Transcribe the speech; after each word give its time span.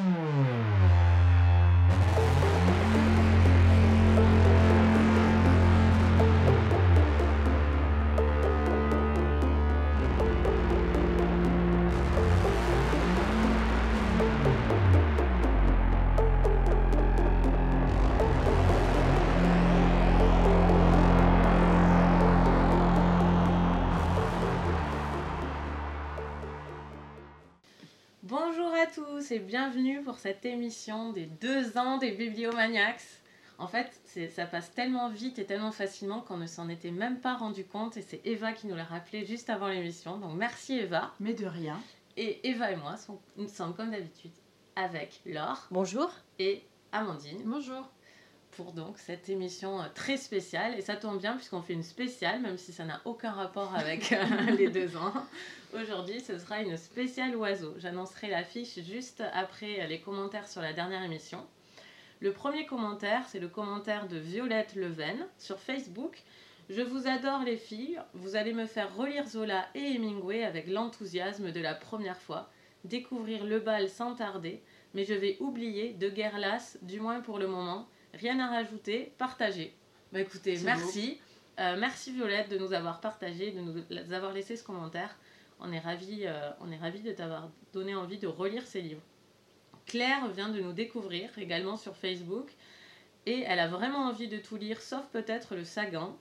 Bonjour 0.00 0.71
tous 29.22 29.32
et 29.32 29.38
bienvenue 29.38 30.02
pour 30.02 30.18
cette 30.18 30.44
émission 30.44 31.12
des 31.12 31.26
deux 31.26 31.78
ans 31.78 31.98
des 31.98 32.10
Bibliomaniacs. 32.10 33.02
En 33.58 33.68
fait, 33.68 33.88
ça 34.34 34.46
passe 34.46 34.72
tellement 34.72 35.08
vite 35.10 35.38
et 35.38 35.44
tellement 35.44 35.70
facilement 35.70 36.20
qu'on 36.22 36.36
ne 36.38 36.46
s'en 36.46 36.68
était 36.68 36.90
même 36.90 37.20
pas 37.20 37.36
rendu 37.36 37.64
compte 37.64 37.96
et 37.96 38.02
c'est 38.02 38.20
Eva 38.24 38.52
qui 38.52 38.66
nous 38.66 38.74
l'a 38.74 38.84
rappelé 38.84 39.24
juste 39.24 39.48
avant 39.50 39.68
l'émission. 39.68 40.16
Donc 40.18 40.36
merci 40.36 40.78
Eva. 40.78 41.12
Mais 41.20 41.34
de 41.34 41.46
rien. 41.46 41.80
Et 42.16 42.48
Eva 42.48 42.72
et 42.72 42.76
moi, 42.76 42.96
sont- 42.96 43.20
nous 43.36 43.48
sommes 43.48 43.74
comme 43.74 43.90
d'habitude 43.92 44.32
avec 44.76 45.20
Laure 45.26 45.68
Bonjour. 45.70 46.10
et 46.40 46.62
Amandine 46.90 47.42
Bonjour. 47.44 47.88
pour 48.52 48.72
donc 48.72 48.98
cette 48.98 49.28
émission 49.28 49.80
euh, 49.80 49.84
très 49.94 50.16
spéciale. 50.16 50.74
Et 50.76 50.80
ça 50.80 50.96
tombe 50.96 51.18
bien 51.20 51.36
puisqu'on 51.36 51.62
fait 51.62 51.74
une 51.74 51.84
spéciale, 51.84 52.40
même 52.40 52.58
si 52.58 52.72
ça 52.72 52.84
n'a 52.84 53.00
aucun 53.04 53.30
rapport 53.30 53.72
avec 53.76 54.12
euh, 54.12 54.24
les 54.58 54.68
deux 54.68 54.96
ans. 54.96 55.12
Aujourd'hui, 55.74 56.20
ce 56.20 56.36
sera 56.36 56.60
une 56.60 56.76
spéciale 56.76 57.34
oiseau. 57.34 57.74
J'annoncerai 57.78 58.28
l'affiche 58.28 58.78
juste 58.80 59.22
après 59.32 59.86
les 59.86 60.00
commentaires 60.00 60.46
sur 60.46 60.60
la 60.60 60.74
dernière 60.74 61.02
émission. 61.02 61.46
Le 62.20 62.32
premier 62.32 62.66
commentaire, 62.66 63.24
c'est 63.26 63.40
le 63.40 63.48
commentaire 63.48 64.06
de 64.06 64.18
Violette 64.18 64.74
Leven 64.74 65.26
sur 65.38 65.58
Facebook. 65.58 66.22
Je 66.68 66.82
vous 66.82 67.06
adore 67.06 67.42
les 67.42 67.56
filles, 67.56 67.98
vous 68.12 68.36
allez 68.36 68.52
me 68.52 68.66
faire 68.66 68.94
relire 68.94 69.26
Zola 69.26 69.66
et 69.74 69.94
Hemingway 69.94 70.44
avec 70.44 70.66
l'enthousiasme 70.66 71.52
de 71.52 71.60
la 71.60 71.74
première 71.74 72.20
fois, 72.20 72.50
découvrir 72.84 73.44
le 73.44 73.58
bal 73.58 73.88
sans 73.88 74.14
tarder, 74.14 74.62
mais 74.92 75.04
je 75.06 75.14
vais 75.14 75.38
oublier 75.40 75.94
de 75.94 76.10
guerre 76.10 76.38
lasse, 76.38 76.78
du 76.82 77.00
moins 77.00 77.20
pour 77.20 77.38
le 77.38 77.46
moment. 77.46 77.88
Rien 78.12 78.38
à 78.40 78.48
rajouter, 78.48 79.12
partagez. 79.16 79.74
Bah 80.12 80.20
écoutez, 80.20 80.58
merci. 80.64 81.18
Euh, 81.58 81.76
merci 81.78 82.12
Violette 82.12 82.50
de 82.50 82.58
nous 82.58 82.72
avoir 82.74 83.00
partagé, 83.00 83.52
de 83.52 83.60
nous 83.60 84.12
avoir 84.12 84.32
laissé 84.32 84.56
ce 84.56 84.64
commentaire. 84.64 85.16
On 85.64 85.72
est 85.72 85.78
ravis, 85.78 86.26
euh, 86.26 86.50
on 86.60 86.70
est 86.72 86.76
ravis 86.76 87.00
de 87.00 87.12
t'avoir 87.12 87.48
donné 87.72 87.94
envie 87.94 88.18
de 88.18 88.26
relire 88.26 88.66
ces 88.66 88.80
livres. 88.80 89.02
Claire 89.86 90.28
vient 90.28 90.48
de 90.48 90.60
nous 90.60 90.72
découvrir 90.72 91.30
également 91.38 91.76
sur 91.76 91.96
Facebook 91.96 92.50
et 93.26 93.44
elle 93.46 93.60
a 93.60 93.68
vraiment 93.68 94.06
envie 94.08 94.28
de 94.28 94.38
tout 94.38 94.56
lire, 94.56 94.80
sauf 94.80 95.04
peut-être 95.12 95.54
le 95.54 95.64
Sagan. 95.64 96.16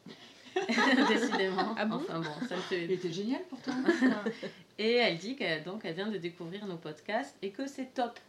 Décidément. 1.07 1.75
Ah 1.77 1.85
bon? 1.85 1.95
Enfin 1.95 2.19
bon, 2.19 2.47
ça 2.47 2.57
me 2.57 2.61
fait 2.61 2.83
Il 2.83 2.91
était 2.91 3.11
génial 3.11 3.41
pourtant. 3.49 3.71
et 4.77 4.95
elle 4.95 5.17
dit 5.17 5.35
qu'elle 5.35 5.63
donc 5.63 5.85
elle 5.85 5.95
vient 5.95 6.09
de 6.09 6.17
découvrir 6.17 6.65
nos 6.65 6.77
podcasts 6.77 7.37
et 7.41 7.51
que 7.51 7.67
c'est 7.67 7.93
top. 7.93 8.19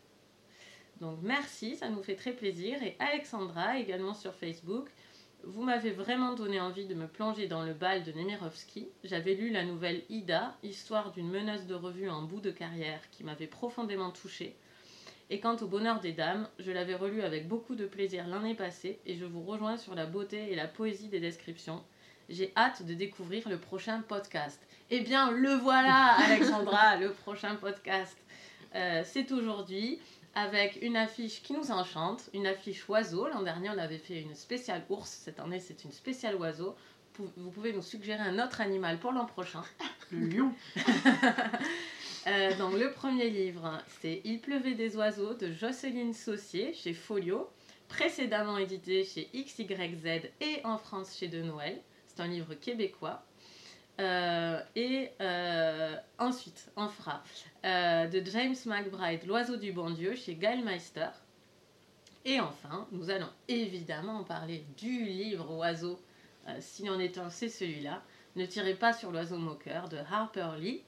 Donc 1.01 1.19
merci, 1.23 1.77
ça 1.77 1.89
nous 1.89 2.03
fait 2.03 2.15
très 2.15 2.33
plaisir. 2.33 2.81
Et 2.83 2.97
Alexandra, 3.01 3.79
également 3.79 4.15
sur 4.15 4.33
Facebook, 4.35 4.89
vous 5.45 5.63
m'avez 5.63 5.91
vraiment 5.91 6.35
donné 6.35 6.61
envie 6.61 6.87
de 6.87 6.95
me 6.95 7.07
plonger 7.07 7.49
dans 7.49 7.65
le 7.65 7.73
bal 7.73 8.05
de 8.05 8.13
Nemirovski. 8.13 8.89
J'avais 9.05 9.35
lu 9.35 9.51
la 9.51 9.65
nouvelle 9.65 10.03
Ida, 10.09 10.57
histoire 10.63 11.13
d'une 11.13 11.29
meneuse 11.29 11.67
de 11.67 11.75
revue 11.75 12.09
en 12.09 12.23
bout 12.23 12.41
de 12.41 12.51
carrière 12.51 13.01
qui 13.11 13.25
m'avait 13.25 13.47
profondément 13.47 14.11
touchée. 14.11 14.55
Et 15.31 15.41
quant 15.41 15.57
au 15.57 15.67
bonheur 15.67 16.01
des 16.01 16.13
dames, 16.13 16.49
je 16.59 16.71
l'avais 16.71 16.95
relu 16.95 17.23
avec 17.23 17.49
beaucoup 17.49 17.75
de 17.75 17.87
plaisir 17.87 18.27
l'année 18.29 18.55
passée 18.55 19.01
et 19.07 19.17
je 19.17 19.25
vous 19.25 19.43
rejoins 19.43 19.77
sur 19.77 19.95
la 19.95 20.07
beauté 20.07 20.53
et 20.53 20.55
la 20.55 20.69
poésie 20.69 21.09
des 21.09 21.21
descriptions. 21.21 21.83
J'ai 22.29 22.53
hâte 22.57 22.85
de 22.85 22.95
découvrir 22.95 23.49
le 23.49 23.59
prochain 23.59 24.03
podcast. 24.03 24.61
Eh 24.91 25.01
bien, 25.01 25.31
le 25.31 25.55
voilà, 25.55 26.15
Alexandra, 26.19 26.97
le 26.97 27.13
prochain 27.13 27.57
podcast. 27.57 28.17
Euh, 28.75 29.03
c'est 29.05 29.33
aujourd'hui 29.33 29.99
avec 30.35 30.79
une 30.83 30.97
affiche 30.97 31.43
qui 31.43 31.53
nous 31.53 31.71
enchante, 31.71 32.31
une 32.33 32.47
affiche 32.47 32.89
oiseau. 32.89 33.29
L'an 33.29 33.43
dernier, 33.43 33.71
on 33.71 33.79
avait 33.79 33.99
fait 33.99 34.21
une 34.21 34.35
spéciale 34.35 34.85
ours. 34.89 35.11
Cette 35.11 35.41
année, 35.41 35.61
c'est 35.61 35.85
une 35.85 35.93
spéciale 35.93 36.37
oiseau. 36.37 36.75
Vous 37.19 37.51
pouvez 37.51 37.73
nous 37.75 37.83
suggérer 37.83 38.23
un 38.23 38.43
autre 38.43 38.63
animal 38.63 38.99
pour 38.99 39.13
l'an 39.13 39.27
prochain. 39.27 39.63
Le 40.11 40.27
lion. 40.27 40.53
Euh, 42.29 42.57
donc, 42.57 42.75
le 42.75 42.93
premier 42.93 43.31
livre, 43.31 43.83
c'est 44.01 44.21
Il 44.25 44.39
pleuvait 44.39 44.75
des 44.75 44.97
oiseaux 44.97 45.35
de 45.35 45.51
Jocelyne 45.51 46.15
Saucier 46.15 46.73
chez 46.73 46.95
Folio, 46.95 47.51
précédemment 47.89 48.59
édité 48.59 49.03
chez 49.03 49.29
XYZ 49.35 50.31
et 50.41 50.61
en 50.63 50.79
France 50.79 51.17
chez 51.19 51.27
De 51.27 51.43
Noël. 51.43 51.83
C'est 52.07 52.23
un 52.23 52.29
livre 52.29 52.55
québécois. 52.55 53.25
Euh, 54.01 54.61
et 54.75 55.11
euh, 55.21 55.97
ensuite, 56.19 56.71
on 56.77 56.89
fera 56.89 57.23
euh, 57.65 58.07
de 58.07 58.23
James 58.31 58.57
McBride, 58.67 59.27
L'oiseau 59.27 59.57
du 59.57 59.73
bon 59.73 59.91
Dieu 59.91 60.15
chez 60.15 60.35
Gallmeister. 60.35 61.11
Et 62.25 62.41
enfin, 62.41 62.87
nous 62.93 63.11
allons 63.11 63.29
évidemment 63.49 64.23
parler 64.25 64.65
du 64.79 65.05
livre 65.05 65.55
Oiseau. 65.57 66.01
Si 66.61 66.89
on 66.89 66.99
est 66.99 67.19
un, 67.19 67.31
c'est 67.31 67.49
celui-là. 67.49 68.03
Ne 68.37 68.47
tirez 68.47 68.75
pas 68.75 68.93
sur 68.93 69.13
l'oiseau 69.13 69.39
moqueur 69.39 69.89
de 69.89 69.99
Harper 69.99 70.51
Lee, 70.59 70.83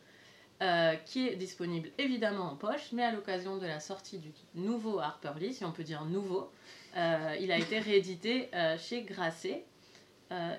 qui 1.06 1.28
est 1.28 1.36
disponible 1.36 1.90
évidemment 1.98 2.52
en 2.52 2.56
poche, 2.56 2.92
mais 2.92 3.02
à 3.02 3.10
l'occasion 3.10 3.56
de 3.56 3.66
la 3.66 3.80
sortie 3.80 4.18
du 4.18 4.32
nouveau 4.54 5.00
Harper 5.00 5.32
Lee, 5.40 5.52
si 5.52 5.64
on 5.64 5.72
peut 5.72 5.82
dire 5.82 6.04
nouveau, 6.04 6.50
il 6.94 7.50
a 7.50 7.58
été 7.58 7.80
réédité 7.80 8.48
chez 8.78 9.02
Grasset. 9.02 9.64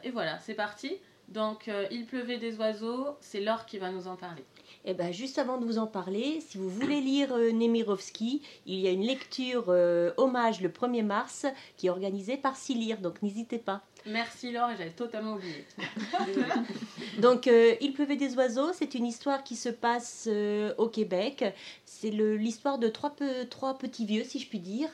Et 0.03 0.11
voilà, 0.11 0.39
c'est 0.39 0.55
parti. 0.55 0.97
Donc, 1.29 1.67
euh, 1.67 1.85
Il 1.91 2.05
pleuvait 2.05 2.37
des 2.37 2.55
oiseaux, 2.57 3.07
c'est 3.19 3.41
Laure 3.41 3.65
qui 3.65 3.77
va 3.77 3.91
nous 3.91 4.07
en 4.07 4.15
parler. 4.15 4.43
Eh 4.87 4.93
ben, 4.93 5.11
juste 5.11 5.39
avant 5.39 5.57
de 5.57 5.65
vous 5.65 5.79
en 5.79 5.87
parler, 5.87 6.39
si 6.47 6.59
vous 6.59 6.69
voulez 6.69 7.01
lire 7.01 7.33
euh, 7.33 7.51
Nemirovski, 7.51 8.43
il 8.67 8.79
y 8.79 8.87
a 8.87 8.91
une 8.91 9.01
lecture 9.01 9.65
euh, 9.69 10.11
hommage 10.17 10.61
le 10.61 10.69
1er 10.69 11.03
mars 11.03 11.47
qui 11.77 11.87
est 11.87 11.89
organisée 11.89 12.37
par 12.37 12.55
Silire, 12.55 12.99
donc 12.99 13.23
n'hésitez 13.23 13.57
pas. 13.57 13.81
Merci 14.05 14.51
Laure, 14.51 14.69
j'avais 14.77 14.91
totalement 14.91 15.33
oublié. 15.33 15.65
Donc, 17.19 17.47
euh, 17.47 17.75
Il 17.81 17.93
pleuvait 17.93 18.15
des 18.17 18.35
oiseaux, 18.35 18.71
c'est 18.73 18.93
une 18.95 19.05
histoire 19.07 19.43
qui 19.43 19.55
se 19.55 19.69
passe 19.69 20.29
au 20.77 20.87
Québec. 20.89 21.43
C'est 21.85 22.11
l'histoire 22.11 22.77
de 22.77 22.87
trois, 22.89 23.09
pe- 23.15 23.45
trois 23.49 23.77
petits 23.77 24.05
vieux, 24.05 24.23
si 24.23 24.37
je 24.39 24.47
puis 24.47 24.59
dire, 24.59 24.89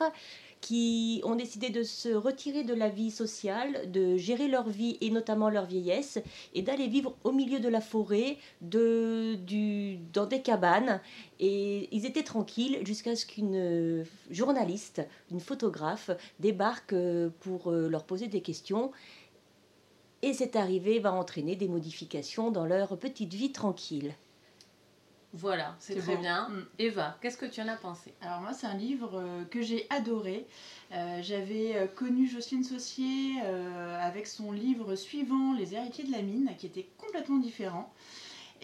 qui 0.62 1.20
ont 1.24 1.34
décidé 1.34 1.68
de 1.68 1.82
se 1.82 2.08
retirer 2.08 2.62
de 2.62 2.72
la 2.72 2.88
vie 2.88 3.10
sociale, 3.10 3.90
de 3.90 4.16
gérer 4.16 4.48
leur 4.48 4.68
vie 4.68 4.96
et 5.00 5.10
notamment 5.10 5.50
leur 5.50 5.66
vieillesse, 5.66 6.20
et 6.54 6.62
d'aller 6.62 6.86
vivre 6.86 7.14
au 7.24 7.32
milieu 7.32 7.60
de 7.60 7.68
la 7.68 7.80
forêt, 7.80 8.38
dans 8.62 10.26
des 10.26 10.40
cabanes. 10.42 11.00
Et 11.40 11.88
ils 11.94 12.06
étaient 12.06 12.22
tranquilles 12.22 12.78
jusqu'à 12.86 13.16
ce 13.16 13.26
qu'une 13.26 14.04
journaliste, 14.30 15.02
une 15.30 15.40
photographe, 15.40 16.10
débarque 16.38 16.92
euh, 16.92 17.30
pour 17.40 17.70
euh, 17.70 17.88
leur 17.88 18.04
poser 18.04 18.28
des 18.28 18.40
questions. 18.40 18.92
Et 20.22 20.32
cette 20.32 20.54
arrivée 20.54 21.00
va 21.00 21.12
entraîner 21.12 21.56
des 21.56 21.66
modifications 21.66 22.52
dans 22.52 22.64
leur 22.64 22.96
petite 22.96 23.34
vie 23.34 23.50
tranquille. 23.50 24.14
Voilà, 25.34 25.74
c'est 25.78 25.96
très 25.96 26.16
bien. 26.16 26.48
Mm. 26.50 26.66
Eva, 26.78 27.16
qu'est-ce 27.22 27.38
que 27.38 27.46
tu 27.46 27.62
en 27.62 27.68
as 27.68 27.76
pensé? 27.76 28.12
Alors 28.20 28.40
moi 28.42 28.52
c'est 28.52 28.66
un 28.66 28.76
livre 28.76 29.18
euh, 29.18 29.44
que 29.44 29.62
j'ai 29.62 29.86
adoré. 29.88 30.46
Euh, 30.92 31.20
J'avais 31.22 31.74
euh, 31.76 31.86
connu 31.86 32.28
Jocelyne 32.28 32.64
Saucier 32.64 33.36
euh, 33.44 33.98
avec 34.00 34.26
son 34.26 34.52
livre 34.52 34.94
suivant 34.94 35.54
Les 35.54 35.74
héritiers 35.74 36.04
de 36.04 36.12
la 36.12 36.20
mine 36.20 36.50
qui 36.58 36.66
était 36.66 36.86
complètement 36.98 37.38
différent. 37.38 37.90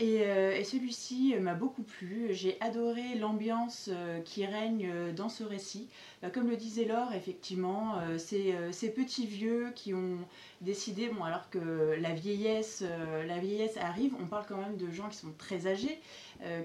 Et, 0.01 0.21
euh, 0.23 0.57
et 0.57 0.63
celui-ci 0.63 1.35
euh, 1.35 1.41
m'a 1.41 1.55
beaucoup 1.55 1.83
plu. 1.83 2.29
J'ai 2.31 2.57
adoré 2.61 3.17
l'ambiance 3.17 3.91
euh, 3.93 4.21
qui 4.21 4.47
règne 4.47 5.13
dans 5.17 5.29
ce 5.29 5.43
récit. 5.43 5.89
Euh, 6.23 6.31
comme 6.31 6.49
le 6.49 6.57
disait 6.57 6.85
Laure, 6.85 7.13
effectivement, 7.15 7.97
euh, 7.99 8.17
ces 8.17 8.91
petits 8.91 9.27
vieux 9.27 9.73
qui 9.75 9.95
ont 9.95 10.19
décidé, 10.61 11.09
bon 11.09 11.25
alors 11.25 11.51
que 11.51 11.97
la 12.01 12.13
vieillesse, 12.15 12.85
la 13.27 13.39
vieillesse 13.39 13.77
arrive, 13.77 14.15
on 14.21 14.27
parle 14.27 14.45
quand 14.49 14.57
même 14.57 14.77
de 14.77 14.91
gens 14.91 15.09
qui 15.09 15.17
sont 15.17 15.33
très 15.39 15.69
âgés, 15.69 16.01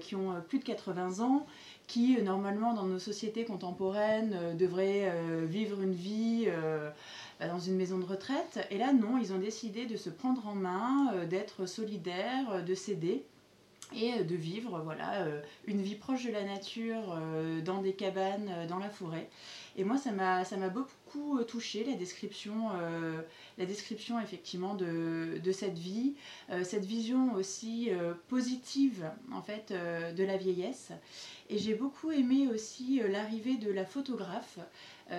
qui 0.00 0.16
ont 0.16 0.42
plus 0.48 0.58
de 0.58 0.64
80 0.64 1.20
ans, 1.20 1.46
qui 1.86 2.20
normalement 2.22 2.74
dans 2.74 2.86
nos 2.86 2.98
sociétés 2.98 3.44
contemporaines 3.44 4.56
devraient 4.56 5.12
vivre 5.46 5.80
une 5.80 5.92
vie 5.92 6.48
bah, 7.38 7.46
dans 7.46 7.60
une 7.60 7.76
maison 7.76 7.98
de 7.98 8.04
retraite. 8.04 8.66
Et 8.70 8.78
là 8.78 8.92
non, 8.92 9.16
ils 9.16 9.32
ont 9.32 9.38
décidé 9.38 9.86
de 9.86 9.96
se 9.96 10.10
prendre 10.10 10.44
en 10.48 10.56
main, 10.56 11.24
d'être 11.30 11.66
solidaires, 11.66 12.64
de 12.64 12.74
s'aider 12.74 13.24
et 13.92 14.12
euh, 14.12 14.24
de 14.24 14.34
vivre 14.34 14.80
voilà 14.80 15.22
euh, 15.22 15.40
une 15.66 15.82
vie 15.82 15.94
proche 15.94 16.24
de 16.24 16.32
la 16.32 16.44
nature 16.44 17.16
euh, 17.16 17.60
dans 17.60 17.82
des 17.82 17.92
cabanes 17.92 18.66
dans 18.68 18.78
la 18.78 18.90
forêt 18.90 19.28
et 19.76 19.84
moi 19.84 19.98
ça 19.98 20.12
m'a 20.12 20.68
beaucoup 20.68 21.42
touché 21.44 21.84
la 21.84 21.94
description 21.94 22.68
la 23.58 23.66
description 23.66 24.20
effectivement 24.20 24.74
de, 24.74 25.40
de 25.42 25.52
cette 25.52 25.78
vie 25.78 26.14
cette 26.62 26.84
vision 26.84 27.34
aussi 27.34 27.90
positive 28.28 29.10
en 29.32 29.42
fait 29.42 29.72
de 29.72 30.24
la 30.24 30.36
vieillesse 30.36 30.92
Et 31.50 31.58
j'ai 31.58 31.74
beaucoup 31.74 32.12
aimé 32.12 32.46
aussi 32.46 33.00
l'arrivée 33.08 33.56
de 33.56 33.70
la 33.70 33.84
photographe. 33.84 34.58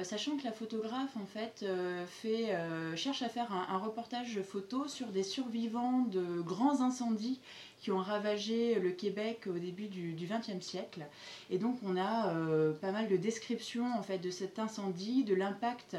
sachant 0.03 0.37
que 0.37 0.45
la 0.45 0.53
photographe 0.53 1.17
en 1.17 1.25
fait 1.25 1.65
fait, 2.07 2.55
cherche 2.95 3.23
à 3.23 3.29
faire 3.29 3.51
un, 3.51 3.77
reportage 3.77 4.41
photo 4.41 4.87
sur 4.87 5.07
des 5.07 5.23
survivants 5.23 6.03
de 6.03 6.41
grands 6.41 6.79
incendies 6.79 7.41
qui 7.85 7.91
ont 7.91 7.99
ravagé 7.99 8.79
le 8.79 8.89
Québec 8.89 9.41
au 9.45 9.59
début 9.59 9.85
du 9.85 10.15
XXe 10.25 10.65
siècle. 10.65 11.05
Et 11.51 11.59
donc 11.59 11.77
on 11.83 11.97
a 11.97 12.29
euh, 12.29 12.73
pas 12.73 12.91
mal 12.91 13.07
de 13.07 13.15
descriptions 13.15 13.93
en 13.93 14.01
fait 14.01 14.17
de 14.17 14.31
cet 14.31 14.57
incendie, 14.57 15.23
de 15.23 15.35
l'impact 15.35 15.95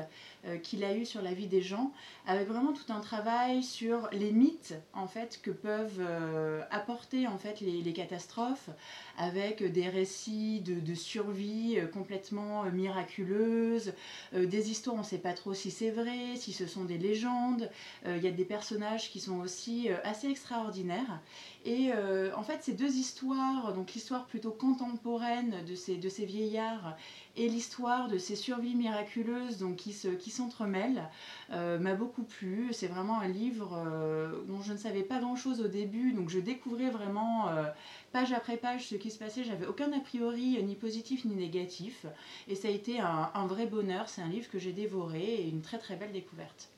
euh, 0.47 0.57
qu'il 0.59 0.83
a 0.83 0.97
eu 0.97 1.07
sur 1.07 1.23
la 1.23 1.33
vie 1.33 1.47
des 1.47 1.63
gens, 1.63 1.93
avec 2.27 2.49
vraiment 2.49 2.73
tout 2.73 2.93
un 2.93 2.99
travail 2.99 3.63
sur 3.63 4.09
les 4.11 4.33
mythes 4.33 4.75
en 4.95 5.07
fait 5.07 5.39
que 5.41 5.53
peuvent 5.53 6.01
euh, 6.01 6.61
apporter 6.73 7.29
en 7.29 7.39
fait 7.39 7.61
les, 7.61 7.93
catastrophes, 7.93 8.71
avec 9.17 9.63
des 9.63 9.89
récits 9.89 10.61
de, 10.63 10.95
survie 10.95 11.79
complètement 11.93 12.65
miraculeuses, 12.65 13.93
des 14.33 14.71
histoires 14.71 14.97
on 14.97 15.01
ne 15.01 15.05
sait 15.05 15.19
pas 15.19 15.35
trop 15.35 15.55
si 15.55 15.71
c'est 15.71 15.91
vrai, 15.91 16.35
si 16.35 16.53
ce 16.53 16.67
sont 16.67 16.85
des 16.85 16.99
légendes. 16.99 17.71
Il 18.07 18.23
y 18.23 18.27
a 18.27 18.31
des 18.31 18.45
personnages 18.45 19.11
qui 19.11 19.21
sont 19.21 19.39
aussi 19.39 19.89
assez 20.05 20.29
extraordinaires. 20.29 21.21
Et 21.67 21.91
euh, 21.93 22.31
en 22.37 22.45
fait, 22.45 22.63
ces 22.63 22.75
deux 22.75 22.95
histoires, 22.95 23.73
donc 23.75 23.93
l'histoire 23.93 24.27
plutôt 24.27 24.53
contemporaine 24.53 25.65
de 25.69 25.75
ces, 25.75 25.97
de 25.97 26.09
ces 26.09 26.25
vieillards 26.25 26.97
et 27.35 27.49
l'histoire 27.49 28.07
de 28.07 28.19
ces 28.19 28.37
survies 28.37 28.77
miraculeuses 28.77 29.59
donc, 29.59 29.75
qui, 29.75 29.93
se, 29.93 30.07
qui 30.07 30.31
s'entremêlent, 30.31 31.09
euh, 31.51 31.81
m'a 31.81 31.95
beaucoup 31.95 32.23
plu. 32.23 32.73
C'est 32.73 32.87
vraiment 32.87 33.19
un 33.19 33.27
livre 33.27 33.83
euh, 33.85 34.45
dont 34.47 34.63
je 34.63 34.73
ne 34.75 34.79
savais 34.79 35.03
pas 35.03 35.19
grand-chose 35.19 35.61
au 35.61 35.67
début, 35.67 36.13
donc 36.13 36.31
je 36.31 36.39
découvrais 36.39 36.91
vraiment 36.91 37.47
page 38.13 38.33
après 38.33 38.57
page 38.59 38.87
ce 38.87 38.95
qui 38.95 39.11
se 39.11 39.19
passait. 39.19 39.43
J'avais 39.43 39.67
aucun 39.67 39.93
a 39.93 39.99
priori, 39.99 40.63
ni 40.63 40.77
positif 40.77 41.25
ni 41.25 41.35
négatif. 41.35 42.07
Et 42.47 42.55
ça 42.55 42.69
a 42.69 42.71
été 42.71 43.01
un, 43.01 43.33
un 43.35 43.47
vrai 43.49 43.67
bonheur. 43.67 44.09
C'est 44.09 44.23
un 44.23 44.29
livre 44.29 44.49
que 44.49 44.61
j'ai 44.61 44.73
dévoré 44.73 45.25
et 45.25 45.49
une 45.49 45.63
très 45.63 45.79
très 45.79 45.97
belle 45.97 46.13
découverte. 46.13 46.76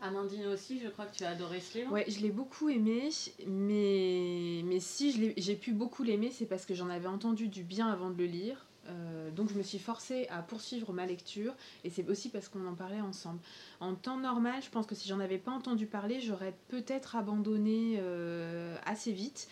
Amandine 0.00 0.46
aussi, 0.46 0.80
je 0.80 0.88
crois 0.88 1.06
que 1.06 1.16
tu 1.16 1.24
as 1.24 1.30
adoré 1.30 1.60
ce 1.60 1.78
livre. 1.78 1.92
Ouais, 1.92 2.04
je 2.08 2.20
l'ai 2.20 2.30
beaucoup 2.30 2.68
aimé, 2.68 3.08
mais, 3.46 4.62
mais 4.64 4.80
si 4.80 5.34
j'ai 5.36 5.56
pu 5.56 5.72
beaucoup 5.72 6.04
l'aimer, 6.04 6.30
c'est 6.30 6.46
parce 6.46 6.66
que 6.66 6.74
j'en 6.74 6.88
avais 6.88 7.08
entendu 7.08 7.48
du 7.48 7.64
bien 7.64 7.88
avant 7.88 8.10
de 8.10 8.18
le 8.18 8.26
lire. 8.26 8.64
Euh, 8.88 9.30
donc 9.30 9.50
je 9.50 9.54
me 9.54 9.62
suis 9.62 9.78
forcée 9.78 10.26
à 10.30 10.40
poursuivre 10.40 10.92
ma 10.94 11.04
lecture 11.04 11.54
et 11.84 11.90
c'est 11.90 12.08
aussi 12.08 12.30
parce 12.30 12.48
qu'on 12.48 12.66
en 12.66 12.74
parlait 12.74 13.00
ensemble. 13.00 13.40
En 13.80 13.94
temps 13.94 14.16
normal, 14.16 14.62
je 14.62 14.70
pense 14.70 14.86
que 14.86 14.94
si 14.94 15.08
j'en 15.08 15.20
avais 15.20 15.36
pas 15.36 15.50
entendu 15.50 15.86
parler, 15.86 16.20
j'aurais 16.20 16.54
peut-être 16.68 17.16
abandonné 17.16 17.96
euh, 17.98 18.76
assez 18.86 19.12
vite. 19.12 19.48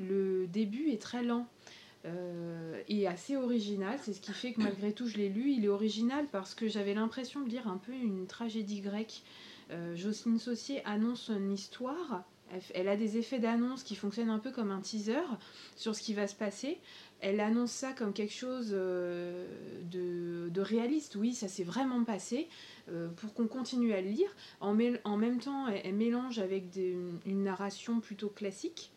Le 0.00 0.46
début 0.46 0.90
est 0.90 1.00
très 1.00 1.22
lent. 1.22 1.46
Euh, 2.06 2.80
et 2.88 3.06
assez 3.06 3.36
original, 3.36 3.98
c'est 4.02 4.14
ce 4.14 4.22
qui 4.22 4.32
fait 4.32 4.54
que 4.54 4.62
malgré 4.62 4.92
tout 4.92 5.06
je 5.06 5.18
l'ai 5.18 5.28
lu. 5.28 5.52
Il 5.52 5.64
est 5.66 5.68
original 5.68 6.26
parce 6.32 6.54
que 6.54 6.66
j'avais 6.66 6.94
l'impression 6.94 7.40
de 7.42 7.50
lire 7.50 7.68
un 7.68 7.76
peu 7.76 7.92
une 7.92 8.26
tragédie 8.26 8.80
grecque 8.80 9.22
euh, 9.70 9.94
Jocelyne 9.96 10.38
Saucier 10.38 10.84
annonce 10.84 11.28
une 11.28 11.52
histoire. 11.52 12.24
Elle, 12.74 12.88
a 12.88 12.96
des 12.96 13.16
effets 13.16 13.38
d'annonce 13.38 13.84
qui 13.84 13.94
fonctionnent 13.94 14.30
un 14.30 14.40
peu 14.40 14.50
comme 14.50 14.72
un 14.72 14.80
teaser 14.80 15.22
sur 15.76 15.94
ce 15.94 16.02
qui 16.02 16.14
va 16.14 16.26
se 16.26 16.34
passer. 16.34 16.78
Elle 17.20 17.38
annonce 17.38 17.70
ça 17.70 17.92
comme 17.92 18.12
quelque 18.12 18.32
chose 18.32 18.70
euh, 18.72 19.46
de, 19.84 20.60
réaliste. 20.60 21.14
Oui, 21.14 21.32
ça 21.32 21.46
s'est 21.46 21.62
vraiment 21.62 22.02
passé 22.02 22.48
euh, 22.88 23.08
pour 23.08 23.34
qu'on 23.34 23.46
continue 23.46 23.92
à 23.92 24.00
le 24.00 24.08
lire. 24.08 24.30
En, 24.60 24.74
même 24.74 25.38
temps, 25.38 25.68
elle, 25.68 25.94
mélange 25.94 26.40
avec 26.40 26.64
une 26.74 27.44
narration 27.44 28.00
plutôt 28.00 28.30
classique. 28.30 28.90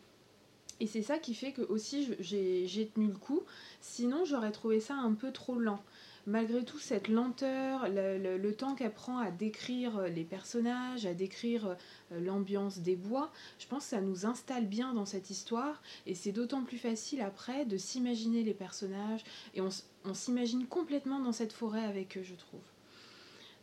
Et 0.80 0.88
c'est 0.88 1.02
ça 1.02 1.18
qui 1.18 1.34
fait 1.34 1.52
que 1.52 1.62
aussi 1.62 2.10
j'ai 2.18 2.90
tenu 2.92 3.06
le 3.06 3.16
coup. 3.16 3.42
Sinon, 3.80 4.24
j'aurais 4.24 4.50
trouvé 4.50 4.80
ça 4.80 4.94
un 4.94 5.12
peu 5.12 5.30
trop 5.30 5.60
lent 5.60 5.80
malgré 6.26 6.64
tout 6.64 6.78
cette 6.78 7.08
lenteur, 7.08 7.86
le, 7.88 8.50
temps 8.52 8.74
qu'elle 8.74 8.92
prend 8.92 9.18
à 9.18 9.30
décrire 9.30 10.02
les 10.02 10.24
personnages, 10.24 11.06
à 11.06 11.14
décrire 11.14 11.76
euh, 12.12 12.20
l'ambiance 12.20 12.78
des 12.78 12.96
bois, 12.96 13.30
je 13.58 13.66
pense 13.66 13.84
que 13.84 13.90
ça 13.90 14.00
nous 14.00 14.26
installe 14.26 14.66
bien 14.66 14.94
dans 14.94 15.04
cette 15.04 15.30
histoire 15.30 15.82
et 16.06 16.14
c'est 16.14 16.32
d'autant 16.32 16.62
plus 16.62 16.78
facile 16.78 17.20
après 17.20 17.64
de 17.64 17.76
s'imaginer 17.76 18.42
les 18.42 18.54
personnages 18.54 19.24
et 19.54 19.60
on, 19.60 19.70
s'imagine 20.14 20.66
complètement 20.66 21.20
dans 21.20 21.32
cette 21.32 21.52
forêt 21.52 21.84
avec 21.84 22.16
eux, 22.16 22.22
je 22.22 22.34
trouve. 22.34 22.60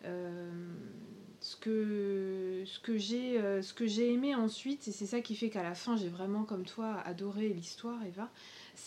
Euh, 0.06 0.50
ce 1.40 1.56
que, 1.56 2.64
ce 2.66 2.80
que 2.80 2.98
j'ai 2.98 3.40
euh, 3.40 3.64
ce 3.64 3.74
que 3.74 3.88
j'ai 3.88 4.14
aimé 4.14 4.36
ensuite 4.36 4.88
et 4.88 4.92
c'est 4.92 5.08
ça 5.08 5.22
qui 5.22 5.36
fait 5.36 5.50
qu'à 5.50 5.64
la 5.64 5.74
fin 5.74 5.96
j'ai 5.96 6.08
vraiment 6.08 6.44
comme 6.44 6.66
toi 6.66 7.00
adoré 7.04 7.50
l'histoire 7.50 8.04
Eva 8.06 8.30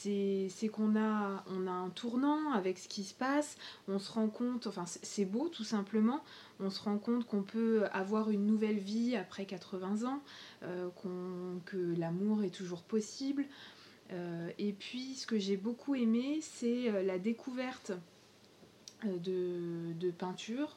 c'est 0.02 0.69
qu'on 0.69 0.96
a, 0.96 1.44
un 1.46 1.91
tournant 1.91 2.52
avec 2.52 2.79
ce 2.79 2.88
qui 2.88 3.05
se 3.05 3.14
passe, 3.14 3.56
on 3.88 3.99
se 3.99 4.12
rend 4.12 4.29
compte, 4.29 4.67
enfin 4.67 4.85
c'est 4.87 5.25
beau 5.25 5.49
tout 5.49 5.64
simplement, 5.64 6.23
on 6.61 6.70
se 6.70 6.82
rend 6.82 6.99
compte 6.99 7.26
qu'on 7.26 7.43
peut 7.43 7.85
avoir 7.93 8.31
une 8.31 8.46
nouvelle 8.46 8.79
vie 8.79 9.17
après 9.17 9.44
80 9.46 10.08
ans, 10.08 10.20
euh, 10.62 10.88
que 11.64 11.94
l'amour 11.99 12.43
est 12.43 12.55
toujours 12.55 12.82
possible. 12.82 13.44
Euh, 14.12 14.50
et 14.58 14.73
puis 14.73 15.14
ce 15.14 15.26
que 15.26 15.38
j'ai 15.38 15.56
beaucoup 15.56 15.94
aimé, 15.94 16.40
c'est 16.43 16.90
euh, 16.90 17.02
la 17.02 17.19
découverte 17.19 17.93
de, 19.05 19.93
de 19.94 20.11
peinture, 20.11 20.76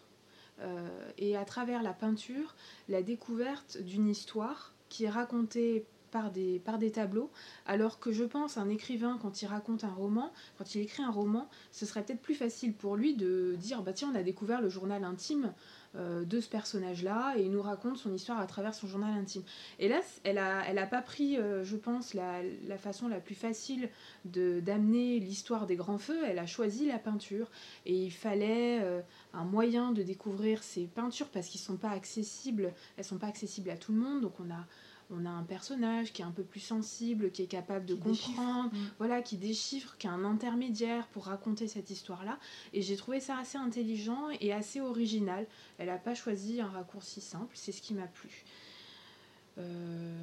et 1.19 1.37
à 1.37 1.45
travers 1.45 1.83
la 1.83 1.93
peinture, 1.93 2.55
la 2.89 3.03
découverte 3.03 3.77
d'une 3.77 4.07
histoire 4.07 4.73
qui 4.89 5.03
est 5.03 5.09
racontée 5.09 5.85
par 6.11 6.31
des, 6.31 6.59
par 6.59 6.77
des 6.77 6.91
tableaux, 6.91 7.31
alors 7.65 7.99
que 7.99 8.11
je 8.11 8.23
pense 8.23 8.57
un 8.57 8.69
écrivain, 8.69 9.17
quand 9.21 9.41
il 9.41 9.47
raconte 9.47 9.83
un 9.83 9.93
roman, 9.93 10.31
quand 10.57 10.75
il 10.75 10.81
écrit 10.81 11.03
un 11.03 11.11
roman, 11.11 11.49
ce 11.71 11.85
serait 11.85 12.03
peut-être 12.03 12.21
plus 12.21 12.35
facile 12.35 12.73
pour 12.73 12.95
lui 12.95 13.15
de 13.15 13.55
dire, 13.57 13.81
bah 13.81 13.93
tiens, 13.93 14.11
on 14.13 14.15
a 14.15 14.23
découvert 14.23 14.61
le 14.61 14.69
journal 14.69 15.03
intime 15.03 15.53
euh, 15.95 16.25
de 16.25 16.39
ce 16.41 16.49
personnage-là, 16.49 17.35
et 17.37 17.43
il 17.43 17.51
nous 17.51 17.61
raconte 17.61 17.97
son 17.97 18.13
histoire 18.13 18.39
à 18.39 18.45
travers 18.45 18.75
son 18.75 18.87
journal 18.87 19.17
intime. 19.17 19.43
Là, 19.79 20.01
elle 20.23 20.35
n'a 20.35 20.67
elle 20.67 20.77
a 20.77 20.85
pas 20.85 21.01
pris, 21.01 21.37
euh, 21.37 21.63
je 21.63 21.75
pense, 21.75 22.13
la, 22.13 22.41
la, 22.67 22.77
façon 22.77 23.07
la 23.07 23.19
plus 23.19 23.35
facile 23.35 23.89
d'amener 24.25 25.19
l'histoire 25.19 25.65
des 25.65 25.75
grands 25.75 25.97
feux, 25.97 26.19
elle 26.25 26.39
a 26.39 26.45
choisi 26.45 26.87
la 26.87 26.99
peinture, 26.99 27.49
et 27.85 27.95
il 27.95 28.11
fallait 28.11 28.79
euh, 28.81 29.01
un 29.33 29.45
moyen 29.45 29.91
de 29.91 30.03
découvrir 30.03 30.61
ces 30.61 30.85
peintures, 30.85 31.29
parce 31.29 31.47
qu'ils 31.47 31.61
sont 31.61 31.77
pas 31.77 31.91
accessibles, 31.91 32.73
elles 32.97 33.05
sont 33.05 33.17
pas 33.17 33.27
accessibles 33.27 33.69
à 33.69 33.77
tout 33.77 33.93
le 33.93 33.99
monde, 33.99 34.21
donc 34.21 34.33
on 34.39 34.51
a 34.51 34.67
on 35.09 35.25
a 35.25 35.29
un 35.29 35.43
personnage 35.43 36.11
qui 36.11 36.21
est 36.21 36.25
un 36.25 36.31
peu 36.31 36.43
plus 36.43 36.59
sensible, 36.59 37.31
qui 37.31 37.41
est 37.43 37.47
capable 37.47 37.85
de 37.85 37.95
comprendre, 37.95 38.71
voilà, 38.97 39.21
qui 39.21 39.37
déchiffre, 39.37 39.97
qui 39.97 40.07
a 40.07 40.11
un 40.11 40.25
intermédiaire 40.25 41.07
pour 41.07 41.25
raconter 41.25 41.67
cette 41.67 41.89
histoire-là. 41.89 42.39
Et 42.73 42.81
j'ai 42.81 42.97
trouvé 42.97 43.19
ça 43.19 43.37
assez 43.37 43.57
intelligent 43.57 44.29
et 44.41 44.51
assez 44.51 44.81
original. 44.81 45.47
Elle 45.77 45.87
n'a 45.87 45.97
pas 45.97 46.15
choisi 46.15 46.59
un 46.59 46.67
raccourci 46.67 47.21
simple, 47.21 47.53
c'est 47.53 47.71
ce 47.71 47.81
qui 47.81 47.93
m'a 47.93 48.07
plu. 48.07 48.43
Euh, 49.57 50.13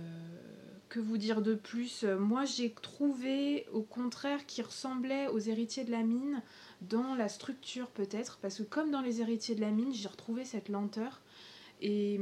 que 0.91 1.01
vous 1.01 1.19
dire 1.19 1.43
de 1.43 1.55
plus? 1.55 2.05
Moi, 2.05 2.45
j'ai 2.45 2.71
trouvé 2.71 3.67
au 3.73 3.83
contraire 3.83 4.47
qui 4.47 4.63
ressemblait 4.63 5.29
aux 5.29 5.41
héritiers 5.41 5.85
de 5.85 5.91
la 5.91 6.03
mine 6.03 6.43
dans 6.83 7.15
la 7.15 7.29
structure 7.29 7.89
peut-être, 7.89 8.39
parce 8.43 8.59
que 8.59 8.63
comme 8.63 8.91
dans 8.91 9.01
les 9.01 9.21
héritiers 9.23 9.55
de 9.55 9.61
la 9.61 9.71
mine, 9.71 9.95
j'ai 9.95 10.09
retrouvé 10.09 10.45
cette 10.45 10.69
lenteur. 10.69 11.23
Et 11.81 12.21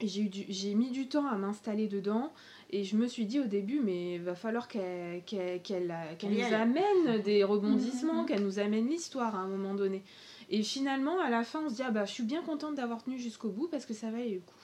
j'ai 0.00 0.74
mis 0.74 0.90
du 0.90 1.08
temps 1.08 1.26
à 1.26 1.36
m'installer 1.36 1.88
dedans 1.88 2.32
et 2.70 2.84
je 2.84 2.96
me 2.96 3.06
suis 3.06 3.24
dit 3.24 3.40
au 3.40 3.46
début 3.46 3.80
mais 3.80 4.18
va 4.18 4.34
falloir 4.34 4.68
qu'elle 4.68 5.22
nous 5.26 6.54
amène 6.54 7.22
des 7.22 7.44
rebondissements, 7.44 8.24
qu'elle 8.24 8.42
nous 8.42 8.58
amène 8.58 8.88
l'histoire 8.88 9.34
à 9.34 9.38
un 9.38 9.48
moment 9.48 9.74
donné. 9.74 10.02
Et 10.50 10.62
finalement 10.62 11.18
à 11.20 11.30
la 11.30 11.44
fin 11.44 11.64
on 11.64 11.70
se 11.70 11.76
dit 11.76 11.82
ah 11.82 11.90
bah 11.90 12.04
je 12.04 12.12
suis 12.12 12.24
bien 12.24 12.42
contente 12.42 12.74
d'avoir 12.74 13.02
tenu 13.02 13.18
jusqu'au 13.18 13.50
bout 13.50 13.68
parce 13.68 13.86
que 13.86 13.94
ça 13.94 14.10
valait 14.10 14.34
le 14.34 14.40
coup. 14.40 14.54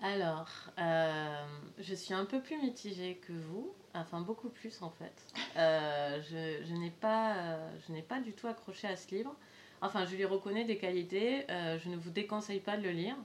Alors, 0.00 0.48
euh, 0.78 1.44
je 1.78 1.94
suis 1.94 2.14
un 2.14 2.24
peu 2.24 2.40
plus 2.40 2.56
mitigée 2.58 3.16
que 3.16 3.32
vous, 3.32 3.72
enfin 3.94 4.20
beaucoup 4.20 4.48
plus 4.48 4.80
en 4.80 4.90
fait. 4.90 5.12
Euh, 5.56 6.22
je, 6.22 6.64
je 6.64 6.74
n'ai 6.74 6.90
pas, 6.90 7.34
euh, 7.36 7.70
je 7.86 7.92
n'ai 7.92 8.02
pas 8.02 8.20
du 8.20 8.32
tout 8.32 8.46
accroché 8.46 8.86
à 8.86 8.96
ce 8.96 9.12
livre. 9.12 9.34
Enfin, 9.80 10.04
je 10.06 10.16
lui 10.16 10.24
reconnais 10.24 10.64
des 10.64 10.76
qualités. 10.76 11.48
Euh, 11.50 11.78
je 11.78 11.88
ne 11.88 11.96
vous 11.96 12.10
déconseille 12.10 12.60
pas 12.60 12.76
de 12.76 12.82
le 12.82 12.90
lire. 12.90 13.16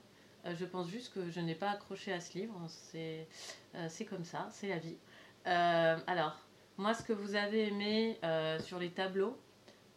Euh, 0.45 0.53
je 0.55 0.65
pense 0.65 0.87
juste 0.89 1.13
que 1.13 1.29
je 1.29 1.39
n'ai 1.39 1.55
pas 1.55 1.71
accroché 1.71 2.13
à 2.13 2.19
ce 2.19 2.37
livre. 2.37 2.59
C'est 2.67 3.27
euh, 3.75 3.87
comme 4.09 4.23
ça, 4.23 4.47
c'est 4.51 4.67
la 4.67 4.77
vie. 4.77 4.97
alors, 5.45 6.37
moi, 6.77 6.93
ce 6.93 7.03
que 7.03 7.13
vous 7.13 7.35
avez 7.35 7.67
aimé 7.67 8.19
sur 8.59 8.79
les 8.79 8.91
tableaux, 8.91 9.37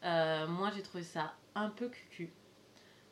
moi, 0.02 0.70
j'ai 0.74 0.82
trouvé 0.82 1.04
ça 1.04 1.34
un 1.54 1.68
peu 1.68 1.88
cucu. 1.88 2.30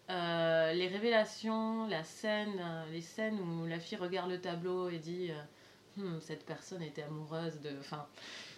les 0.08 0.88
révélations, 0.88 1.86
la 1.86 2.04
scène, 2.04 2.62
les 2.92 3.00
scènes 3.02 3.38
où 3.40 3.66
la 3.66 3.78
fille 3.78 3.98
regarde 3.98 4.30
le 4.30 4.40
tableau 4.40 4.88
et 4.88 4.98
dit 4.98 5.30
hmm, 5.96 6.18
cette 6.20 6.44
personne 6.46 6.82
était 6.82 7.02
amoureuse 7.02 7.60
de. 7.60 7.70
Enfin, 7.78 8.06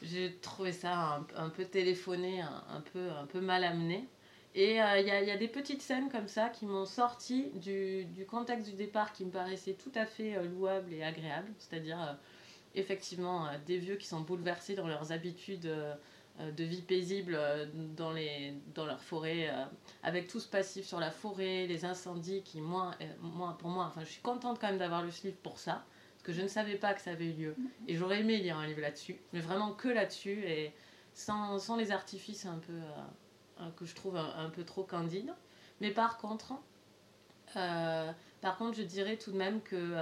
j'ai 0.02 0.37
trouvé 0.37 0.73
ça 0.73 1.25
un, 1.37 1.49
peu 1.50 1.64
téléphoné, 1.64 2.40
un, 2.40 2.83
peu, 2.93 3.11
un 3.11 3.26
peu 3.26 3.40
mal 3.40 3.64
amené. 3.64 4.09
Et 4.57 4.81
euh, 4.81 5.01
il 5.01 5.07
y, 5.07 5.31
a 5.31 5.37
des 5.37 5.49
petites 5.49 5.83
scènes 5.83 6.09
comme 6.09 6.29
ça 6.29 6.49
qui 6.49 6.65
m'ont 6.65 6.87
sorti 6.87 7.51
du, 7.57 8.25
contexte 8.27 8.67
du 8.67 8.73
départ 8.75 9.13
qui 9.13 9.27
me 9.27 9.31
paraissait 9.31 9.75
tout 9.75 9.93
à 9.95 10.07
fait 10.07 10.35
euh, 10.35 10.47
louable 10.47 10.95
et 10.95 11.05
agréable. 11.05 11.53
C'est-à-dire, 11.59 12.01
euh, 12.01 12.15
effectivement 12.75 13.49
des 13.67 13.77
vieux 13.77 13.97
qui 13.97 14.07
sont 14.07 14.21
bouleversés 14.21 14.75
dans 14.75 14.87
leurs 14.87 15.13
habitudes 15.13 15.71
de 16.39 16.65
vie 16.65 16.83
paisible 16.83 17.39
dans, 17.97 18.13
les, 18.13 18.53
dans 18.75 18.85
leur 18.85 19.01
forêt, 19.01 19.49
avec 20.03 20.27
tout 20.29 20.41
ce 20.41 20.47
passif 20.47 20.87
sur 20.87 21.01
la 21.01 21.11
forêt, 21.11 21.67
les 21.67 21.87
incendies 21.87 22.43
qui, 22.43 22.61
moi, 22.61 22.91
moi, 23.23 23.57
pour 23.59 23.71
moi, 23.71 23.87
enfin, 23.87 24.03
je 24.05 24.11
suis 24.11 24.21
contente 24.21 24.59
quand 24.61 24.67
même 24.67 24.77
d'avoir 24.77 25.03
lu 25.03 25.11
ce 25.11 25.27
livre 25.27 25.39
pour 25.43 25.59
ça, 25.59 25.87
parce 26.13 26.25
que 26.25 26.33
je 26.35 26.43
ne 26.43 26.49
savais 26.49 26.75
pas 26.77 26.93
que 26.93 27.01
ça 27.01 27.13
avait 27.13 27.25
eu 27.25 27.33
lieu. 27.33 27.57
Et 27.89 27.97
j'aurais 27.97 28.21
aimé 28.21 28.37
lire 28.37 28.59
un 28.59 28.67
livre 28.67 28.83
là-dessus, 28.83 29.17
mais 29.33 29.41
vraiment 29.41 29.73
que 29.73 29.89
là-dessus, 29.89 30.45
et 30.47 30.75
sans, 31.15 31.59
sans, 31.59 31.77
les 31.77 31.93
artifices 31.93 32.45
un 32.45 32.59
peu, 32.59 32.75
que 33.77 33.85
je 33.85 33.95
trouve 33.95 34.17
un, 34.17 34.51
peu 34.51 34.65
trop 34.65 34.83
candide. 34.83 35.33
Mais 35.81 35.91
par 35.91 36.19
contre, 36.19 36.55
par 37.55 38.57
contre, 38.59 38.77
je 38.77 38.83
dirais 38.83 39.17
tout 39.17 39.33
de 39.33 39.37
même 39.37 39.61
que 39.63 39.95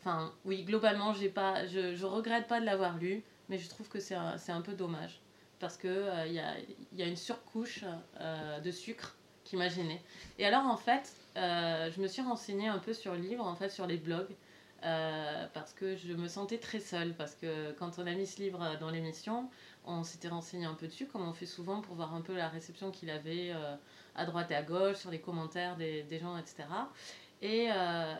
Enfin, 0.00 0.32
oui, 0.44 0.62
globalement, 0.64 1.12
j'ai 1.12 1.28
pas, 1.28 1.66
je, 1.66 1.94
je 1.94 2.06
regrette 2.06 2.46
pas 2.46 2.60
de 2.60 2.64
l'avoir 2.64 2.98
lu, 2.98 3.22
mais 3.48 3.58
je 3.58 3.68
trouve 3.68 3.88
que 3.88 3.98
c'est 4.00 4.14
un, 4.14 4.36
un, 4.48 4.60
peu 4.60 4.72
dommage. 4.72 5.20
Parce 5.58 5.76
qu'il 5.76 5.90
euh, 5.90 6.26
il 6.26 6.34
y, 6.34 6.38
a, 6.38 6.54
y, 6.96 7.02
a, 7.02 7.06
une 7.06 7.16
surcouche 7.16 7.84
euh, 8.20 8.60
de 8.60 8.70
sucre 8.70 9.16
qui 9.44 9.56
m'a 9.56 9.68
gênée. 9.68 10.00
Et 10.38 10.46
alors, 10.46 10.66
en 10.66 10.76
fait, 10.76 11.12
euh, 11.36 11.90
je 11.94 12.00
me 12.00 12.06
suis 12.06 12.22
renseignée 12.22 12.68
un 12.68 12.78
peu 12.78 12.92
sur 12.92 13.14
le 13.14 13.20
livre, 13.20 13.44
en 13.44 13.56
fait, 13.56 13.70
sur 13.70 13.86
les 13.86 13.96
blogs, 13.96 14.34
parce 14.80 15.72
que 15.74 15.96
je 15.96 16.12
me 16.12 16.28
sentais 16.28 16.58
très 16.58 16.78
seule. 16.78 17.14
Parce 17.14 17.34
que 17.34 17.72
quand 17.72 17.98
on 17.98 18.06
a 18.06 18.12
mis 18.12 18.26
ce 18.26 18.40
livre 18.40 18.76
dans 18.78 18.90
l'émission, 18.90 19.50
on 19.88 20.04
s'était 20.04 20.28
renseigné 20.28 20.66
un 20.66 20.74
peu 20.74 20.86
dessus, 20.86 21.06
comme 21.06 21.26
on 21.26 21.32
fait 21.32 21.46
souvent, 21.46 21.80
pour 21.80 21.94
voir 21.96 22.14
un 22.14 22.20
peu 22.20 22.36
la 22.36 22.48
réception 22.48 22.90
qu'il 22.90 23.10
avait 23.10 23.52
à 24.14 24.24
droite 24.26 24.50
et 24.50 24.54
à 24.54 24.62
gauche, 24.62 24.96
sur 24.96 25.10
les 25.10 25.20
commentaires 25.20 25.76
des, 25.76 26.02
des 26.04 26.18
gens, 26.18 26.36
etc. 26.36 26.64
Et, 27.42 27.68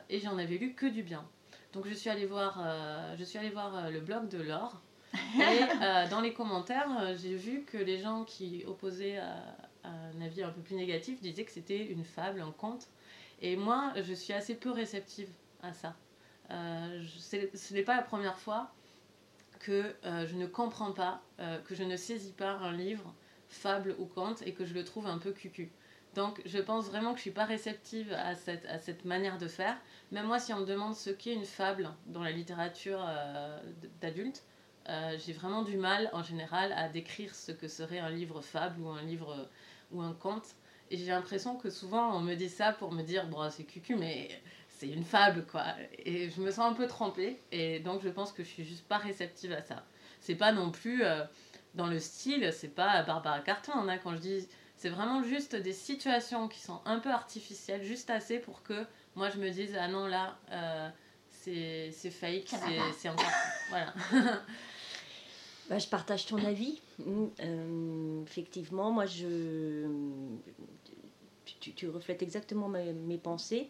et 0.08 0.20
j'en 0.20 0.38
avais 0.38 0.56
lu 0.56 0.74
que 0.74 0.86
du 0.86 1.02
bien. 1.02 1.24
Donc 1.72 1.86
je 1.86 1.94
suis 1.94 2.08
allée 2.08 2.26
voir, 2.26 2.60
euh, 2.60 3.14
je 3.18 3.24
suis 3.24 3.38
allée 3.38 3.50
voir 3.50 3.76
euh, 3.76 3.90
le 3.90 4.00
blog 4.00 4.28
de 4.28 4.38
Laure. 4.40 4.80
Et 5.14 5.62
euh, 5.82 6.08
dans 6.08 6.20
les 6.20 6.32
commentaires, 6.34 7.16
j'ai 7.16 7.34
vu 7.34 7.64
que 7.64 7.78
les 7.78 7.98
gens 7.98 8.24
qui 8.24 8.64
opposaient 8.66 9.18
un 9.82 10.20
avis 10.20 10.42
un 10.42 10.50
peu 10.50 10.60
plus 10.60 10.76
négatif 10.76 11.20
disaient 11.22 11.44
que 11.44 11.50
c'était 11.50 11.86
une 11.86 12.04
fable, 12.04 12.42
un 12.42 12.52
conte. 12.52 12.88
Et 13.40 13.56
moi, 13.56 13.94
je 13.96 14.12
suis 14.12 14.34
assez 14.34 14.54
peu 14.54 14.70
réceptive 14.70 15.30
à 15.62 15.72
ça. 15.72 15.96
ce 16.50 17.72
n'est 17.72 17.82
pas 17.82 17.96
la 17.96 18.02
première 18.02 18.38
fois 18.38 18.70
que 19.60 19.94
je 20.04 20.34
ne 20.36 20.46
comprends 20.46 20.92
pas, 20.92 21.22
que 21.64 21.74
je 21.74 21.82
ne 21.82 21.96
saisis 21.96 22.32
pas 22.32 22.52
un 22.52 22.72
livre, 22.72 23.14
fable 23.48 23.94
ou 23.98 24.06
conte, 24.06 24.42
et 24.46 24.52
que 24.52 24.64
je 24.64 24.74
le 24.74 24.84
trouve 24.84 25.06
un 25.06 25.18
peu 25.18 25.32
cucu. 25.32 25.70
Donc 26.14 26.40
je 26.46 26.58
pense 26.58 26.86
vraiment 26.86 27.12
que 27.12 27.18
je 27.18 27.22
suis 27.22 27.30
pas 27.30 27.44
réceptive 27.44 28.12
à 28.12 28.34
cette, 28.34 28.66
à 28.66 28.78
cette 28.78 29.04
manière 29.04 29.38
de 29.38 29.46
faire. 29.46 29.76
Même 30.10 30.26
moi, 30.26 30.38
si 30.38 30.52
on 30.52 30.60
me 30.60 30.66
demande 30.66 30.94
ce 30.94 31.10
qu'est 31.10 31.34
une 31.34 31.44
fable 31.44 31.88
dans 32.06 32.22
la 32.22 32.32
littérature 32.32 33.04
euh, 33.06 33.60
d'adulte, 34.00 34.42
euh, 34.88 35.16
j'ai 35.24 35.32
vraiment 35.32 35.62
du 35.62 35.76
mal 35.76 36.10
en 36.12 36.22
général 36.22 36.72
à 36.72 36.88
décrire 36.88 37.34
ce 37.34 37.52
que 37.52 37.68
serait 37.68 37.98
un 37.98 38.10
livre 38.10 38.40
fable 38.40 38.80
ou 38.80 38.88
un 38.88 39.02
livre 39.02 39.48
ou 39.92 40.00
un 40.00 40.14
conte. 40.14 40.56
Et 40.90 40.96
j'ai 40.96 41.06
l'impression 41.06 41.56
que 41.56 41.68
souvent 41.68 42.16
on 42.16 42.20
me 42.20 42.34
dit 42.34 42.48
ça 42.48 42.72
pour 42.72 42.92
me 42.92 43.02
dire 43.02 43.26
bon 43.28 43.50
c'est 43.50 43.64
cucu 43.64 43.94
mais 43.94 44.30
c'est 44.78 44.88
une 44.88 45.04
fable 45.04 45.44
quoi. 45.46 45.64
Et 45.98 46.30
je 46.30 46.40
me 46.40 46.50
sens 46.50 46.70
un 46.70 46.74
peu 46.74 46.86
trempée 46.86 47.40
et 47.52 47.80
donc 47.80 48.02
je 48.02 48.08
pense 48.08 48.32
que 48.32 48.42
je 48.42 48.48
suis 48.48 48.64
juste 48.64 48.86
pas 48.86 48.98
réceptive 48.98 49.52
à 49.52 49.62
ça. 49.62 49.84
C'est 50.20 50.34
pas 50.34 50.52
non 50.52 50.70
plus 50.70 51.04
euh, 51.04 51.24
dans 51.74 51.86
le 51.86 51.98
style, 51.98 52.50
c'est 52.52 52.74
pas 52.74 53.02
Barbara 53.02 53.40
Carton 53.40 53.72
hein, 53.72 53.98
quand 53.98 54.14
je 54.14 54.20
dis 54.20 54.48
c'est 54.76 54.88
vraiment 54.88 55.22
juste 55.24 55.56
des 55.56 55.72
situations 55.72 56.46
qui 56.48 56.60
sont 56.60 56.80
un 56.84 57.00
peu 57.00 57.10
artificielles, 57.10 57.82
juste 57.82 58.10
assez 58.10 58.38
pour 58.38 58.62
que 58.62 58.86
moi 59.16 59.28
je 59.30 59.38
me 59.38 59.50
dise 59.50 59.76
ah 59.78 59.88
non 59.88 60.06
là 60.06 60.38
euh, 60.52 60.88
c'est 61.30 62.10
fake, 62.10 62.54
c'est 62.98 63.08
encore. 63.08 63.32
voilà. 63.70 63.94
Bah, 65.68 65.78
je 65.78 65.86
partage 65.86 66.24
ton 66.24 66.42
avis. 66.44 66.80
Euh, 67.06 68.22
effectivement, 68.24 68.90
moi 68.90 69.04
je. 69.04 69.86
Tu, 71.60 71.72
tu 71.72 71.88
reflètes 71.88 72.22
exactement 72.22 72.68
mes, 72.68 72.92
mes 72.92 73.18
pensées 73.18 73.68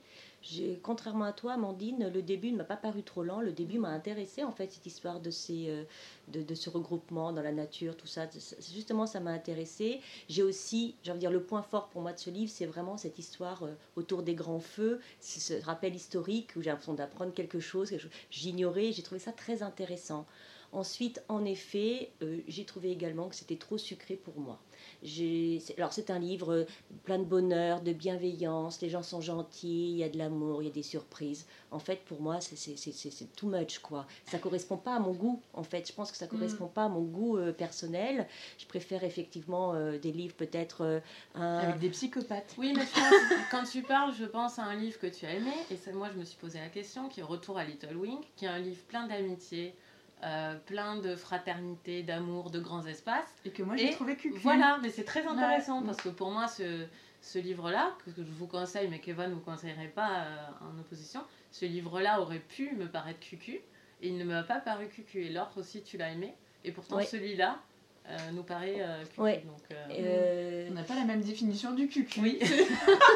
contrairement 0.83 1.25
à 1.25 1.33
toi, 1.33 1.55
Amandine, 1.55 2.11
le 2.13 2.23
début 2.23 2.53
ne 2.53 2.59
m'a 2.59 2.65
pas 2.65 2.77
paru 2.77 3.03
trop 3.03 3.23
lent. 3.23 3.41
Le 3.41 3.53
début 3.53 3.79
m'a 3.79 3.89
intéressé, 3.89 4.45
en 4.45 4.53
fait, 4.53 4.71
cette 4.73 4.87
histoire 4.87 5.21
de, 5.21 5.31
ces, 5.31 5.69
euh, 5.69 5.83
de, 6.29 6.55
ce 6.55 6.71
regroupement 6.71 7.33
dans 7.33 7.43
la 7.43 7.53
nature, 7.53 7.97
tout 7.97 8.07
ça. 8.07 8.27
Justement, 8.73 9.07
ça 9.07 9.21
m'a 9.21 9.31
intéressé. 9.31 10.01
J'ai 10.29 10.43
aussi, 10.43 10.95
j'ai 11.03 11.11
envie 11.11 11.19
de 11.19 11.21
dire, 11.21 11.31
le 11.31 11.43
point 11.43 11.63
fort 11.63 11.89
pour 11.89 12.03
moi 12.03 12.13
de 12.13 12.19
ce 12.19 12.31
livre, 12.31 12.51
c'est 12.55 12.67
vraiment 12.67 12.97
cette 12.97 13.19
histoire 13.19 13.65
euh, 13.65 13.75
autour 13.97 14.23
des 14.23 14.35
grands 14.35 14.61
feux, 14.61 15.01
ce 15.21 15.61
rappel 15.63 15.95
historique 15.95 16.51
où 16.57 16.63
j'ai 16.63 16.71
l'impression 16.71 16.95
d'apprendre 16.95 17.35
quelque 17.35 17.61
chose. 17.61 17.93
J'ignorais, 18.31 18.93
j'ai 18.93 19.03
trouvé 19.03 19.19
ça 19.19 19.33
très 19.33 19.63
intéressant. 19.63 20.25
Ensuite, 20.73 21.23
en 21.29 21.45
effet, 21.45 22.11
euh, 22.23 22.39
j'ai 22.47 22.65
trouvé 22.65 22.91
également 22.91 23.29
que 23.29 23.35
c'était 23.35 23.57
trop 23.57 23.79
sucré 23.79 24.17
pour 24.17 24.39
moi. 24.39 24.59
Alors 25.77 25.93
c'est 25.93 26.11
un 26.11 26.19
livre 26.19 26.53
euh, 26.53 26.65
plein 27.05 27.19
de 27.19 27.25
bonheur, 27.25 27.81
de 27.83 27.93
bienveillance, 27.93 28.81
les 28.81 28.89
gens 28.89 29.03
sont 29.03 29.21
gentils, 29.21 29.91
il 29.91 29.97
y 29.97 30.05
a 30.05 30.09
de 30.09 30.19
l'amour, 30.19 30.63
il 30.63 30.67
y 30.67 30.71
a 30.71 30.73
des 30.73 30.83
surprises. 30.83 31.47
En 31.71 31.79
fait, 31.79 32.01
pour 32.07 32.21
moi, 32.21 32.41
c'est 32.41 33.37
too 33.37 33.47
much, 33.47 33.79
quoi. 33.79 34.07
Ça 34.27 34.39
correspond 34.39 34.77
pas 34.77 34.97
à 34.97 34.99
mon 34.99 35.13
goût, 35.13 35.41
en 35.53 35.63
fait. 35.63 35.87
Je 35.87 35.93
pense 35.93 36.11
que 36.11 36.17
ça 36.17 36.27
mm. 36.27 36.31
correspond 36.31 36.67
pas 36.67 36.85
à 36.85 36.89
mon 36.89 37.03
goût 37.03 37.37
euh, 37.37 37.53
personnel. 37.53 38.27
Je 38.59 38.67
préfère 38.67 39.05
effectivement 39.05 39.75
euh, 39.75 39.99
des 39.99 40.13
livres 40.13 40.35
peut-être... 40.35 41.03
Avec 41.35 41.79
des 41.79 41.91
psychopathes. 41.91 42.55
Oui, 42.59 42.73
mais 42.75 42.85
quand 43.51 43.65
tu 43.65 43.83
parles, 43.83 44.15
je 44.19 44.25
pense 44.25 44.59
à 44.59 44.65
un 44.65 44.77
livre 44.77 44.99
que 44.99 45.07
tu 45.07 45.27
as 45.27 45.35
aimé, 45.35 45.53
et 45.71 45.93
moi 45.93 46.09
je 46.13 46.19
me 46.19 46.25
suis 46.25 46.39
posé 46.39 46.59
la 46.59 46.69
question, 46.69 47.09
qui 47.09 47.21
est 47.21 47.23
Retour 47.25 47.59
à 47.59 47.65
Little 47.65 47.97
Wing, 47.97 48.19
qui 48.37 48.47
est 48.47 48.49
un 48.49 48.59
livre 48.59 48.83
plein 48.89 49.07
d'amitié, 49.07 49.75
euh, 50.25 50.57
plein 50.67 50.97
de 50.97 51.15
fraternité, 51.15 52.03
d'amour, 52.03 52.51
de 52.51 52.59
grands 52.59 52.85
espaces. 52.85 53.33
Et 53.45 53.51
que 53.51 53.63
moi 53.63 53.77
j'ai 53.77 53.91
trouvé 53.91 54.17
cucu. 54.17 54.37
Voilà, 54.41 54.79
mais 54.83 54.91
c'est 54.91 55.05
très 55.05 55.25
intéressant 55.25 55.83
parce 55.83 55.99
que 55.99 56.09
pour 56.09 56.33
moi, 56.33 56.49
ce, 56.49 56.87
ce 57.21 57.39
livre-là, 57.39 57.93
que, 58.05 58.11
je 58.17 58.23
vous 58.23 58.49
conseille, 58.49 58.89
mais 58.89 58.99
qu'Eva 58.99 59.29
ne 59.29 59.35
vous 59.35 59.41
conseillerait 59.41 59.93
pas 59.95 60.23
euh, 60.23 60.37
en 60.61 60.81
opposition, 60.81 61.21
ce 61.53 61.67
livre-là 61.67 62.21
aurait 62.21 62.41
pu 62.41 62.75
me 62.75 62.87
paraître 62.87 63.21
cucu 63.21 63.61
et 64.03 64.09
il 64.09 64.19
ne 64.19 64.25
m'a 64.25 64.43
pas 64.43 64.59
paru 64.59 64.89
cucu. 64.89 65.25
Et 65.25 65.31
l'autre 65.31 65.59
aussi, 65.59 65.83
tu 65.83 65.97
l'as 65.99 66.11
aimé. 66.11 66.35
Et 66.65 66.73
pourtant, 66.73 67.01
celui-là, 67.01 67.61
euh, 68.09 68.17
nous 68.33 68.43
paraît 68.43 68.85
cucu. 69.11 69.47
Donc, 69.47 69.63
On 69.71 70.75
n'a 70.75 70.83
pas 70.83 70.97
la 70.97 71.05
même 71.05 71.21
définition 71.21 71.75
du 71.75 71.87
cucu. 71.87 72.21
Oui. 72.23 72.41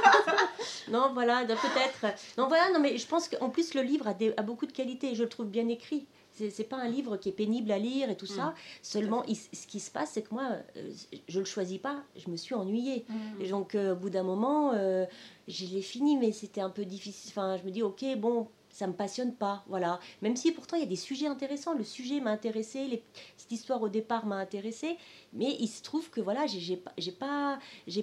non, 0.88 1.10
voilà, 1.14 1.44
peut-être. 1.46 2.16
Non, 2.38 2.46
voilà, 2.46 2.70
non, 2.70 2.78
mais 2.78 2.96
je 2.96 3.08
pense 3.08 3.28
qu'en 3.28 3.50
plus, 3.50 3.74
le 3.74 3.82
livre 3.82 4.06
a, 4.06 4.14
a 4.36 4.42
beaucoup 4.42 4.66
de 4.66 4.72
qualités. 4.72 5.16
Je 5.16 5.24
le 5.24 5.28
trouve 5.28 5.48
bien 5.48 5.66
écrit 5.66 6.06
c'est 6.34 6.68
pas 6.68 6.76
un 6.76 6.88
livre 6.88 7.16
qui 7.16 7.28
est 7.28 7.32
pénible 7.32 7.70
à 7.70 7.78
lire 7.78 8.10
et 8.10 8.16
tout 8.16 8.26
ça. 8.26 8.46
Mm. 8.46 8.54
Seulement, 8.82 9.24
ce 9.26 9.66
qui 9.66 9.80
se 9.80 9.90
passe, 9.90 10.12
c'est 10.12 10.22
que 10.22 10.32
moi, 10.32 10.48
euh, 10.76 10.90
je 11.28 11.38
le 11.38 11.44
choisis 11.44 11.78
pas. 11.78 12.02
Je 12.16 12.30
me 12.30 12.36
suis 12.36 12.54
ennuyée. 12.54 13.04
Mm. 13.08 13.40
Et 13.40 13.48
donc, 13.48 13.74
euh, 13.74 13.92
au 13.92 13.96
bout 13.96 14.10
d'un 14.10 14.22
moment, 14.22 14.72
euh, 14.72 15.04
je 15.48 15.66
l'ai 15.66 15.82
fini, 15.82 16.16
mais 16.16 16.32
c'était 16.32 16.60
un 16.60 16.70
peu 16.70 16.84
difficile. 16.84 17.30
Enfin, 17.32 17.56
je 17.58 17.64
me 17.64 17.70
dis, 17.70 17.82
ok, 17.82 18.04
bon, 18.16 18.48
ça 18.72 18.86
me 18.86 18.94
passionne 18.94 19.34
pas, 19.34 19.64
voilà. 19.68 20.00
Même 20.22 20.34
si 20.34 20.50
pourtant 20.50 20.76
il 20.76 20.80
y 20.80 20.86
a 20.86 20.88
des 20.88 20.96
sujets 20.96 21.26
intéressants, 21.26 21.74
le 21.74 21.84
sujet 21.84 22.20
m'a 22.20 22.30
intéressé, 22.30 22.86
les... 22.86 23.02
cette 23.36 23.52
histoire 23.52 23.82
au 23.82 23.90
départ 23.90 24.24
m'a 24.24 24.36
intéressé, 24.36 24.96
mais 25.32 25.56
il 25.58 25.68
se 25.68 25.82
trouve 25.82 26.10
que 26.10 26.20
voilà, 26.20 26.46
j'ai 26.46 26.76
pas, 26.76 26.92
pas, 27.18 27.58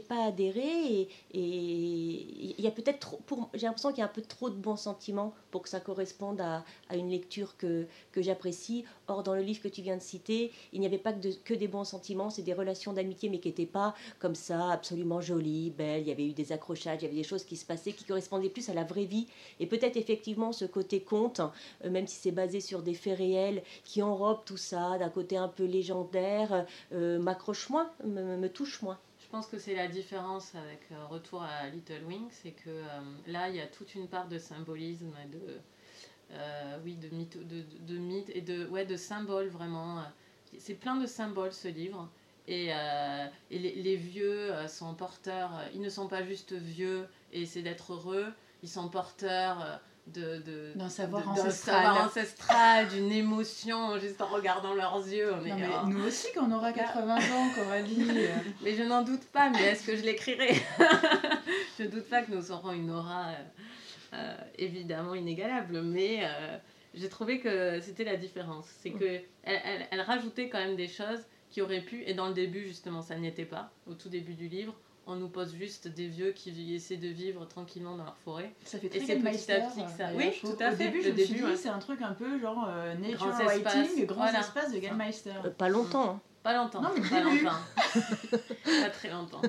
pas 0.08 0.24
adhéré 0.26 1.08
et 1.32 1.40
il 2.58 2.62
y 2.62 2.68
a 2.68 2.72
peut-être 2.72 3.18
j'ai 3.54 3.66
l'impression 3.66 3.90
qu'il 3.90 4.00
y 4.00 4.02
a 4.02 4.06
un 4.06 4.08
peu 4.08 4.22
trop 4.22 4.50
de 4.50 4.56
bons 4.56 4.76
sentiments 4.76 5.34
pour 5.52 5.62
que 5.62 5.70
ça 5.70 5.80
corresponde 5.80 6.42
à, 6.42 6.64
à 6.90 6.96
une 6.96 7.10
lecture 7.10 7.58
que, 7.58 7.86
que 8.12 8.22
j'apprécie. 8.22 8.86
Or 9.08 9.24
dans 9.24 9.34
le 9.34 9.42
livre 9.42 9.62
que 9.62 9.68
tu 9.68 9.82
viens 9.82 9.98
de 9.98 10.02
citer, 10.02 10.52
il 10.74 10.80
n'y 10.80 10.86
avait 10.86 10.98
pas 10.98 11.14
que, 11.14 11.28
que 11.44 11.54
des 11.54 11.68
bons 11.68 11.84
sentiments, 11.84 12.30
c'est 12.30 12.44
des 12.44 12.54
relations 12.54 12.94
d'amitié, 12.94 13.30
mais 13.30 13.40
qui 13.40 13.48
n'étaient 13.48 13.66
pas 13.66 13.96
comme 14.20 14.36
ça 14.36 14.72
absolument 14.72 15.22
jolies, 15.22 15.72
belles. 15.72 16.02
Il 16.02 16.08
y 16.08 16.12
avait 16.12 16.26
eu 16.26 16.34
des 16.34 16.52
accrochages, 16.52 17.00
il 17.02 17.06
y 17.06 17.08
avait 17.08 17.16
des 17.16 17.24
choses 17.24 17.44
qui 17.44 17.58
se 17.58 17.66
passaient 17.66 17.94
qui 17.94 18.04
correspondaient 18.06 18.50
plus 18.50 18.70
à 18.70 18.74
la 18.74 18.84
vraie 18.84 19.06
vie 19.06 19.28
et 19.60 19.66
peut-être 19.66 19.98
effectivement 19.98 20.52
ce 20.52 20.66
côté 20.66 21.02
conte, 21.02 21.42
euh, 21.84 21.90
même 21.90 22.08
si 22.08 22.16
c'est 22.16 22.32
basé 22.32 22.60
sur 22.60 22.82
des 22.82 22.94
faits 22.94 23.18
réels, 23.18 23.64
qui 23.84 24.02
enrobe 24.02 24.40
tout 24.46 24.58
ça 24.58 24.98
d'un 24.98 25.10
côté 25.10 25.38
un 25.38 25.48
peu 25.48 25.66
légendaire, 25.66 26.66
euh, 26.94 27.19
m'accroche 27.20 27.70
moins, 27.70 27.90
me, 28.04 28.48
touche 28.48 28.82
moins. 28.82 29.00
Je 29.20 29.28
pense 29.28 29.48
que 29.48 29.60
c'est 29.60 29.76
la 29.76 29.88
différence 29.88 30.56
avec 30.56 30.82
euh, 30.92 31.06
Retour 31.06 31.44
à 31.44 31.68
Little 31.70 32.04
Wing, 32.06 32.28
c'est 32.32 32.52
que 32.52 32.84
là, 33.28 33.50
il 33.50 33.56
y 33.56 33.62
a 33.62 33.68
toute 33.68 33.96
une 33.96 34.08
part 34.08 34.28
de 34.28 34.40
symbolisme, 34.40 35.12
de, 35.32 36.38
oui, 36.84 36.96
de 36.96 37.10
mythe, 37.10 37.38
de, 37.48 37.98
mythe 37.98 38.30
et 38.34 38.42
de, 38.42 38.68
ouais, 38.68 38.86
de 38.86 38.96
symboles 38.96 39.50
vraiment. 39.50 40.04
C'est 40.58 40.76
plein 40.76 40.96
de 40.96 41.06
symboles 41.06 41.54
ce 41.54 41.68
livre. 41.68 42.10
Et, 42.48 42.70
et 42.70 43.60
les, 43.60 43.76
les, 43.76 43.96
vieux 43.96 44.52
sont 44.68 44.96
porteurs, 44.96 45.52
ils 45.76 45.82
ne 45.82 45.90
sont 45.90 46.08
pas 46.08 46.24
juste 46.24 46.54
vieux 46.54 47.08
et 47.32 47.46
c'est 47.46 47.62
d'être 47.62 47.94
heureux, 47.94 48.34
ils 48.64 48.70
sont 48.70 48.90
porteurs 48.90 49.80
de, 50.14 50.74
d'un 50.76 50.90
savoir, 50.90 51.24
savoir, 51.52 52.06
ancestral, 52.08 52.88
d'une 52.90 53.12
émotion 53.12 54.00
juste 54.00 54.22
en 54.22 54.28
regardant 54.28 54.74
leurs 54.74 54.98
yeux. 55.08 55.34
On 55.34 55.40
oh. 55.40 55.88
Nous 55.88 56.06
aussi, 56.06 56.28
quand 56.34 56.48
on 56.50 56.52
aura 56.52 56.72
80 56.72 57.16
ans, 57.16 57.50
Coralie. 57.56 58.08
Euh. 58.10 58.36
mais 58.64 58.76
je 58.76 58.84
n'en 58.84 59.04
doute 59.04 59.26
pas, 59.26 59.50
mais 59.50 59.62
est-ce 59.64 59.86
que 59.86 59.96
je 59.96 60.04
l'écrirai? 60.04 60.56
Je 61.78 61.84
ne 61.86 61.90
doute 61.90 62.10
pas 62.10 62.22
que 62.22 62.32
nous 62.32 62.52
aurons 62.52 62.74
une 62.74 62.92
aura 62.92 63.28
euh, 63.28 63.34
euh, 64.14 64.38
évidemment 64.58 65.16
inégalable, 65.16 65.82
mais 65.82 66.22
j'ai 66.94 67.08
trouvé 67.08 67.40
que 67.40 67.80
c'était 67.80 68.04
la 68.04 68.18
différence. 68.18 68.66
C'est 68.82 68.92
que 68.92 69.22
elle, 69.44 69.62
elle, 69.64 69.88
elle 69.90 70.02
rajoutait 70.02 70.50
quand 70.50 70.58
même 70.58 70.76
des 70.76 70.90
choses 70.90 71.22
qui 71.50 71.62
auraient 71.62 71.82
pu, 71.82 72.04
et 72.06 72.14
dans 72.14 72.28
le 72.28 72.34
début 72.34 72.64
justement 72.64 73.02
ça 73.02 73.16
n'y 73.16 73.28
était 73.28 73.46
pas, 73.46 73.72
au 73.88 73.94
tout 73.94 74.10
début 74.10 74.34
du 74.34 74.50
livre, 74.50 74.76
on 75.10 75.16
nous 75.16 75.28
pose 75.30 75.54
juste 75.56 75.88
des 75.88 76.08
vieux 76.08 76.32
qui 76.32 76.74
essaient 76.76 76.98
de 76.98 77.08
vivre 77.10 77.46
tranquillement 77.48 77.96
dans 77.98 78.04
leur 78.06 78.18
forêt. 78.24 78.52
Ça 78.64 78.78
fait 78.80 78.88
Et 78.88 78.90
très 78.90 79.00
c'est 79.06 79.16
petit 79.18 79.52
à 79.52 79.60
petit 79.62 79.84
que 79.84 79.90
ça- 79.98 80.08
euh, 80.10 80.14
oui, 80.16 80.32
tout 80.40 80.56
à 80.60 80.68
Au 80.72 80.76
fait. 80.76 80.86
début, 80.86 80.98
Le 81.00 81.04
je 81.04 81.10
me 81.12 81.16
suis 81.18 81.28
début, 81.34 81.44
ouais. 81.46 81.56
c'est 81.58 81.70
un 81.70 81.80
truc 81.80 82.02
un 82.02 82.14
peu 82.14 82.40
genre 82.40 82.66
euh, 82.70 82.94
nature 82.96 83.18
Grands 83.18 83.44
writing, 83.46 83.66
espaces, 83.66 84.06
grands 84.06 84.16
voilà, 84.24 84.40
espaces 84.40 84.72
de. 84.74 84.80
Gallmeister. 84.80 85.34
Euh, 85.46 85.50
pas 85.50 85.70
longtemps. 85.70 86.10
hein. 86.12 86.22
Pas 86.44 86.56
longtemps. 86.56 86.82
Non, 86.82 86.90
mais 86.96 87.02
pas 87.10 87.22
début. 87.24 87.44
longtemps. 87.44 87.58
pas 88.84 88.90
très 88.92 89.10
longtemps. 89.10 89.42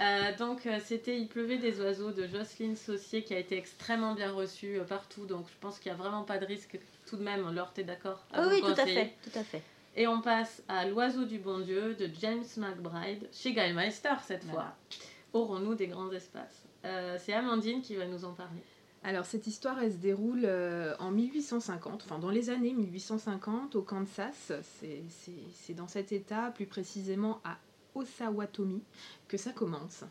Euh, 0.00 0.36
donc 0.36 0.66
euh, 0.66 0.78
c'était 0.84 1.18
Il 1.18 1.28
pleuvait 1.28 1.58
des 1.58 1.80
oiseaux 1.80 2.10
de 2.10 2.26
Jocelyne 2.26 2.76
Saucier 2.76 3.22
qui 3.24 3.34
a 3.34 3.38
été 3.38 3.56
extrêmement 3.56 4.14
bien 4.14 4.32
reçu 4.32 4.78
euh, 4.78 4.84
partout. 4.84 5.26
Donc 5.26 5.46
je 5.48 5.54
pense 5.60 5.78
qu'il 5.78 5.90
n'y 5.92 5.98
a 5.98 6.02
vraiment 6.02 6.22
pas 6.24 6.38
de 6.38 6.46
risque 6.46 6.78
tout 7.06 7.16
de 7.16 7.22
même. 7.22 7.48
Laure, 7.54 7.72
t'es 7.72 7.84
d'accord 7.84 8.24
Ah 8.32 8.46
oui, 8.48 8.60
tout 8.60 8.66
à 8.80 8.84
fait, 8.86 9.14
tout 9.22 9.38
à 9.38 9.44
fait. 9.44 9.62
Et 10.00 10.06
on 10.06 10.20
passe 10.20 10.62
à 10.68 10.86
L'oiseau 10.86 11.24
du 11.24 11.38
bon 11.38 11.58
Dieu 11.58 11.94
de 11.96 12.08
James 12.20 12.44
McBride 12.56 13.28
chez 13.32 13.52
Gallmeister 13.52 14.14
cette 14.24 14.44
fois. 14.44 14.76
Aurons-nous 15.32 15.74
des 15.74 15.88
grands 15.88 16.12
espaces? 16.12 16.62
Euh, 16.84 17.16
C'est 17.18 17.32
Amandine 17.32 17.82
qui 17.82 17.96
va 17.96 18.06
nous 18.06 18.24
en 18.24 18.32
parler. 18.32 18.60
Alors 19.02 19.24
cette 19.26 19.48
histoire, 19.48 19.80
elle 19.82 19.90
se 19.92 19.96
déroule 19.96 20.42
euh, 20.44 20.94
en 21.00 21.10
1850, 21.10 22.02
enfin 22.04 22.20
dans 22.20 22.30
les 22.30 22.48
années 22.48 22.74
1850 22.74 23.74
au 23.74 23.82
Kansas. 23.82 24.34
C'est- 24.62 25.02
C'est 25.08 25.32
c'est 25.54 25.74
dans 25.74 25.88
cet 25.88 26.12
état, 26.12 26.52
plus 26.54 26.66
précisément 26.66 27.40
à 27.44 27.56
Osawatomie, 27.96 28.82
que 29.26 29.36
ça 29.36 29.50
commence. 29.50 30.04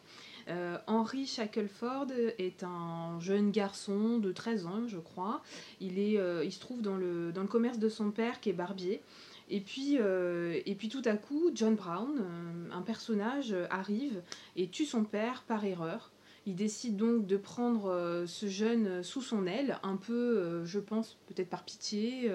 Euh, 0.50 0.77
Henry 0.88 1.25
Shackelford 1.25 2.08
est 2.38 2.63
un 2.63 3.20
jeune 3.22 3.51
garçon 3.51 4.17
de 4.17 4.34
13 4.34 4.65
ans, 4.65 4.86
je 4.88 4.98
crois. 4.98 5.41
Il, 5.79 5.98
est, 6.00 6.17
euh, 6.17 6.44
il 6.44 6.51
se 6.51 6.60
trouve 6.60 6.82
dans 6.82 6.98
le, 6.98 7.32
dans 7.32 7.41
le 7.41 7.48
commerce 7.48 7.79
de 7.79 7.88
son 7.89 8.12
père 8.12 8.41
qui 8.41 8.50
est 8.50 8.53
barbier. 8.53 9.01
Et 9.50 9.62
puis, 9.62 9.98
euh, 10.00 10.60
et 10.66 10.75
puis 10.75 10.89
tout 10.89 11.01
à 11.06 11.16
coup, 11.16 11.51
John 11.54 11.75
Brown, 11.75 12.20
euh, 12.20 12.70
un 12.74 12.82
personnage, 12.82 13.54
euh, 13.54 13.66
arrive 13.70 14.22
et 14.56 14.68
tue 14.68 14.86
son 14.86 15.04
père 15.04 15.44
par 15.48 15.63
erreur. 15.63 16.12
Il 16.46 16.56
décide 16.56 16.98
donc 16.98 17.25
de 17.25 17.36
prendre 17.36 18.24
ce 18.25 18.48
jeune 18.48 19.04
sous 19.04 19.22
son 19.22 19.46
aile, 19.48 19.80
un 19.84 19.98
peu, 19.98 20.63
je 20.63 20.80
pense, 20.80 21.18
peut-être 21.27 21.50
par 21.50 21.66
pitié, 21.66 22.32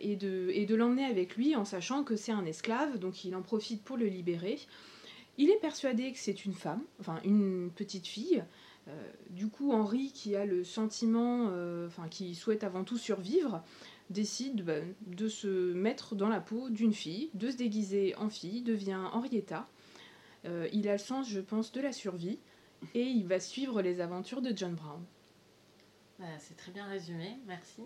et 0.00 0.14
de, 0.14 0.48
et 0.54 0.64
de 0.64 0.74
l'emmener 0.76 1.06
avec 1.06 1.34
lui 1.34 1.56
en 1.56 1.64
sachant 1.64 2.04
que 2.04 2.14
c'est 2.14 2.30
un 2.30 2.44
esclave, 2.44 3.00
donc 3.00 3.24
il 3.24 3.34
en 3.34 3.42
profite 3.42 3.82
pour 3.82 3.96
le 3.96 4.06
libérer. 4.06 4.60
Il 5.38 5.50
est 5.50 5.58
persuadé 5.58 6.12
que 6.12 6.20
c'est 6.20 6.44
une 6.44 6.54
femme, 6.54 6.82
enfin 7.00 7.18
une 7.24 7.72
petite 7.74 8.06
fille. 8.06 8.44
Du 9.30 9.48
coup, 9.48 9.72
Henri, 9.72 10.12
qui 10.12 10.36
a 10.36 10.46
le 10.46 10.62
sentiment, 10.62 11.50
enfin 11.88 12.06
qui 12.08 12.36
souhaite 12.36 12.62
avant 12.62 12.84
tout 12.84 12.96
survivre, 12.96 13.60
décide 14.10 14.64
bah, 14.64 14.80
de 15.06 15.28
se 15.28 15.72
mettre 15.72 16.14
dans 16.14 16.28
la 16.28 16.40
peau 16.40 16.68
d'une 16.68 16.92
fille, 16.92 17.30
de 17.34 17.50
se 17.50 17.56
déguiser 17.56 18.14
en 18.16 18.28
fille, 18.28 18.62
devient 18.62 18.98
Henrietta. 19.12 19.66
Euh, 20.44 20.68
il 20.72 20.88
a 20.88 20.92
le 20.92 20.98
sens, 20.98 21.28
je 21.28 21.40
pense, 21.40 21.72
de 21.72 21.80
la 21.80 21.92
survie 21.92 22.38
et 22.94 23.02
il 23.02 23.26
va 23.26 23.40
suivre 23.40 23.82
les 23.82 24.00
aventures 24.00 24.42
de 24.42 24.56
John 24.56 24.74
Brown. 24.74 25.02
Voilà, 26.18 26.38
C'est 26.38 26.56
très 26.56 26.72
bien 26.72 26.86
résumé, 26.86 27.38
merci. 27.46 27.82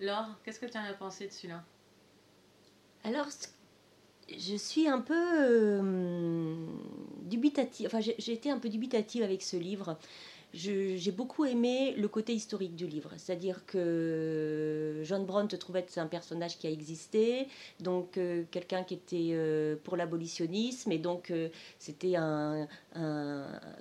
Laure, 0.00 0.38
qu'est-ce 0.44 0.60
que 0.60 0.66
tu 0.66 0.76
en 0.76 0.82
as 0.82 0.94
pensé 0.94 1.26
de 1.26 1.32
celui-là? 1.32 1.64
Alors, 3.04 3.26
je 4.28 4.56
suis 4.56 4.88
un 4.88 5.00
peu 5.00 5.14
euh, 5.14 6.54
dubitative. 7.22 7.86
Enfin, 7.86 8.00
j'ai 8.00 8.14
j'ai 8.18 8.32
été 8.32 8.50
un 8.50 8.58
peu 8.58 8.68
dubitative 8.68 9.22
avec 9.22 9.42
ce 9.42 9.56
livre. 9.56 9.98
J'ai 10.52 11.12
beaucoup 11.12 11.44
aimé 11.44 11.94
le 11.96 12.08
côté 12.08 12.32
historique 12.34 12.74
du 12.74 12.88
livre, 12.88 13.10
c'est-à-dire 13.16 13.64
que 13.66 15.00
John 15.04 15.24
Brown 15.24 15.46
te 15.46 15.54
trouvait 15.54 15.84
que 15.84 16.00
un 16.00 16.06
personnage 16.08 16.58
qui 16.58 16.66
a 16.66 16.70
existé, 16.70 17.46
donc 17.78 18.18
euh, 18.18 18.42
quelqu'un 18.50 18.82
qui 18.82 18.94
était 18.94 19.28
euh, 19.32 19.76
pour 19.84 19.96
l'abolitionnisme, 19.96 20.90
et 20.90 20.98
donc 20.98 21.30
euh, 21.30 21.50
c'était 21.78 22.16
un, 22.16 22.66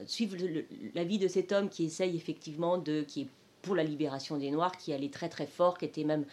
suivre 0.06 0.38
le- 0.38 0.66
la 0.94 1.04
vie 1.04 1.18
de 1.18 1.28
cet 1.28 1.52
homme 1.54 1.70
qui 1.70 1.86
essaye 1.86 2.16
effectivement 2.16 2.78
de 2.78 3.02
qui 3.02 3.22
est 3.22 3.28
pour 3.64 3.76
la 3.76 3.84
libération 3.84 4.38
des 4.38 4.52
Noirs, 4.52 4.78
qui 4.78 4.94
allait 4.94 5.10
très 5.10 5.28
très 5.28 5.48
fort, 5.48 5.78
qui 5.78 5.86
était 5.86 6.04
même 6.04 6.26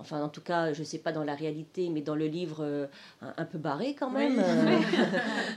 Enfin, 0.00 0.22
en 0.22 0.28
tout 0.30 0.40
cas, 0.40 0.72
je 0.72 0.80
ne 0.80 0.84
sais 0.84 0.98
pas 0.98 1.12
dans 1.12 1.24
la 1.24 1.34
réalité, 1.34 1.90
mais 1.90 2.00
dans 2.00 2.14
le 2.14 2.26
livre, 2.26 2.64
euh, 2.64 2.86
un, 3.22 3.34
un 3.36 3.44
peu 3.44 3.58
barré 3.58 3.94
quand 3.94 4.10
même. 4.10 4.36
Oui. 4.38 4.42
euh, 4.44 4.78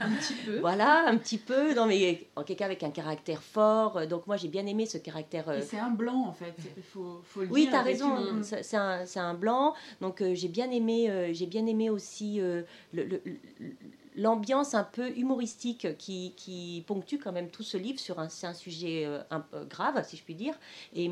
Un 0.00 0.10
petit 0.12 0.34
peu. 0.34 0.58
voilà, 0.60 1.04
un 1.08 1.16
petit 1.16 1.38
peu. 1.38 1.74
Non, 1.74 1.86
mais 1.86 2.26
en 2.36 2.42
quelqu'un 2.42 2.66
avec 2.66 2.82
un 2.82 2.90
caractère 2.90 3.42
fort. 3.42 4.06
Donc, 4.06 4.26
moi, 4.26 4.36
j'ai 4.36 4.48
bien 4.48 4.66
aimé 4.66 4.84
ce 4.86 4.98
caractère. 4.98 5.48
euh, 5.48 5.60
c'est 5.62 5.78
un 5.78 5.90
blanc 5.90 6.26
en 6.28 6.32
fait, 6.32 6.54
il 6.76 6.82
faut, 6.82 7.20
faut 7.24 7.40
le 7.42 7.48
oui, 7.48 7.62
dire. 7.62 7.70
tu 7.70 7.76
as 7.76 7.82
raison, 7.82 8.16
c'est 8.42 8.76
un, 9.18 9.34
blanc. 9.34 9.74
Donc 10.00 10.20
euh, 10.20 10.34
j'ai 10.34 10.48
bien 10.48 10.70
aimé, 10.70 11.30
j'ai 11.32 11.46
bien 11.46 11.66
aimé 11.66 11.88
aussi 11.90 12.36
le- 12.38 12.64
le- 12.92 13.04
le- 13.04 13.20
l'ambiance 14.16 14.74
un 14.74 14.84
peu 14.84 15.10
humoristique 15.16 15.96
qui, 15.98 16.32
qui 16.36 16.84
ponctue 16.86 17.16
quand 17.22 17.32
même 17.32 17.50
tout 17.50 17.62
ce 17.62 17.76
livre 17.76 17.98
sur 17.98 18.18
un, 18.20 18.28
un 18.42 18.54
sujet 18.54 19.04
euh, 19.06 19.22
un 19.30 19.40
peu 19.40 19.64
grave, 19.64 20.04
si 20.06 20.16
je 20.16 20.22
puis 20.22 20.34
dire. 20.34 20.54
Et, 20.94 21.08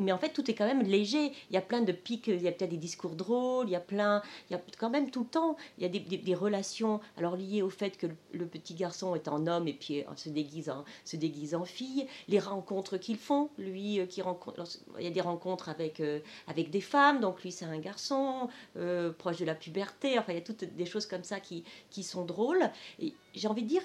mais 0.00 0.12
en 0.12 0.18
fait, 0.18 0.30
tout 0.30 0.50
est 0.50 0.54
quand 0.54 0.66
même 0.66 0.82
léger. 0.82 1.32
Il 1.50 1.54
y 1.54 1.56
a 1.56 1.60
plein 1.62 1.80
de 1.80 1.92
pics, 1.92 2.26
il 2.26 2.42
y 2.42 2.48
a 2.48 2.52
peut-être 2.52 2.70
des 2.70 2.76
discours 2.76 3.14
drôles, 3.14 3.68
il 3.68 3.72
y 3.72 3.76
a 3.76 3.80
plein, 3.80 4.22
il 4.50 4.54
y 4.54 4.56
a 4.56 4.62
quand 4.78 4.90
même 4.90 5.10
tout 5.10 5.20
le 5.20 5.28
temps, 5.28 5.56
il 5.78 5.82
y 5.82 5.86
a 5.86 5.88
des, 5.88 6.00
des- 6.00 6.34
relations 6.34 7.00
alors 7.16 7.36
liées 7.36 7.62
au 7.62 7.70
fait 7.70 7.96
que 7.96 8.08
le, 8.32 8.46
petit 8.46 8.74
garçon 8.74 9.14
est 9.14 9.28
un 9.28 9.46
homme 9.46 9.68
et 9.68 9.72
puis 9.72 10.00
euh, 10.00 10.16
se 10.16 10.28
déguise 10.28 10.68
en, 10.68 10.84
se 11.04 11.16
déguise 11.16 11.54
fille, 11.64 12.06
les 12.28 12.38
rencontres 12.38 12.96
qu'ils 12.96 13.16
font, 13.18 13.50
lui 13.58 14.00
euh, 14.00 14.06
qui 14.06 14.22
rencontre, 14.22 14.64
il 14.98 15.04
y 15.04 15.06
a 15.06 15.10
des 15.10 15.20
rencontres 15.20 15.68
avec, 15.68 16.00
euh, 16.00 16.20
avec 16.46 16.70
des 16.70 16.80
femmes, 16.80 17.20
donc 17.20 17.42
lui 17.42 17.52
c'est 17.52 17.64
un 17.64 17.78
garçon 17.78 18.48
euh, 18.76 19.12
proche 19.12 19.38
de 19.38 19.44
la 19.44 19.54
puberté, 19.54 20.18
enfin 20.18 20.32
il 20.32 20.36
y 20.36 20.38
a 20.38 20.44
toutes 20.44 20.64
des 20.64 20.86
choses 20.86 21.06
comme 21.06 21.24
ça 21.24 21.40
qui 21.40 21.64
sont 22.02 22.24
drôles. 22.24 22.70
Et 23.00 23.14
j'ai 23.34 23.46
envie 23.48 23.62
de 23.62 23.68
dire, 23.68 23.82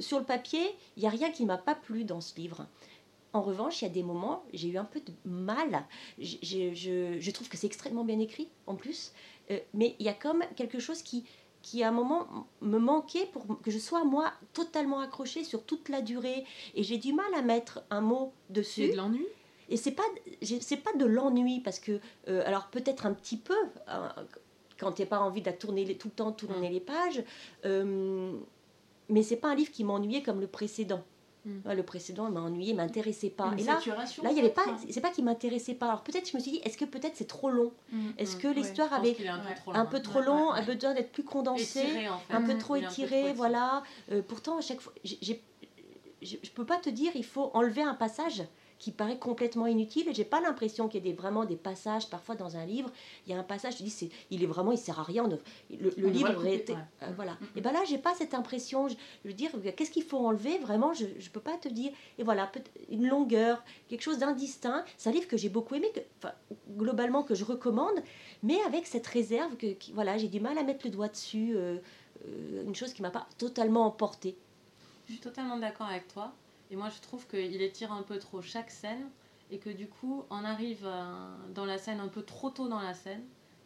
sur 0.00 0.18
le 0.18 0.24
papier, 0.24 0.62
il 0.96 1.00
n'y 1.00 1.06
a 1.06 1.10
rien 1.10 1.30
qui 1.30 1.44
m'a 1.46 1.58
pas 1.58 1.74
plu 1.74 2.04
dans 2.04 2.20
ce 2.20 2.36
livre. 2.36 2.66
En 3.32 3.40
revanche, 3.40 3.80
il 3.80 3.86
y 3.86 3.90
a 3.90 3.94
des 3.94 4.02
moments, 4.02 4.44
j'ai 4.52 4.68
eu 4.68 4.76
un 4.76 4.84
peu 4.84 5.00
de 5.00 5.12
mal. 5.24 5.84
Je, 6.18 6.36
je- 6.42 6.74
je- 6.74 7.18
je 7.18 7.30
trouve 7.30 7.48
que 7.48 7.56
c'est 7.56 7.66
extrêmement 7.66 8.04
bien 8.04 8.18
écrit, 8.18 8.48
en 8.66 8.74
plus. 8.74 9.12
Euh, 9.50 9.58
mais 9.72 9.96
il 9.98 10.04
y 10.04 10.10
a 10.10 10.14
comme 10.14 10.44
quelque 10.54 10.78
chose 10.78 11.00
qui, 11.00 11.24
qui, 11.62 11.82
à 11.82 11.88
un 11.88 11.92
moment, 11.92 12.26
me 12.60 12.78
manquait 12.78 13.24
pour 13.32 13.46
que 13.62 13.70
je 13.70 13.78
sois, 13.78 14.04
moi, 14.04 14.32
totalement 14.52 15.00
accrochée 15.00 15.44
sur 15.44 15.64
toute 15.64 15.88
la 15.88 16.02
durée. 16.02 16.44
Et 16.74 16.82
j'ai 16.82 16.98
du 16.98 17.14
mal 17.14 17.32
à 17.34 17.40
mettre 17.40 17.82
un 17.88 18.02
mot 18.02 18.32
C'est 18.48 18.52
dessus. 18.52 18.88
de 18.90 18.96
l'ennui? 18.96 19.24
Et 19.70 19.78
c'est 19.78 19.92
pas, 19.92 20.02
c'est 20.42 20.76
pas 20.76 20.92
de 20.92 21.06
l'ennui, 21.06 21.60
parce 21.60 21.78
que, 21.78 22.00
euh, 22.28 22.42
alors 22.44 22.66
peut-être 22.66 23.06
un 23.06 23.14
petit 23.14 23.38
peu, 23.38 23.56
euh, 23.88 24.08
quand 24.82 24.92
tu 24.92 25.02
n'as 25.02 25.06
pas 25.06 25.20
envie 25.20 25.40
de 25.42 25.50
tourner 25.52 25.96
tout 25.96 26.08
le 26.08 26.14
temps, 26.14 26.32
tourner 26.32 26.68
les 26.68 26.80
pages, 26.80 27.22
euh, 27.64 28.32
mais 29.08 29.22
c'est 29.22 29.36
pas 29.36 29.48
un 29.48 29.54
livre 29.54 29.70
qui 29.70 29.84
m'ennuyait 29.84 30.22
comme 30.22 30.40
le 30.40 30.46
précédent. 30.46 31.02
Mm. 31.44 31.72
Le 31.72 31.82
précédent 31.82 32.30
m'a 32.30 32.40
ennuyé, 32.40 32.72
m'intéressait 32.72 33.30
pas. 33.30 33.50
Une 33.52 33.58
Et 33.58 33.64
là, 33.64 33.80
là, 34.22 34.30
il 34.30 34.36
y 34.36 34.40
avait 34.40 34.48
pas, 34.50 34.62
peut-être. 34.64 34.86
c'est 34.92 35.00
pas 35.00 35.10
qu'il 35.10 35.24
m'intéressait 35.24 35.74
pas. 35.74 35.86
Alors 35.86 36.02
peut-être, 36.02 36.30
je 36.30 36.36
me 36.36 36.42
suis 36.42 36.52
dit, 36.52 36.60
est-ce 36.64 36.76
que 36.78 36.84
peut-être 36.84 37.16
c'est 37.16 37.26
trop 37.26 37.50
long? 37.50 37.72
Mm. 37.90 38.10
Est-ce 38.18 38.36
Mm, 38.36 38.40
que 38.40 38.48
l'histoire 38.48 38.92
avait 38.92 39.16
un 39.28 39.38
peu 39.38 39.48
ouais, 39.48 39.54
trop 39.56 39.72
un 39.74 39.82
long. 39.84 39.90
peu 39.90 40.02
trop 40.02 40.18
Ouais, 40.20 40.24
long, 40.26 40.52
ouais, 40.52 40.58
a 40.58 40.62
besoin 40.62 40.94
d'être 40.94 41.10
plus 41.12 41.24
condensé 41.24 41.80
Étiré, 41.80 42.08
en 42.08 42.18
fait. 42.18 42.32
un 42.34 42.42
peu 42.42 42.54
Mm. 42.54 42.58
trop 42.58 42.74
un 42.74 42.78
peu 42.80 42.84
étiré, 42.86 43.32
voilà. 43.32 43.82
Euh, 44.12 44.22
pourtant, 44.26 44.58
à 44.58 44.60
chaque 44.60 44.80
fois, 44.80 44.92
je 45.02 45.14
ne 46.36 46.48
peux 46.54 46.64
pas 46.66 46.76
te 46.78 46.90
dire, 46.90 47.10
il 47.16 47.24
faut 47.24 47.50
enlever 47.54 47.82
un 47.82 47.94
passage 47.94 48.44
qui 48.82 48.90
paraît 48.90 49.16
complètement 49.16 49.66
inutile. 49.68 50.08
Et 50.08 50.12
j'ai 50.14 50.24
pas 50.24 50.40
l'impression 50.40 50.88
qu'il 50.88 51.04
y 51.04 51.08
ait 51.08 51.12
des, 51.12 51.16
vraiment 51.16 51.44
des 51.44 51.54
passages, 51.54 52.08
parfois 52.10 52.34
dans 52.34 52.56
un 52.56 52.66
livre, 52.66 52.90
il 53.24 53.32
y 53.32 53.34
a 53.34 53.38
un 53.38 53.44
passage, 53.44 53.76
tu 53.76 53.84
dis, 53.84 53.90
c'est, 53.90 54.10
il 54.32 54.42
est 54.42 54.46
vraiment, 54.46 54.72
il 54.72 54.76
sert 54.78 54.98
à 54.98 55.04
rien. 55.04 55.28
Le, 55.28 55.38
le 55.96 56.08
On 56.08 56.10
livre 56.10 56.34
aurait 56.36 56.56
été. 56.56 56.72
ouais. 56.72 56.78
euh, 57.04 57.12
voilà. 57.14 57.34
Mm. 57.34 57.46
Et 57.58 57.60
ben 57.60 57.70
là, 57.72 57.78
j'ai 57.88 57.98
pas 57.98 58.12
cette 58.16 58.34
impression. 58.34 58.88
Je, 58.88 58.96
je 59.22 59.28
veux 59.28 59.34
dire, 59.34 59.52
qu'est-ce 59.76 59.92
qu'il 59.92 60.02
faut 60.02 60.18
enlever? 60.18 60.58
Vraiment, 60.58 60.92
je 60.94 61.04
ne 61.04 61.28
peux 61.32 61.40
pas 61.40 61.56
te 61.58 61.68
dire. 61.68 61.92
Et 62.18 62.24
voilà, 62.24 62.50
une 62.90 63.06
longueur, 63.06 63.62
quelque 63.88 64.02
chose 64.02 64.18
d'indistinct. 64.18 64.84
C'est 64.98 65.10
un 65.10 65.12
livre 65.12 65.28
que 65.28 65.36
j'ai 65.36 65.48
beaucoup 65.48 65.76
aimé, 65.76 65.86
que, 65.94 66.00
enfin, 66.18 66.34
globalement 66.76 67.22
que 67.22 67.36
je 67.36 67.44
recommande, 67.44 68.02
mais 68.42 68.60
avec 68.66 68.88
cette 68.88 69.06
réserve 69.06 69.54
que, 69.56 69.68
qui- 69.74 69.92
voilà, 69.92 70.18
j'ai 70.18 70.26
du 70.28 70.40
mal 70.40 70.58
à 70.58 70.64
mettre 70.64 70.84
le 70.86 70.90
doigt 70.90 71.08
dessus. 71.08 71.52
euh, 71.54 71.78
euh, 72.26 72.64
une 72.64 72.74
chose 72.74 72.92
qui 72.92 73.02
m'a 73.02 73.10
pas 73.10 73.26
totalement 73.38 73.84
emportée. 73.86 74.36
Je 75.06 75.12
suis 75.12 75.20
totalement 75.20 75.56
d'accord 75.56 75.86
avec 75.86 76.08
toi. 76.08 76.32
Et 76.72 76.76
moi, 76.76 76.88
je 76.88 77.00
trouve 77.00 77.26
qu'il 77.28 77.60
étire 77.62 77.92
un 77.92 78.02
peu 78.02 78.18
trop 78.18 78.40
chaque 78.42 78.70
scène. 78.70 79.08
Et 79.50 79.58
que 79.58 79.68
du 79.68 79.86
coup, 79.86 80.24
on 80.30 80.42
arrive 80.44 80.86
à- 80.86 81.28
dans 81.54 81.66
la 81.66 81.76
scène 81.76 82.00
un 82.00 82.08
peu 82.08 82.22
trop 82.22 82.48
tôt 82.48 82.68
dans 82.68 82.80
la 82.80 82.94
scène. 82.94 83.22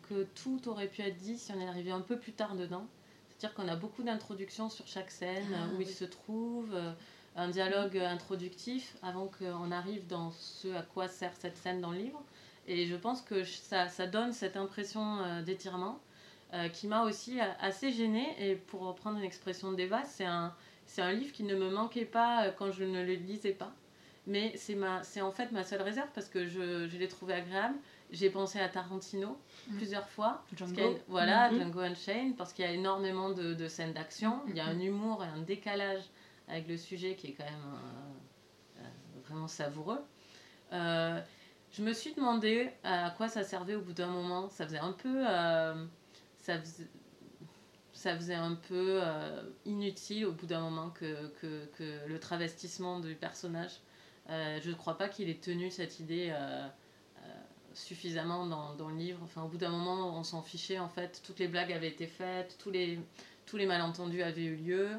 Que 0.08 0.24
tout 0.42 0.68
aurait 0.68 0.88
pu 0.88 1.02
être 1.02 1.16
dit 1.16 1.38
si 1.38 1.52
on 1.52 1.60
est 1.60 1.68
arrivé 1.68 1.92
un 1.92 2.00
peu 2.00 2.18
plus 2.18 2.32
tard 2.32 2.56
dedans. 2.56 2.86
C'est-à-dire 3.28 3.54
qu'on 3.54 3.68
a 3.68 3.76
beaucoup 3.76 4.02
d'introductions 4.02 4.68
sur 4.68 4.86
chaque 4.88 5.10
scène, 5.12 5.44
Ah, 5.54 5.68
où 5.76 5.80
il 5.80 5.88
se 5.88 6.04
trouve, 6.04 6.74
euh, 6.74 6.92
un 7.36 7.48
dialogue 7.48 7.96
introductif 7.98 8.96
avant 9.02 9.28
qu'on 9.28 9.70
arrive 9.70 10.06
dans 10.08 10.32
ce 10.32 10.68
à 10.74 10.82
quoi 10.82 11.06
sert 11.06 11.36
cette 11.36 11.56
scène 11.56 11.80
dans 11.80 11.92
le 11.92 11.98
livre. 11.98 12.22
Et 12.66 12.86
je 12.86 12.96
pense 12.96 13.22
que 13.22 13.44
ça, 13.44 13.88
ça 13.88 14.06
donne 14.08 14.32
cette 14.32 14.56
impression 14.56 15.18
euh, 15.20 15.42
d'étirement 15.42 16.00
euh, 16.54 16.68
qui 16.68 16.88
m'a 16.88 17.04
aussi 17.04 17.38
assez 17.60 17.92
gênée. 17.92 18.26
Et 18.40 18.56
pour 18.56 18.80
reprendre 18.80 19.18
une 19.18 19.24
expression 19.24 19.70
d'Eva, 19.72 20.02
c'est 20.04 20.24
un, 20.24 20.52
c'est 20.86 21.02
un 21.02 21.12
livre 21.12 21.32
qui 21.32 21.42
ne 21.42 21.54
me 21.54 21.70
manquait 21.70 22.04
pas 22.04 22.46
euh, 22.46 22.50
quand 22.56 22.70
je 22.72 22.84
ne 22.84 23.04
le 23.04 23.14
lisais 23.14 23.52
pas. 23.52 23.72
Mais 24.28 24.52
c'est 24.56 25.20
en 25.20 25.30
fait 25.30 25.52
ma 25.52 25.62
seule 25.62 25.82
réserve 25.82 26.08
parce 26.12 26.28
que 26.28 26.46
je, 26.46 26.88
je 26.88 26.96
l'ai 26.98 27.06
trouvé 27.08 27.34
agréable 27.34 27.76
j'ai 28.12 28.30
pensé 28.30 28.60
à 28.60 28.68
Tarantino 28.68 29.36
Mm. 29.68 29.76
plusieurs 29.78 30.08
fois. 30.08 30.44
Django. 30.56 30.80
une- 30.92 30.98
voilà, 31.08 31.50
Mhm. 31.50 31.58
Django 31.58 31.80
Unchained, 31.80 32.36
parce 32.36 32.52
qu'il 32.52 32.64
y 32.64 32.68
a 32.68 32.70
énormément 32.72 33.30
de, 33.30 33.52
de 33.54 33.66
scènes 33.68 33.92
d'action. 33.92 34.40
Il 34.48 34.54
y 34.56 34.60
a 34.60 34.66
un 34.66 34.78
humour 34.78 35.24
et 35.24 35.26
un 35.26 35.42
décalage 35.42 36.04
avec 36.48 36.68
le 36.68 36.76
sujet 36.76 37.16
qui 37.16 37.28
est 37.28 37.32
quand 37.32 37.44
même 37.44 37.54
euh, 37.74 38.80
euh, 38.82 39.20
vraiment 39.26 39.48
savoureux. 39.48 39.98
Euh, 40.72 41.20
je 41.72 41.82
me 41.82 41.92
suis 41.92 42.14
demandé 42.14 42.70
à 42.84 43.10
quoi 43.16 43.28
ça 43.28 43.42
servait 43.42 43.74
au 43.74 43.80
bout 43.80 43.92
d'un 43.92 44.06
moment. 44.06 44.48
Ça 44.50 44.64
faisait 44.66 44.78
un 44.78 44.92
peu. 44.92 45.24
euh, 45.28 45.84
ça, 46.38 46.58
faisait, 46.60 46.86
ça 47.96 48.14
faisait 48.16 48.34
un 48.34 48.54
peu 48.54 49.00
euh, 49.02 49.42
inutile 49.64 50.26
au 50.26 50.32
bout 50.32 50.46
d'un 50.46 50.60
moment 50.60 50.90
que, 50.90 51.28
que, 51.40 51.64
que 51.76 52.06
le 52.06 52.20
travestissement 52.20 53.00
du 53.00 53.14
personnage. 53.14 53.80
Euh, 54.28 54.58
je 54.62 54.70
ne 54.70 54.74
crois 54.74 54.98
pas 54.98 55.08
qu'il 55.08 55.28
ait 55.30 55.34
tenu 55.40 55.70
cette 55.70 55.98
idée 56.00 56.28
euh, 56.32 56.68
suffisamment 57.74 58.46
dans, 58.46 58.74
dans 58.74 58.88
le 58.88 58.96
livre. 58.96 59.20
Enfin, 59.22 59.42
au 59.42 59.48
bout 59.48 59.58
d'un 59.58 59.70
moment, 59.70 60.16
on 60.18 60.24
s'en 60.24 60.42
fichait 60.42 60.78
en 60.78 60.88
fait. 60.88 61.22
Toutes 61.24 61.38
les 61.38 61.48
blagues 61.48 61.72
avaient 61.72 61.88
été 61.88 62.06
faites, 62.06 62.56
tous 62.58 62.70
les, 62.70 62.98
tous 63.46 63.56
les 63.56 63.66
malentendus 63.66 64.22
avaient 64.22 64.44
eu 64.44 64.56
lieu. 64.56 64.90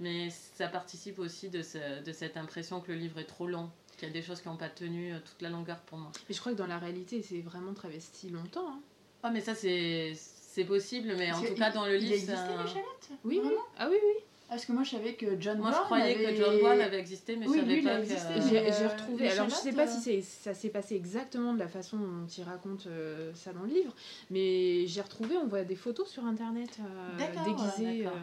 Mais 0.00 0.30
ça 0.30 0.68
participe 0.68 1.18
aussi 1.18 1.50
de, 1.50 1.62
ce- 1.62 2.02
de 2.02 2.12
cette 2.12 2.36
impression 2.36 2.80
que 2.80 2.90
le 2.92 2.98
livre 2.98 3.18
est 3.20 3.24
trop 3.26 3.46
long, 3.46 3.70
qu'il 3.96 4.08
y 4.08 4.10
a 4.10 4.14
des 4.14 4.22
choses 4.22 4.40
qui 4.40 4.48
n'ont 4.48 4.56
pas 4.56 4.68
tenu 4.68 5.12
toute 5.24 5.40
la 5.42 5.48
longueur 5.50 5.78
pour 5.82 5.98
moi. 5.98 6.10
Mais 6.28 6.34
je 6.34 6.40
crois 6.40 6.52
que 6.52 6.58
dans 6.58 6.66
la 6.66 6.78
réalité, 6.78 7.22
c'est 7.22 7.40
vraiment 7.40 7.74
travesti 7.74 8.28
longtemps. 8.30 8.68
hein. 8.68 8.80
Ah, 9.22 9.30
mais 9.30 9.40
ça, 9.40 9.54
c'est 9.54 10.12
c'est 10.54 10.64
possible, 10.64 11.14
mais 11.18 11.32
en 11.32 11.40
tout 11.42 11.54
cas, 11.54 11.70
il- 11.70 11.74
dans 11.74 11.84
le 11.86 11.96
il 11.96 12.00
livre, 12.02 12.12
existait 12.14 12.36
ça- 12.36 12.62
l'échalote 12.62 13.08
Oui, 13.10 13.18
oui. 13.24 13.38
Vraiment 13.40 13.60
Ah 13.76 13.88
oui, 13.90 13.96
oui. 14.00 14.22
Parce 14.48 14.66
que 14.66 14.72
moi 14.72 14.84
je 14.84 14.90
savais 14.90 15.14
que 15.14 15.40
John 15.40 15.58
Moi, 15.58 15.72
je 15.72 15.76
croyais 15.78 16.14
avait... 16.14 16.32
que 16.32 16.36
John 16.36 16.58
Brown 16.60 16.80
avait 16.80 17.00
existé, 17.00 17.34
mais 17.34 17.46
Oui, 17.48 17.54
je 17.56 17.60
savais 17.62 17.72
lui, 17.72 17.80
il 17.80 17.84
pas 17.84 17.90
a 17.94 17.96
que... 17.96 18.02
existé, 18.02 18.32
euh, 18.34 18.36
mais- 18.36 18.42
J'ai 18.42 18.72
j'ai 18.72 18.84
euh, 18.84 18.88
retrouvé. 18.88 19.28
Alors, 19.30 19.48
je 19.48 19.54
sais 19.54 19.72
pas 19.72 19.86
si 19.88 20.00
c'est- 20.00 20.20
ça 20.22 20.54
s'est 20.54 20.68
passé 20.68 20.94
exactement 20.94 21.54
de 21.54 21.58
la 21.58 21.66
façon 21.66 21.96
dont 21.96 22.26
il 22.28 22.44
raconte 22.44 22.86
euh, 22.86 23.32
ça 23.34 23.52
dans 23.52 23.62
le 23.62 23.68
livre, 23.74 23.92
mais 24.30 24.86
j'ai 24.86 25.00
retrouvé, 25.00 25.36
on 25.36 25.46
voit 25.48 25.64
des 25.64 25.74
photos 25.74 26.08
sur 26.08 26.24
internet 26.24 26.78
euh, 26.80 27.18
D'accord, 27.18 27.44
déguisées. 27.44 28.04
d'accord. 28.04 28.18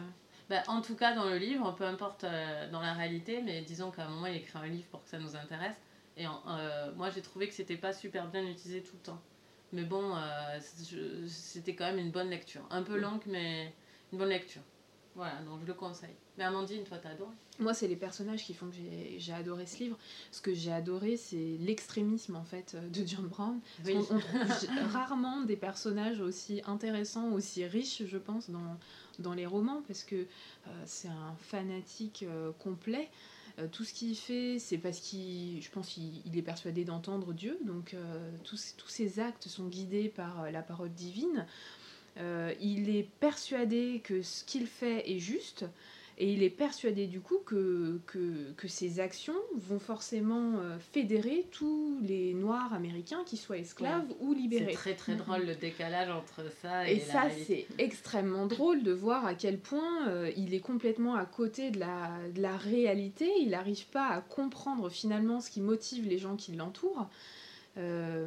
Bah, 0.48 0.62
en 0.68 0.80
tout 0.80 0.94
cas, 0.94 1.14
dans 1.14 1.26
le 1.28 1.36
livre, 1.36 1.74
peu 1.76 1.84
importe 1.84 2.24
euh, 2.24 2.70
dans 2.70 2.80
la 2.80 2.94
réalité, 2.94 3.42
mais 3.44 3.60
disons 3.62 3.90
qu'à 3.90 4.06
un 4.06 4.08
moment, 4.08 4.26
il 4.26 4.36
écrit 4.36 4.58
un 4.58 4.66
livre 4.66 4.86
pour 4.90 5.02
que 5.04 5.10
ça 5.10 5.18
nous 5.18 5.36
intéresse. 5.36 5.76
Et 6.16 6.26
en- 6.26 6.40
euh, 6.48 6.92
moi, 6.96 7.10
j'ai 7.10 7.20
trouvé 7.20 7.46
que 7.48 7.54
c'était 7.54 7.76
pas 7.76 7.92
super 7.92 8.26
bien 8.28 8.44
utilisé 8.46 8.80
tout 8.82 8.94
le 8.94 9.00
temps. 9.06 9.20
Mais 9.72 9.84
bon, 9.84 10.14
euh, 10.16 10.58
c'était 11.28 11.74
quand 11.74 11.86
même 11.86 11.98
une 11.98 12.10
bonne 12.10 12.28
lecture. 12.30 12.62
Un 12.70 12.82
peu 12.82 12.98
Mm. 12.98 13.02
longue, 13.02 13.22
mais 13.26 13.72
une 14.12 14.18
bonne 14.18 14.28
lecture. 14.28 14.62
Voilà, 15.14 15.40
donc 15.42 15.60
je 15.62 15.66
le 15.66 15.74
conseille. 15.74 16.14
Mais 16.38 16.44
Amandine, 16.44 16.84
toi, 16.84 16.96
t'as 16.96 17.10
adoré? 17.10 17.32
Moi, 17.58 17.74
c'est 17.74 17.86
les 17.86 17.96
personnages 17.96 18.44
qui 18.44 18.54
font 18.54 18.66
que 18.68 18.74
j'ai- 19.18 19.32
adoré 19.32 19.66
ce 19.66 19.78
livre. 19.78 19.98
Ce 20.30 20.40
que 20.40 20.54
j'ai 20.54 20.72
adoré, 20.72 21.18
c'est 21.18 21.58
l'extrémisme 21.60 22.34
en 22.36 22.44
fait 22.44 22.74
euh, 22.74 22.88
de 22.88 23.06
John 23.06 23.26
Brown. 23.28 23.60
Oui. 23.84 23.94
On, 23.94 24.16
on 24.16 24.18
trouve 24.18 24.40
rarement 24.92 25.42
des 25.42 25.56
personnages 25.56 26.20
aussi 26.20 26.62
intéressants, 26.66 27.30
aussi 27.32 27.64
riches, 27.66 28.02
je 28.06 28.16
pense, 28.16 28.48
dans, 28.48 28.78
dans 29.18 29.34
les 29.34 29.44
romans, 29.44 29.82
parce 29.86 30.02
que 30.02 30.16
euh, 30.16 30.82
c'est 30.86 31.08
un 31.08 31.34
fanatique 31.40 32.24
euh, 32.26 32.50
complet. 32.58 33.10
Euh, 33.58 33.68
tout 33.70 33.84
ce 33.84 33.92
qu'il 33.92 34.16
fait, 34.16 34.58
c'est 34.58 34.78
parce 34.78 34.98
qu'il, 34.98 35.60
je 35.62 35.70
pense, 35.70 35.88
qu'il 35.88 36.22
il 36.26 36.36
est 36.38 36.42
persuadé 36.42 36.84
d'entendre 36.84 37.32
Dieu. 37.32 37.58
Donc, 37.64 37.94
euh, 37.94 38.30
tous, 38.44 38.74
ses 38.86 39.20
actes 39.20 39.48
sont 39.48 39.66
guidés 39.66 40.08
par 40.08 40.42
euh, 40.42 40.50
la 40.50 40.62
parole 40.62 40.92
divine. 40.92 41.46
Il 42.60 42.94
est 42.94 43.08
persuadé 43.20 44.02
que 44.04 44.20
ce 44.20 44.44
qu'il 44.44 44.66
fait 44.66 45.10
est 45.10 45.18
juste. 45.18 45.64
Et 46.18 46.32
il 46.32 46.42
est 46.42 46.50
persuadé 46.50 47.06
du 47.06 47.20
coup 47.20 47.38
que, 47.44 48.00
que, 48.06 48.52
que 48.52 48.68
ses 48.68 49.00
actions 49.00 49.34
vont 49.56 49.78
forcément 49.78 50.58
euh, 50.58 50.78
fédérer 50.78 51.46
tous 51.50 51.98
les 52.02 52.34
Noirs 52.34 52.72
américains, 52.74 53.24
qu'ils 53.24 53.38
soient 53.38 53.56
esclaves 53.58 54.04
ou 54.20 54.32
C'est 54.34 54.40
libérés. 54.40 54.72
très 54.74 54.94
très 54.94 55.12
Mhm. 55.12 55.18
drôle 55.18 55.46
le 55.46 55.54
décalage 55.54 56.10
entre 56.10 56.42
ça 56.60 56.88
et, 56.88 56.96
Et 56.96 56.98
la 56.98 57.04
ça, 57.04 57.22
c'est 57.46 57.66
extrêmement 57.78 58.46
drôle 58.46 58.82
de 58.82 58.92
voir 58.92 59.24
à 59.24 59.34
quel 59.34 59.58
point 59.58 60.06
euh, 60.08 60.30
il 60.36 60.52
est 60.54 60.60
complètement 60.60 61.14
à 61.16 61.24
côté 61.24 61.70
de 61.70 61.80
la, 61.80 62.10
de 62.34 62.42
la 62.42 62.56
réalité. 62.56 63.30
Il 63.40 63.50
n'arrive 63.50 63.86
pas 63.86 64.08
à 64.08 64.20
comprendre 64.20 64.90
finalement 64.90 65.40
ce 65.40 65.50
qui 65.50 65.60
motive 65.62 66.06
les 66.06 66.18
gens 66.18 66.36
qui 66.36 66.52
l'entourent. 66.52 67.08
Euh, 67.78 68.26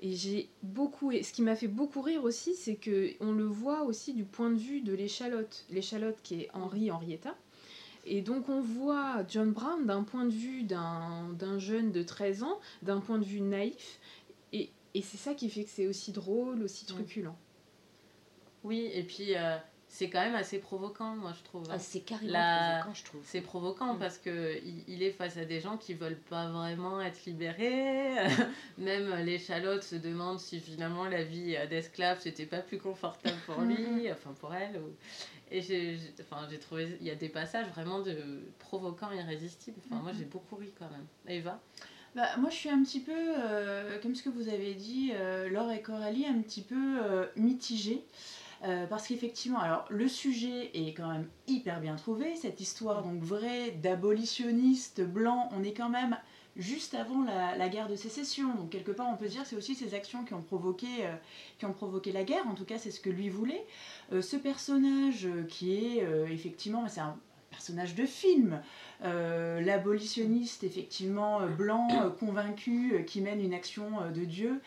et 0.00 0.14
j'ai 0.14 0.48
beaucoup. 0.62 1.12
Et 1.12 1.22
ce 1.22 1.32
qui 1.32 1.42
m'a 1.42 1.56
fait 1.56 1.68
beaucoup 1.68 2.00
rire 2.00 2.24
aussi, 2.24 2.54
c'est 2.54 2.76
que 2.76 3.12
on 3.20 3.32
le 3.32 3.44
voit 3.44 3.82
aussi 3.82 4.14
du 4.14 4.24
point 4.24 4.50
de 4.50 4.58
vue 4.58 4.80
de 4.80 4.92
l'échalote. 4.92 5.64
L'échalote 5.70 6.16
qui 6.22 6.42
est 6.42 6.50
Henri 6.54 6.90
Henrietta. 6.90 7.36
Et 8.06 8.22
donc 8.22 8.48
on 8.48 8.60
voit 8.60 9.24
John 9.28 9.52
Brown 9.52 9.86
d'un 9.86 10.02
point 10.02 10.24
de 10.24 10.32
vue 10.32 10.62
d'un 10.62 11.58
jeune 11.58 11.92
de 11.92 12.02
13 12.02 12.42
ans, 12.44 12.58
d'un 12.82 13.00
point 13.00 13.18
de 13.18 13.24
vue 13.24 13.42
naïf. 13.42 14.00
Et, 14.54 14.70
et 14.94 15.02
c'est 15.02 15.18
ça 15.18 15.34
qui 15.34 15.50
fait 15.50 15.64
que 15.64 15.70
c'est 15.70 15.86
aussi 15.86 16.10
drôle, 16.10 16.62
aussi 16.62 16.86
truculent. 16.86 17.34
Oui, 18.64 18.90
et 18.92 19.02
puis 19.02 19.36
euh, 19.36 19.56
c'est 19.92 20.08
quand 20.08 20.20
même 20.20 20.36
assez 20.36 20.58
provoquant, 20.58 21.16
moi, 21.16 21.32
je 21.36 21.42
trouve. 21.42 21.64
hein. 21.68 21.72
Ah, 21.74 21.78
c'est 21.80 22.00
carrément 22.00 22.32
La- 22.32 22.78
provoquant, 22.78 22.94
je 22.94 23.04
trouve. 23.04 23.20
C'est 23.24 23.40
provoquant 23.40 23.94
Mm. 23.94 23.98
parce 23.98 24.18
que 24.18 24.56
il, 24.86 25.02
est 25.02 25.10
face 25.10 25.36
à 25.36 25.44
des 25.44 25.60
gens 25.60 25.76
qui 25.76 25.94
veulent 25.94 26.16
pas 26.30 26.48
vraiment 26.48 27.02
être 27.02 27.24
libérés. 27.26 28.14
Même 28.78 29.12
l'échalote 29.24 29.82
se 29.82 29.96
demande 29.96 30.38
si 30.38 30.60
finalement 30.60 31.04
la 31.06 31.24
vie 31.24 31.56
d'esclave 31.68 32.18
c'était 32.20 32.46
pas 32.46 32.60
plus 32.60 32.78
confortable 32.78 33.36
pour 33.46 33.60
lui, 33.62 33.76
enfin 34.12 34.32
pour 34.40 34.54
elle. 34.54 34.76
ou- 34.76 34.94
Et 35.50 35.60
j'ai, 35.60 35.98
enfin, 36.20 36.46
j'ai 36.48 36.58
trouvé, 36.60 36.96
il 37.00 37.06
y 37.06 37.10
a 37.10 37.16
des 37.16 37.28
passages 37.28 37.66
vraiment 37.74 37.98
de 37.98 38.16
provoquants, 38.60 39.10
irrésistibles. 39.10 39.80
Enfin, 39.90 40.00
moi 40.02 40.12
j'ai 40.16 40.24
beaucoup 40.24 40.54
ri 40.56 40.70
quand 40.78 40.88
même. 40.90 41.06
Eva? 41.26 41.60
Bah, 42.14 42.36
moi, 42.38 42.50
je 42.50 42.56
suis 42.56 42.68
un 42.68 42.82
petit 42.82 42.98
peu, 42.98 43.12
euh, 43.16 44.00
comme 44.02 44.16
ce 44.16 44.22
que 44.24 44.30
vous 44.30 44.48
avez 44.48 44.74
dit, 44.74 45.12
euh, 45.14 45.48
Laure 45.48 45.70
et 45.70 45.80
Coralie, 45.80 46.26
un 46.26 46.40
petit 46.42 46.62
peu 46.62 46.74
euh, 47.04 47.26
mitigée. 47.36 48.02
Euh, 48.62 48.86
parce 48.86 49.06
qu'effectivement, 49.08 49.58
alors 49.58 49.86
le 49.88 50.06
sujet 50.06 50.70
est 50.74 50.92
quand 50.92 51.08
même 51.08 51.26
hyper 51.46 51.80
bien 51.80 51.96
trouvé, 51.96 52.36
cette 52.36 52.60
histoire 52.60 53.02
donc 53.02 53.22
vraie 53.22 53.70
d'abolitionnistes 53.70 55.00
blancs, 55.00 55.48
on 55.56 55.62
est 55.62 55.72
quand 55.72 55.88
même 55.88 56.18
juste 56.56 56.94
avant 56.94 57.24
la, 57.24 57.68
guerre 57.70 57.88
de 57.88 57.96
sécession, 57.96 58.54
donc 58.54 58.68
quelque 58.68 58.90
part 58.90 59.08
on 59.08 59.16
peut 59.16 59.28
dire 59.28 59.44
que 59.44 59.48
c'est 59.48 59.56
aussi 59.56 59.74
ces 59.74 59.94
actions 59.94 60.24
qui 60.24 60.34
ont 60.34 60.42
provoqué, 60.42 60.88
euh, 61.04 61.14
qui 61.58 61.64
ont 61.64 61.72
provoqué 61.72 62.12
la 62.12 62.22
guerre, 62.22 62.46
en 62.46 62.54
tout 62.54 62.66
cas 62.66 62.76
c'est 62.76 62.90
ce 62.90 63.00
que 63.00 63.08
lui 63.08 63.30
voulait. 63.30 63.64
Euh, 64.12 64.20
ce 64.20 64.36
personnage 64.36 65.26
qui 65.48 65.72
est 65.72 66.04
effectivement, 66.30 66.86
c'est 66.86 67.00
un 67.00 67.16
personnage 67.50 67.94
de 67.94 68.04
film, 68.04 68.60
l'abolitionniste 69.02 70.64
effectivement 70.64 71.40
blanc 71.46 71.88
convaincu 72.20 73.04
qui 73.06 73.20
mène 73.22 73.40
une 73.40 73.54
action 73.54 74.10
de 74.14 74.24
Dieu 74.24 74.60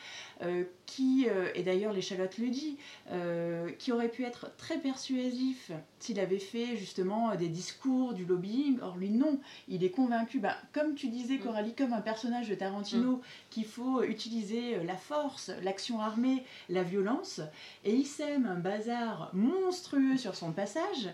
qui 0.86 1.27
euh, 1.29 1.49
et 1.56 1.63
d'ailleurs 1.63 1.93
l'échalote 1.93 2.38
le 2.38 2.49
dit 2.49 2.77
euh, 3.12 3.69
qui 3.79 3.91
aurait 3.91 4.10
pu 4.10 4.25
être 4.25 4.56
très 4.58 4.77
persuasif 4.77 5.71
s'il 6.03 6.19
avait 6.19 6.39
fait 6.39 6.75
justement 6.75 7.32
euh, 7.32 7.36
des 7.36 7.47
discours 7.47 8.13
du 8.13 8.25
lobbying. 8.25 8.79
Or 8.82 8.97
lui 8.97 9.10
non. 9.10 9.39
Il 9.69 9.84
est 9.84 9.89
convaincu 9.89 10.39
bah, 10.39 10.58
comme 10.73 10.95
tu 10.95 11.08
disais 11.08 11.38
Coralie 11.38 11.73
comme 11.73 11.93
un 11.93 12.01
personnage 12.01 12.49
de 12.49 12.56
Tarantino 12.56 13.21
qu'il 13.49 13.65
faut 13.65 14.03
utiliser 14.03 14.75
euh, 14.75 14.84
la 14.84 14.97
force 14.97 15.49
l'action 15.63 16.01
armée 16.01 16.43
la 16.69 16.84
violence. 16.84 17.39
Et 17.86 17.95
il 17.95 18.06
sème 18.06 18.45
un 18.45 18.60
bazar 18.60 19.29
monstrueux 19.34 20.17
sur 20.17 20.36
son 20.36 20.51
passage. 20.51 21.10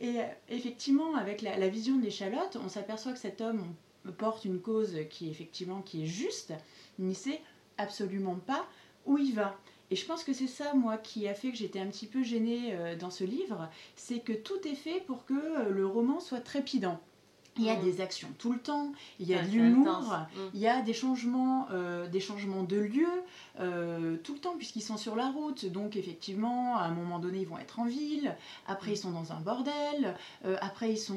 Et 0.00 0.20
euh, 0.20 0.24
effectivement, 0.50 1.16
avec 1.16 1.40
la, 1.40 1.56
la 1.56 1.68
vision 1.68 1.96
de 1.96 2.04
l'échalote, 2.04 2.58
on 2.62 2.68
s'aperçoit 2.68 3.12
que 3.12 3.18
cet 3.18 3.40
homme 3.40 3.64
porte 4.18 4.44
une 4.44 4.60
cause 4.60 4.98
qui 5.08 5.30
effectivement 5.30 5.80
qui 5.80 6.02
est 6.02 6.06
juste, 6.06 6.52
mais 6.98 7.14
sait 7.14 7.40
absolument 7.78 8.36
pas 8.36 8.66
où 9.06 9.18
il 9.18 9.34
va. 9.34 9.56
Et 9.90 9.96
je 9.96 10.06
pense 10.06 10.24
que 10.24 10.32
c'est 10.32 10.46
ça, 10.46 10.74
moi, 10.74 10.96
qui 10.96 11.28
a 11.28 11.34
fait 11.34 11.50
que 11.50 11.56
j'étais 11.56 11.78
un 11.78 11.86
petit 11.86 12.06
peu 12.06 12.22
gênée 12.22 12.72
euh, 12.72 12.96
dans 12.96 13.10
ce 13.10 13.24
livre, 13.24 13.68
c'est 13.96 14.20
que 14.20 14.32
tout 14.32 14.66
est 14.66 14.74
fait 14.74 15.00
pour 15.06 15.24
que 15.26 15.34
euh, 15.34 15.68
le 15.70 15.86
roman 15.86 16.20
soit 16.20 16.40
trépidant. 16.40 17.00
Il 17.56 17.64
y 17.64 17.70
a 17.70 17.76
Mhm. 17.76 17.84
des 17.84 18.00
actions 18.00 18.28
tout 18.38 18.52
le 18.52 18.58
temps, 18.58 18.92
il 19.20 19.26
y 19.28 19.34
a 19.34 19.38
Ouais, 19.38 19.44
de 19.44 19.50
l'humour. 19.52 19.86
Mm. 20.12 20.38
il 20.54 20.60
y 20.60 20.66
a 20.68 20.80
des 20.82 20.92
changements, 20.92 21.66
euh, 21.70 22.08
des 22.08 22.20
changements 22.20 22.64
de 22.64 22.76
lieu 22.76 23.06
euh, 23.60 24.16
tout 24.24 24.32
le 24.34 24.40
temps 24.40 24.54
puisqu'ils 24.56 24.80
sont 24.82 24.96
sur 24.96 25.14
la 25.14 25.28
route. 25.30 25.64
Donc 25.66 25.94
effectivement, 25.96 26.76
à 26.76 26.82
un 26.84 26.90
moment 26.90 27.18
donné, 27.20 27.40
ils 27.42 27.46
vont 27.46 27.58
être 27.58 27.78
en 27.78 27.84
ville. 27.84 28.34
Après, 28.66 28.92
ils 28.92 28.96
sont 28.96 29.10
dans 29.12 29.32
un 29.32 29.40
bordel. 29.40 30.16
euh, 30.44 30.56
après, 30.60 30.92
ils 30.92 30.98
sont 30.98 31.14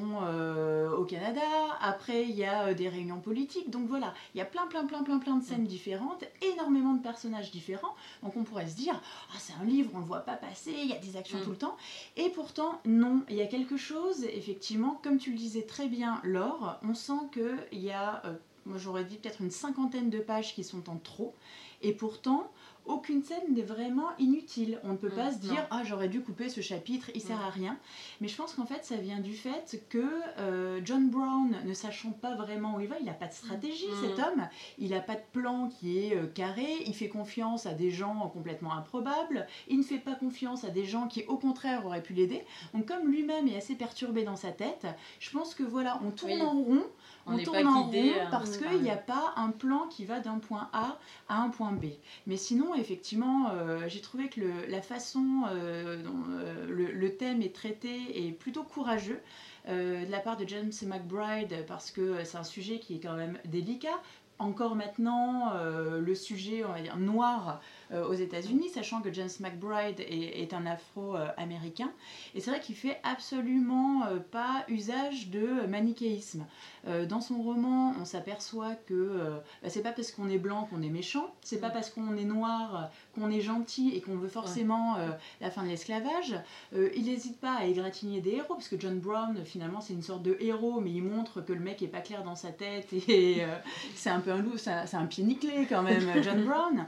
au 0.98 1.04
Canada. 1.06 1.42
Après, 1.82 2.24
il 2.24 2.36
y 2.36 2.46
a 2.46 2.74
des 2.74 2.90
réunions 2.90 3.20
politiques. 3.20 3.70
Donc 3.70 3.88
voilà, 3.88 4.14
il 4.36 4.38
y 4.38 4.42
a 4.42 4.46
plein, 4.46 4.68
plein, 4.68 4.86
plein, 4.86 5.04
plein, 5.04 5.20
plein 5.20 5.38
de 5.38 5.44
scènes 5.44 5.66
différentes, 5.66 6.24
énormément 6.54 6.94
de 6.94 7.02
personnages 7.02 7.52
différents. 7.52 7.96
Donc 8.24 8.36
on 8.38 8.44
pourrait 8.44 8.68
se 8.68 8.76
dire, 8.76 9.00
ah 9.32 9.38
c'est 9.40 9.54
un 9.62 9.66
livre, 9.66 9.92
on 9.96 10.00
le 10.00 10.06
voit 10.06 10.20
pas 10.20 10.36
passer. 10.36 10.74
Il 10.84 10.90
y 10.90 10.94
a 10.94 11.00
des 11.00 11.18
actions 11.18 11.40
Mm. 11.40 11.44
tout 11.44 11.50
le 11.52 11.58
temps. 11.58 11.78
Et 12.16 12.30
pourtant, 12.30 12.80
non. 12.86 13.22
Il 13.30 13.36
y 13.36 13.42
a 13.42 13.48
quelque 13.48 13.78
chose, 13.78 14.24
effectivement, 14.26 15.00
comme 15.04 15.18
tu 15.18 15.32
le 15.32 15.38
disais 15.38 15.64
très 15.64 15.88
bien, 15.88 16.22
Laure. 16.28 16.80
On 16.84 16.94
sent 16.94 17.30
que 17.32 17.56
il 17.72 17.80
y 17.80 17.92
a 17.92 18.22
euh, 18.26 18.34
moi 18.66 18.78
j'aurais 18.78 19.06
dit 19.06 19.18
peut-être 19.18 19.42
une 19.42 19.52
cinquantaine 19.52 20.10
de 20.10 20.20
pages 20.20 20.54
qui 20.54 20.64
sont 20.64 20.90
en 20.90 20.98
trop. 20.98 21.36
Et 21.82 21.94
pourtant, 21.94 22.52
aucune 22.88 23.22
scène 23.24 23.54
n'est 23.54 23.62
vraiment 23.62 24.10
inutile. 24.20 24.80
On 24.84 24.90
ne 24.94 24.98
peut 24.98 25.10
Mm, 25.10 25.16
pas 25.16 25.32
se 25.32 25.38
dire 25.40 25.54
non. 25.54 25.68
ah 25.72 25.84
j'aurais 25.84 26.10
dû 26.10 26.22
couper 26.22 26.50
ce 26.50 26.62
chapitre, 26.62 27.10
il 27.16 27.22
sert 27.22 27.38
Mm. 27.40 27.46
à 27.46 27.50
rien. 27.50 27.78
Mais 28.22 28.28
je 28.28 28.36
pense 28.36 28.54
qu'en 28.54 28.66
fait 28.66 28.84
ça 28.86 28.96
vient 28.98 29.20
du 29.20 29.34
fait 29.34 29.84
que 29.90 30.04
euh, 30.40 30.80
John 30.84 31.10
Brown, 31.10 31.56
ne 31.66 31.74
sachant 31.74 32.12
pas 32.12 32.36
vraiment 32.36 32.76
où 32.76 32.80
il 32.82 32.88
va, 32.88 32.96
il 33.00 33.06
n'a 33.06 33.14
pas 33.14 33.28
de 33.28 33.34
stratégie 33.34 33.88
Mm. 33.88 34.02
cet 34.02 34.20
homme, 34.20 34.48
il 34.78 34.92
n'a 34.92 35.02
pas 35.02 35.16
de 35.16 35.22
plan 35.34 35.68
qui 35.70 36.00
est 36.00 36.16
euh, 36.16 36.28
carré, 36.28 36.68
il 36.86 36.94
fait 36.94 37.10
confiance 37.10 37.66
à 37.66 37.74
des 37.74 37.92
gens 37.92 38.30
complètement 38.34 38.74
improbables, 38.74 39.48
il 39.68 39.78
ne 39.78 39.84
fait 39.84 40.00
pas 40.00 40.16
confiance 40.16 40.64
à 40.64 40.70
des 40.70 40.86
gens 40.86 41.08
qui 41.08 41.24
au 41.28 41.38
contraire 41.38 41.86
auraient 41.86 42.02
pu 42.04 42.14
l'aider. 42.14 42.44
Donc 42.74 42.86
comme 42.86 43.08
lui-même 43.10 43.48
est 43.48 43.58
assez 43.58 43.76
perturbé 43.76 44.24
dans 44.24 44.36
sa 44.36 44.52
tête, 44.52 44.86
je 45.20 45.30
pense 45.32 45.54
que 45.56 45.64
voilà, 45.64 46.00
on 46.06 46.12
tourne 46.12 46.32
Oui. 46.32 46.42
en 46.42 46.54
rond, 46.54 46.84
On 47.28 47.38
tourne 47.44 47.64
pas 47.64 47.70
en 47.70 47.86
guidé, 47.86 48.12
rond 48.14 48.20
euh, 48.22 48.30
parce 48.32 48.58
par 48.58 48.70
qu'il 48.72 48.82
n'y 48.82 48.90
a 48.90 48.96
pas 48.98 49.34
un 49.36 49.50
plan 49.50 49.88
qui 49.88 50.06
va 50.06 50.20
d'un 50.20 50.40
point 50.40 50.70
A 50.74 50.98
à 51.30 51.42
un 51.42 51.50
point 51.50 51.72
B. 51.72 51.86
Mais 52.26 52.38
sinon, 52.38 52.74
effectivement, 52.76 53.50
euh, 53.52 53.88
j'ai 53.88 54.02
trouvé 54.02 54.30
que 54.30 54.40
le- 54.42 54.66
la 54.70 54.82
façon 54.82 55.44
euh, 55.52 56.02
dont 56.04 56.24
euh, 56.30 56.66
le, 56.70 56.92
le 56.92 57.16
thème 57.18 57.42
est 57.42 57.54
traité 57.54 58.28
est 58.28 58.32
plutôt 58.32 58.64
courageux. 58.64 59.22
de 59.68 60.10
la 60.10 60.20
part 60.20 60.38
de 60.38 60.48
James 60.48 60.72
McBride 60.86 61.66
parce 61.68 61.92
que 61.92 62.24
c'est 62.24 62.38
un 62.38 62.46
sujet 62.46 62.80
qui 62.80 62.96
est 62.96 63.00
quand 63.00 63.16
même 63.18 63.38
délicat. 63.46 64.00
Encore 64.40 64.76
maintenant, 64.76 65.52
euh, 65.56 66.00
le 66.00 66.16
sujet, 66.16 66.64
on 66.64 66.72
va 66.72 66.80
dire, 66.80 66.96
noir 66.98 67.60
aux 67.94 68.14
États-Unis, 68.14 68.70
sachant 68.70 69.02
que 69.02 69.12
James 69.14 69.30
McBride 69.40 70.00
est, 70.00 70.42
est 70.42 70.54
un 70.54 70.66
afro-américain. 70.66 71.92
Et 72.36 72.42
c'est 72.42 72.52
vrai 72.52 72.60
qu'il 72.60 72.76
fait 72.76 73.00
absolument 73.04 74.06
euh, 74.06 74.20
pas 74.20 74.66
usage 74.68 75.30
de 75.30 75.66
manichéisme. 75.68 76.46
Euh, 76.88 77.06
dans 77.06 77.22
son 77.22 77.42
roman, 77.42 77.94
on 78.00 78.06
s'aperçoit 78.06 78.76
que 78.76 78.94
euh, 78.94 79.38
bah, 79.62 79.70
c'est 79.70 79.82
pas 79.82 79.92
parce 79.92 80.12
qu'on 80.12 80.30
est 80.30 80.38
blanc 80.38 80.68
qu'on 80.70 80.82
est 80.82 80.90
méchant, 80.90 81.34
c'est 81.42 81.60
pas 81.60 81.70
parce 81.70 81.90
qu'on 81.90 82.16
est 82.18 82.24
noir 82.26 82.76
euh, 82.76 83.20
qu'on 83.20 83.30
est 83.30 83.42
gentil 83.42 83.92
et 83.96 84.02
qu'on 84.02 84.16
veut 84.16 84.28
forcément 84.28 84.98
euh, 84.98 85.10
la 85.42 85.52
fin 85.52 85.64
de 85.64 85.70
l'esclavage. 85.70 86.36
Euh, 86.76 86.90
il 86.96 87.06
n'hésite 87.06 87.40
pas 87.40 87.54
à 87.54 87.66
égratigner 87.66 88.22
des 88.22 88.32
héros, 88.32 88.54
parce 88.56 88.68
que 88.68 88.80
John 88.80 89.00
Brown, 89.00 89.44
finalement, 89.46 89.82
c'est 89.82 89.94
une 89.94 90.04
sorte 90.04 90.24
de 90.24 90.38
héros, 90.40 90.80
mais 90.80 90.92
il 90.92 91.04
montre 91.04 91.42
que 91.42 91.54
le 91.54 91.60
mec 91.60 91.82
est 91.82 91.88
pas 91.88 92.02
clair 92.02 92.24
dans 92.24 92.36
sa 92.36 92.50
tête 92.50 92.92
et 92.94 93.44
euh, 93.44 93.56
c'est 93.96 94.10
un 94.10 94.20
peu 94.20 94.32
un 94.32 94.42
loup, 94.42 94.58
c'est 94.58 94.72
un, 94.72 94.86
c'est 94.86 94.98
un 94.98 95.06
pied 95.06 95.24
nickelé 95.24 95.66
quand 95.68 95.84
même, 95.84 96.24
John 96.24 96.44
Brown. 96.44 96.86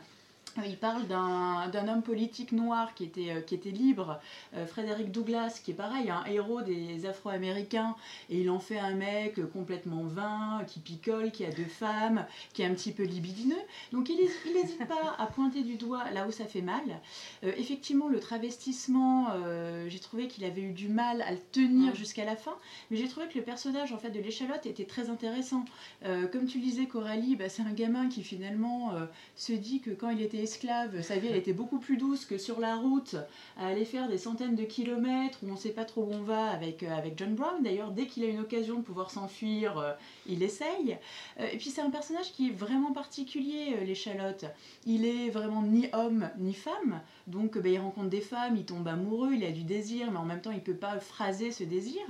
Euh, 0.57 0.61
Il 0.65 0.77
parle 0.77 1.07
d'un 1.07 1.87
homme 1.87 2.01
politique 2.01 2.51
noir 2.51 2.93
qui 2.93 3.03
était, 3.03 3.31
euh, 3.31 3.41
qui 3.41 3.55
était 3.55 3.71
libre, 3.71 4.19
euh, 4.55 4.65
Frédéric 4.65 5.11
Douglass, 5.11 5.59
qui 5.59 5.71
est 5.71 5.75
pareil, 5.75 6.09
un 6.09 6.23
héros 6.25 6.61
des 6.61 7.05
Afro-Américains, 7.05 7.95
et 8.29 8.41
il 8.41 8.49
en 8.49 8.59
fait 8.59 8.79
un 8.79 8.95
mec 8.95 9.39
euh, 9.39 9.45
complètement 9.45 10.03
vain, 10.03 10.63
qui 10.67 10.79
picole, 10.79 11.31
qui 11.31 11.45
a 11.45 11.51
deux 11.51 11.65
femmes, 11.65 12.25
qui 12.53 12.61
est 12.61 12.65
un 12.65 12.73
petit 12.73 12.91
peu 12.91 13.03
libidineux. 13.03 13.55
Donc 13.91 14.09
il 14.09 14.17
n'hésite 14.17 14.87
pas 14.87 15.15
à 15.17 15.27
pointer 15.27 15.63
du 15.63 15.75
doigt 15.75 16.09
là 16.11 16.27
où 16.27 16.31
ça 16.31 16.45
fait 16.45 16.61
mal. 16.61 16.83
Euh, 17.43 17.51
effectivement, 17.57 18.07
le 18.07 18.19
travestissement, 18.19 19.27
euh, 19.31 19.87
j'ai 19.89 19.99
trouvé 19.99 20.27
qu'il 20.27 20.43
avait 20.45 20.61
eu 20.61 20.71
du 20.71 20.89
mal 20.89 21.21
à 21.21 21.31
le 21.31 21.39
tenir 21.51 21.95
jusqu'à 21.95 22.25
la 22.25 22.35
fin, 22.35 22.55
mais 22.89 22.97
j'ai 22.97 23.07
trouvé 23.07 23.27
que 23.27 23.37
le 23.37 23.43
personnage 23.43 23.91
en 23.93 23.97
fait 23.97 24.11
de 24.11 24.19
l'échalote 24.19 24.65
était 24.65 24.85
très 24.85 25.09
intéressant. 25.09 25.65
Comme 26.31 26.45
tu 26.45 26.59
le 26.59 26.63
disais, 26.63 26.85
Coralie, 26.85 27.35
bah, 27.35 27.49
c'est 27.49 27.61
un 27.61 27.73
gamin 27.73 28.07
qui 28.07 28.23
finalement 28.23 28.93
se 29.35 29.53
dit 29.53 29.79
que 29.81 29.91
quand 29.91 30.09
il 30.09 30.21
était 30.21 30.45
esclave, 30.49 31.03
sa 31.03 31.17
vie 31.17 31.27
elle 31.27 31.35
était 31.35 31.53
beaucoup 31.53 31.77
plus 31.77 31.97
douce 31.97 32.25
que 32.25 32.39
sur 32.39 32.59
la 32.59 32.75
route, 32.75 33.15
à 33.55 33.67
aller 33.67 33.85
faire 33.85 34.09
des 34.09 34.17
centaines 34.17 34.55
de 34.55 34.63
kilomètres 34.63 35.37
où 35.43 35.49
on 35.49 35.53
ne 35.53 35.57
sait 35.57 35.69
pas 35.69 35.85
trop 35.85 36.01
où 36.01 36.11
on 36.11 36.23
va 36.23 36.49
avec, 36.49 36.81
euh, 36.81 36.91
avec 36.91 37.19
John 37.19 37.35
Brown. 37.35 37.61
D'ailleurs, 37.61 37.91
dès 37.91 38.07
qu'il 38.07 38.23
a 38.23 38.27
une 38.27 38.39
occasion 38.39 38.77
de 38.79 38.81
pouvoir 38.81 39.11
s'enfuir, 39.11 39.77
euh, 39.77 39.93
il 40.25 40.41
essaye. 40.41 40.97
Euh, 41.39 41.47
et 41.53 41.57
puis 41.57 41.69
c'est 41.69 41.81
un 41.81 41.91
personnage 41.91 42.31
qui 42.31 42.47
est 42.47 42.51
vraiment 42.51 42.91
particulier, 42.93 43.77
l'échalote. 43.85 44.45
Il 44.87 45.05
est 45.05 45.29
vraiment 45.29 45.61
ni 45.61 45.87
homme 45.93 46.29
ni 46.39 46.55
femme, 46.55 47.01
donc 47.29 47.57
bah, 47.57 47.69
il 47.69 47.79
rencontre 47.79 48.09
des 48.09 48.21
femmes, 48.21 48.55
il 48.57 48.65
tombe 48.65 48.87
amoureux, 48.87 49.33
il 49.33 49.43
a 49.45 49.51
du 49.51 49.63
désir, 49.63 50.11
mais 50.11 50.17
en 50.17 50.25
même 50.25 50.41
temps 50.41 50.51
il 50.51 50.61
peut 50.61 50.73
pas 50.73 50.99
phraser 50.99 51.51
ce 51.51 51.63
désir. 51.63 52.01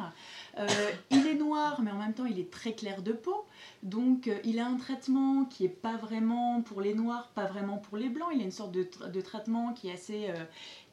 Euh, 0.57 0.67
il 1.11 1.27
est 1.27 1.35
noir, 1.35 1.81
mais 1.81 1.91
en 1.91 1.99
même 1.99 2.13
temps 2.13 2.25
il 2.25 2.39
est 2.39 2.49
très 2.49 2.73
clair 2.73 3.01
de 3.01 3.11
peau. 3.11 3.45
Donc 3.83 4.27
euh, 4.27 4.37
il 4.43 4.59
a 4.59 4.65
un 4.65 4.77
traitement 4.77 5.45
qui 5.45 5.65
est 5.65 5.69
pas 5.69 5.97
vraiment 5.97 6.61
pour 6.61 6.81
les 6.81 6.93
noirs, 6.93 7.29
pas 7.35 7.45
vraiment 7.45 7.77
pour 7.77 7.97
les 7.97 8.09
blancs. 8.09 8.29
Il 8.33 8.41
a 8.41 8.43
une 8.43 8.51
sorte 8.51 8.71
de, 8.71 8.83
tra- 8.83 9.11
de 9.11 9.21
traitement 9.21 9.73
qui 9.73 9.89
est 9.89 9.93
assez, 9.93 10.25
euh, 10.29 10.43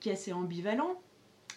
qui 0.00 0.10
est 0.10 0.12
assez 0.12 0.32
ambivalent. 0.32 0.94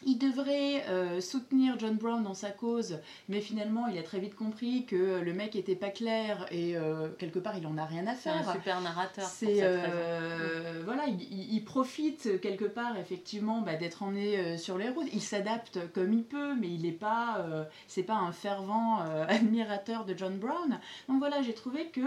Il 0.05 0.17
devrait 0.17 0.85
euh, 0.87 1.21
soutenir 1.21 1.77
John 1.77 1.95
Brown 1.95 2.23
dans 2.23 2.33
sa 2.33 2.51
cause, 2.51 2.99
mais 3.27 3.41
finalement 3.41 3.87
il 3.87 3.97
a 3.97 4.03
très 4.03 4.19
vite 4.19 4.35
compris 4.35 4.85
que 4.85 5.19
le 5.19 5.33
mec 5.33 5.55
était 5.55 5.75
pas 5.75 5.89
clair 5.89 6.45
et 6.51 6.77
euh, 6.77 7.09
quelque 7.17 7.39
part 7.39 7.57
il 7.57 7.67
en 7.67 7.77
a 7.77 7.85
rien 7.85 8.07
à 8.07 8.15
C'est 8.15 8.29
un 8.29 8.43
faire. 8.43 8.53
super 8.53 8.81
narrateur. 8.81 9.25
pour 9.25 9.33
C'est 9.33 9.55
cette 9.55 9.63
euh, 9.63 10.71
raison. 10.71 10.85
voilà, 10.85 11.03
il, 11.07 11.63
profite 11.65 12.39
quelque 12.41 12.65
part 12.65 12.97
effectivement 12.97 13.61
bah, 13.61 13.75
d'être 13.75 14.01
emmené 14.03 14.57
sur 14.57 14.77
les 14.77 14.89
routes. 14.89 15.09
Il 15.13 15.21
s'adapte 15.21 15.79
comme 15.93 16.13
il 16.13 16.23
peut, 16.23 16.55
mais 16.55 16.67
il 16.67 16.83
n'est 16.83 16.91
pas, 16.91 17.45
c'est 17.87 18.03
pas 18.03 18.15
un 18.15 18.31
fervent 18.31 18.99
admirateur 19.27 20.05
de 20.05 20.17
John 20.17 20.37
Brown. 20.37 20.79
Donc 21.07 21.19
voilà, 21.19 21.41
j'ai 21.41 21.53
trouvé 21.53 21.87
que 21.87 22.01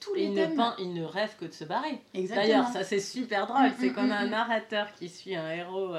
tous 0.00 0.14
les 0.14 0.24
il, 0.24 0.34
ne 0.34 0.46
peint, 0.46 0.74
il 0.78 0.94
ne 0.94 1.04
rêve 1.04 1.36
que 1.38 1.44
de 1.44 1.52
se 1.52 1.64
barrer. 1.64 2.00
D'ailleurs, 2.14 2.68
ça 2.68 2.82
c'est 2.82 3.00
super 3.00 3.46
drôle. 3.46 3.66
Mm, 3.66 3.74
c'est 3.78 3.90
mm, 3.90 3.98
a 3.98 4.02
mm, 4.02 4.12
un 4.12 4.26
narrateur 4.26 4.92
qui 4.98 5.08
suit 5.08 5.36
un 5.36 5.50
héros, 5.50 5.94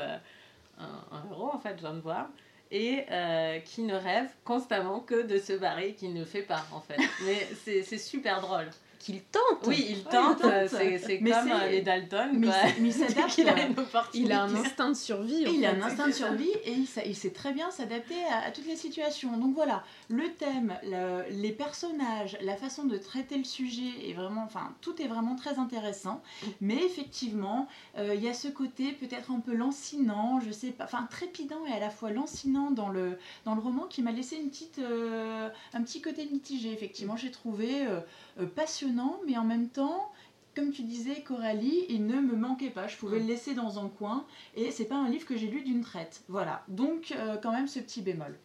un, 0.79 1.23
héros 1.31 1.51
en 1.53 1.59
fait, 1.59 1.77
John 1.81 2.01
Brown, 2.01 2.27
et 2.71 3.05
euh, 3.11 3.59
qui 3.59 3.83
ne 3.83 3.95
rêve 3.95 4.29
constamment 4.43 4.99
que 4.99 5.25
de 5.25 5.37
se 5.37 5.53
barrer, 5.53 5.93
qui 5.93 6.09
ne 6.09 6.25
fait 6.25 6.41
pas 6.41 6.65
en 6.71 6.81
fait. 6.81 6.97
Mais 7.25 7.47
c'est 7.83 7.97
super 7.97 8.41
drôle. 8.41 8.69
Qu'il 8.99 9.21
tente. 9.21 9.65
Oui, 9.65 9.85
il 9.89 9.97
il 9.97 10.03
tente. 10.03 10.41
tente. 10.41 10.51
C'est 10.67 11.19
comme 11.19 11.27
c'est- 11.27 11.51
euh, 11.53 11.69
les 11.69 11.81
Dalton. 11.81 12.29
mais, 12.33 12.47
il 12.47 12.81
mais 12.83 12.89
il 12.89 12.93
s'adapte. 12.93 13.29
qu'il 13.29 13.47
a 13.47 13.65
une. 13.67 13.75
Il 14.13 14.31
a 14.31 14.43
un 14.43 14.55
instinct 14.55 14.89
de 14.89 14.95
survie. 14.95 15.43
Et 15.43 15.49
il 15.51 15.65
a 15.65 15.71
un 15.71 15.81
instinct 15.81 16.07
de 16.07 16.11
survie 16.23 16.49
et 16.65 16.71
il, 16.71 16.87
sa- 16.87 17.05
il 17.05 17.15
sait 17.15 17.29
très 17.31 17.53
bien 17.53 17.69
s'adapter 17.71 18.15
à, 18.31 18.47
à 18.47 18.51
toutes 18.51 18.65
les 18.67 18.75
situations. 18.75 19.37
Donc 19.37 19.53
voilà, 19.53 19.83
le 20.09 20.27
thème, 20.33 20.73
le- 20.83 21.23
les 21.41 21.51
personnages, 21.51 22.37
la 22.41 22.55
façon 22.55 22.85
de 22.85 22.97
traiter 22.97 23.37
le 23.37 23.43
sujet 23.43 24.09
est 24.09 24.13
vraiment, 24.13 24.43
enfin, 24.43 24.73
tout 24.81 25.01
est 25.01 25.07
vraiment 25.07 25.35
très 25.35 25.59
intéressant. 25.59 26.21
Mais 26.61 26.77
effectivement, 26.83 27.67
euh, 27.97 28.13
il 28.15 28.23
y 28.23 28.27
a 28.29 28.33
ce 28.33 28.47
côté 28.47 28.91
peut-être 28.93 29.31
un 29.31 29.39
peu 29.39 29.53
lancinant, 29.53 30.39
je 30.45 30.51
sais 30.51 30.71
pas, 30.71 30.85
enfin 30.85 31.07
trépidant 31.09 31.65
et 31.67 31.71
à 31.71 31.79
la 31.79 31.89
fois 31.89 32.09
lancinant 32.11 32.71
dans 32.71 32.89
le, 32.89 33.17
dans 33.45 33.55
le 33.55 33.61
roman 33.61 33.83
qui 33.83 34.01
m'a 34.01 34.11
laissé 34.11 34.35
une 34.37 34.49
petite, 34.49 34.79
euh, 34.79 35.49
un 35.73 35.81
petit 35.83 36.01
côté 36.01 36.25
mitigé. 36.31 36.71
Effectivement, 36.73 37.15
j'ai 37.15 37.31
trouvé 37.31 37.85
euh, 37.85 37.99
passionnant, 38.45 39.19
mais 39.25 39.37
en 39.37 39.43
même 39.45 39.69
temps. 39.69 40.11
Comme 40.55 40.71
tu 40.71 40.81
disais, 40.81 41.21
Coralie, 41.21 41.85
il 41.87 42.07
ne 42.07 42.19
me 42.19 42.35
manquait 42.35 42.71
pas. 42.71 42.87
Je 42.87 42.97
pouvais 42.97 43.19
le 43.19 43.25
laisser 43.27 43.53
dans 43.53 43.77
un 43.77 43.89
coin 43.89 44.25
et 44.55 44.71
c'est 44.71 44.85
pas 44.85 44.95
un 44.95 45.07
livre 45.07 45.23
que 45.27 45.37
j'ai 45.37 45.45
lu 45.45 45.61
d'une 45.61 45.81
traite. 45.81 46.23
Voilà. 46.29 46.63
Donc, 46.67 47.13
euh, 47.15 47.37
quand 47.37 47.51
même, 47.51 47.67
ce 47.67 47.77
petit 47.77 48.01
bémol. 48.01 48.35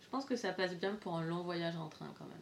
Je 0.00 0.08
pense 0.08 0.24
que 0.24 0.36
ça 0.36 0.52
passe 0.52 0.74
bien 0.76 0.94
pour 0.94 1.16
un 1.16 1.24
long 1.24 1.42
voyage 1.42 1.74
en 1.76 1.88
train 1.88 2.06
quand 2.16 2.26
même. 2.26 2.38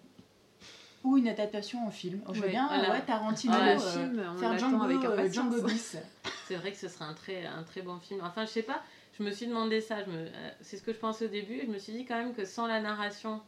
Ou 1.04 1.16
une 1.16 1.28
adaptation 1.28 1.86
en 1.86 1.90
film. 1.90 2.20
Je 2.32 2.40
veux 2.42 2.48
bien, 2.48 2.66
voilà. 2.68 2.90
ouais, 2.90 3.00
Tarantino, 3.06 3.54
Ah, 3.56 3.68
euh, 3.70 3.74
le 3.74 3.78
film, 3.80 4.38
faire 4.38 4.58
Django, 4.58 4.82
avec 4.84 4.98
euh, 4.98 5.12
impatience. 5.14 5.54
Django 5.54 5.62
bis. 5.68 5.96
C'est 6.46 6.56
vrai 6.56 6.72
que 6.72 6.78
ce 6.78 6.88
serait 6.88 7.06
un 7.06 7.14
très, 7.14 7.46
un 7.46 7.62
très 7.62 7.80
bon 7.80 7.98
film. 8.00 8.20
Enfin, 8.22 8.44
je 8.44 8.50
sais 8.50 8.62
pas, 8.62 8.82
je 9.18 9.22
me 9.22 9.30
suis 9.30 9.46
demandé 9.46 9.80
ça. 9.80 9.96
me- 10.06 10.12
euh, 10.12 10.50
c'est 10.60 10.76
ce 10.76 10.82
que 10.82 10.92
je 10.92 10.98
pensais 10.98 11.24
au 11.24 11.28
début. 11.28 11.60
Je 11.64 11.70
me 11.70 11.78
suis 11.78 11.94
dit 11.94 12.04
quand 12.04 12.16
même 12.18 12.34
que 12.34 12.44
sans 12.44 12.66
la 12.66 12.80
narration, 12.82 13.40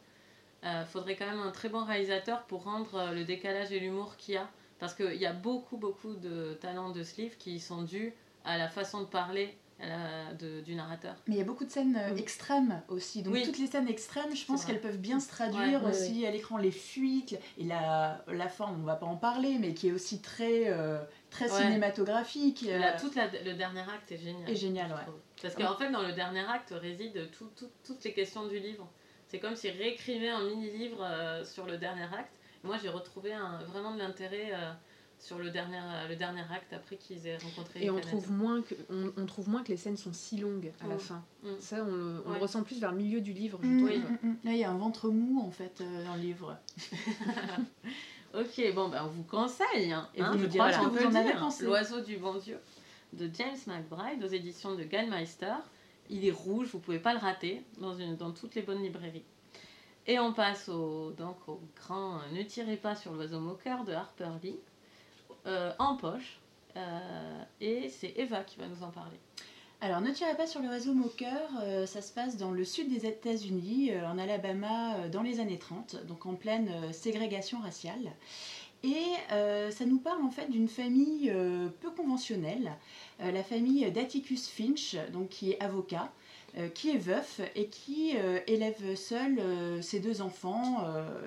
il 0.62 0.86
faudrait 0.86 1.16
quand 1.16 1.26
même 1.26 1.40
un 1.40 1.50
très 1.50 1.68
bon 1.68 1.84
réalisateur 1.84 2.42
pour 2.44 2.64
rendre 2.64 2.94
euh, 2.96 3.12
le 3.12 3.24
décalage 3.24 3.70
et 3.72 3.80
l'humour 3.80 4.16
qu'il 4.16 4.34
y 4.34 4.36
a. 4.36 4.48
Parce 4.78 4.94
qu'il 4.94 5.14
y 5.16 5.26
a 5.26 5.32
beaucoup, 5.32 5.76
beaucoup 5.76 6.14
de 6.14 6.54
talents 6.60 6.90
de 6.90 7.02
ce 7.02 7.20
livre 7.20 7.36
qui 7.38 7.58
sont 7.60 7.82
dus 7.82 8.12
à 8.44 8.58
la 8.58 8.68
façon 8.68 9.00
de 9.00 9.06
parler 9.06 9.56
euh, 9.80 10.32
de- 10.34 10.60
du 10.60 10.74
narrateur. 10.74 11.14
Mais 11.28 11.34
il 11.36 11.38
y 11.38 11.40
a 11.40 11.44
beaucoup 11.44 11.64
de 11.64 11.70
scènes 11.70 11.96
euh, 11.96 12.16
extrêmes 12.16 12.82
aussi. 12.88 13.22
Donc 13.22 13.34
Oui. 13.34 13.42
toutes 13.44 13.58
les 13.58 13.68
scènes 13.68 13.88
extrêmes, 13.88 14.34
je 14.34 14.44
pense 14.44 14.64
qu'elles 14.64 14.80
peuvent 14.80 14.98
bien 14.98 15.20
se 15.20 15.28
traduire 15.28 15.84
Ouais, 15.84 15.90
aussi 15.90 16.26
à 16.26 16.32
l'écran. 16.32 16.56
Les 16.58 16.72
fuites 16.72 17.38
et 17.58 17.64
la, 17.64 18.24
la 18.26 18.48
forme, 18.48 18.80
on 18.80 18.84
va 18.84 18.96
pas 18.96 19.06
en 19.06 19.14
parler, 19.16 19.56
mais 19.60 19.74
qui 19.74 19.88
est 19.88 19.92
aussi 19.92 20.20
très, 20.20 20.64
euh, 20.68 20.98
très 21.30 21.48
Ouais. 21.52 21.62
cinématographique. 21.62 22.64
euh, 22.68 22.78
La- 22.78 22.92
toute 22.94 23.14
la- 23.14 23.28
le 23.28 23.54
dernier 23.54 23.82
acte 23.82 24.10
est 24.10 24.18
génial. 24.18 24.50
est 24.50 24.56
génial, 24.56 24.90
ouais. 24.90 25.12
Parce 25.42 25.54
qu'en 25.54 25.76
fait, 25.76 25.90
dans 25.92 26.02
le 26.02 26.12
dernier 26.12 26.44
acte 26.48 26.72
résident 26.76 27.26
tout- 27.36 27.50
tout- 27.56 27.70
toutes 27.84 28.02
les 28.04 28.12
questions 28.12 28.46
du 28.48 28.58
livre. 28.58 28.88
C'est 29.28 29.38
comme 29.38 29.54
s'il 29.56 29.72
réécrivait 29.72 30.28
un 30.30 30.42
mini-livre 30.44 31.02
euh, 31.02 31.44
sur 31.44 31.66
le 31.66 31.76
dernier 31.78 32.02
acte. 32.04 32.32
Moi, 32.64 32.76
j'ai 32.82 32.88
retrouvé 32.88 33.32
un- 33.32 33.58
vraiment 33.64 33.92
de 33.94 33.98
l'intérêt 33.98 34.50
euh, 34.54 34.72
sur 35.20 35.38
le 35.38 35.50
dernier, 35.50 35.78
le 36.08 36.16
dernier 36.16 36.42
acte 36.50 36.72
après 36.72 36.96
qu'ils 36.96 37.26
aient 37.26 37.36
rencontré 37.38 37.80
Et 37.80 37.82
les 37.82 37.90
on 37.90 37.94
Canadiens. 37.96 38.12
trouve, 38.18 38.30
moins 38.32 38.62
que, 38.62 38.74
on, 38.90 39.12
on 39.16 39.26
trouve 39.26 39.48
moins 39.48 39.62
que 39.62 39.68
les 39.68 39.76
scènes 39.76 39.96
sont 39.96 40.12
si 40.12 40.38
longues 40.38 40.72
à 40.82 40.86
la 40.86 40.94
Mm. 40.94 40.98
fin. 40.98 41.24
Mm. 41.42 41.48
Ça, 41.60 41.76
on, 41.84 42.32
le, 42.32 42.38
ressent 42.40 42.62
plus 42.62 42.80
vers 42.80 42.92
le 42.92 42.98
milieu 42.98 43.20
du 43.20 43.32
livre, 43.32 43.58
je 43.62 43.68
Mm, 43.68 43.76
trouve. 43.78 43.90
Oui. 43.90 44.28
Là, 44.44 44.52
il 44.52 44.58
y 44.58 44.64
a 44.64 44.70
un 44.70 44.76
ventre 44.78 45.08
mou 45.10 45.40
en 45.46 45.50
fait 45.50 45.80
euh, 45.80 46.04
dans 46.04 46.14
le 46.14 46.20
livre. 46.22 46.56
Ok, 48.34 48.60
bon, 48.74 48.88
ben, 48.88 49.04
on 49.04 49.08
vous 49.08 49.22
conseille. 49.22 49.90
hein, 49.92 50.06
Et 50.14 50.20
vous 50.20 50.26
hein, 50.26 50.34
nous 50.36 50.42
je 50.42 50.46
crois 50.48 50.70
ce 50.70 50.78
que 50.78 50.84
qu'on 50.84 50.90
vous 50.90 50.96
peut 50.98 51.06
en 51.06 51.14
avez 51.14 51.32
pensé. 51.32 51.64
L'oiseau 51.64 52.00
du 52.02 52.18
bon 52.18 52.34
Dieu 52.36 52.58
de 53.14 53.30
James 53.34 53.56
McBride 53.66 54.22
aux 54.22 54.28
éditions 54.28 54.74
de 54.74 54.82
Gallmeister. 54.84 55.54
Il 56.10 56.24
est 56.26 56.32
rouge, 56.32 56.68
vous 56.72 56.78
pouvez 56.78 56.98
pas 56.98 57.12
le 57.12 57.18
rater 57.18 57.62
dans, 57.78 58.32
toutes 58.32 58.54
les 58.54 58.62
bonnes 58.62 58.82
librairies. 58.82 59.24
Et 60.06 60.18
on 60.18 60.32
passe 60.32 60.68
au, 60.68 61.12
grand 61.76 62.16
euh, 62.16 62.20
Ne 62.32 62.42
tirez 62.42 62.76
pas 62.76 62.94
sur 62.94 63.12
l'oiseau 63.12 63.40
moqueur 63.40 63.84
de 63.84 63.92
Harper 63.92 64.30
Lee. 64.42 64.58
Euh, 65.46 65.72
en 65.78 65.96
poche, 65.96 66.40
Euh, 66.76 67.44
et 67.60 67.88
c'est 67.88 68.12
Eva 68.16 68.44
qui 68.44 68.58
va 68.58 68.68
nous 68.68 68.82
en 68.84 68.90
parler. 68.90 69.18
Alors, 69.80 70.00
ne 70.00 70.10
tirez 70.12 70.36
pas 70.36 70.46
sur 70.46 70.60
le 70.60 70.68
réseau 70.68 70.92
Moqueur, 70.92 71.50
ça 71.86 72.02
se 72.02 72.12
passe 72.12 72.36
dans 72.36 72.50
le 72.50 72.64
sud 72.64 72.88
des 72.88 73.06
États-Unis, 73.06 73.92
en 73.96 74.18
Alabama, 74.18 75.08
dans 75.08 75.22
les 75.22 75.38
années 75.38 75.58
30, 75.58 76.04
donc 76.06 76.26
en 76.26 76.34
pleine 76.34 76.92
ségrégation 76.92 77.60
raciale. 77.60 78.12
Et 78.84 79.14
euh, 79.32 79.70
ça 79.70 79.84
nous 79.86 79.98
parle 79.98 80.22
en 80.22 80.30
fait 80.30 80.48
d'une 80.50 80.68
famille 80.68 81.30
euh, 81.30 81.68
peu 81.80 81.90
conventionnelle, 81.90 82.72
euh, 83.20 83.32
la 83.32 83.42
famille 83.42 83.90
d'Atticus 83.90 84.48
Finch, 84.48 84.96
donc 85.12 85.30
qui 85.30 85.52
est 85.52 85.60
avocat, 85.60 86.12
qui 86.74 86.90
est 86.90 86.98
veuf 86.98 87.40
et 87.54 87.68
qui 87.68 88.14
élève 88.46 88.96
seul 88.96 89.38
ses 89.82 90.00
deux 90.00 90.22
enfants 90.22 90.82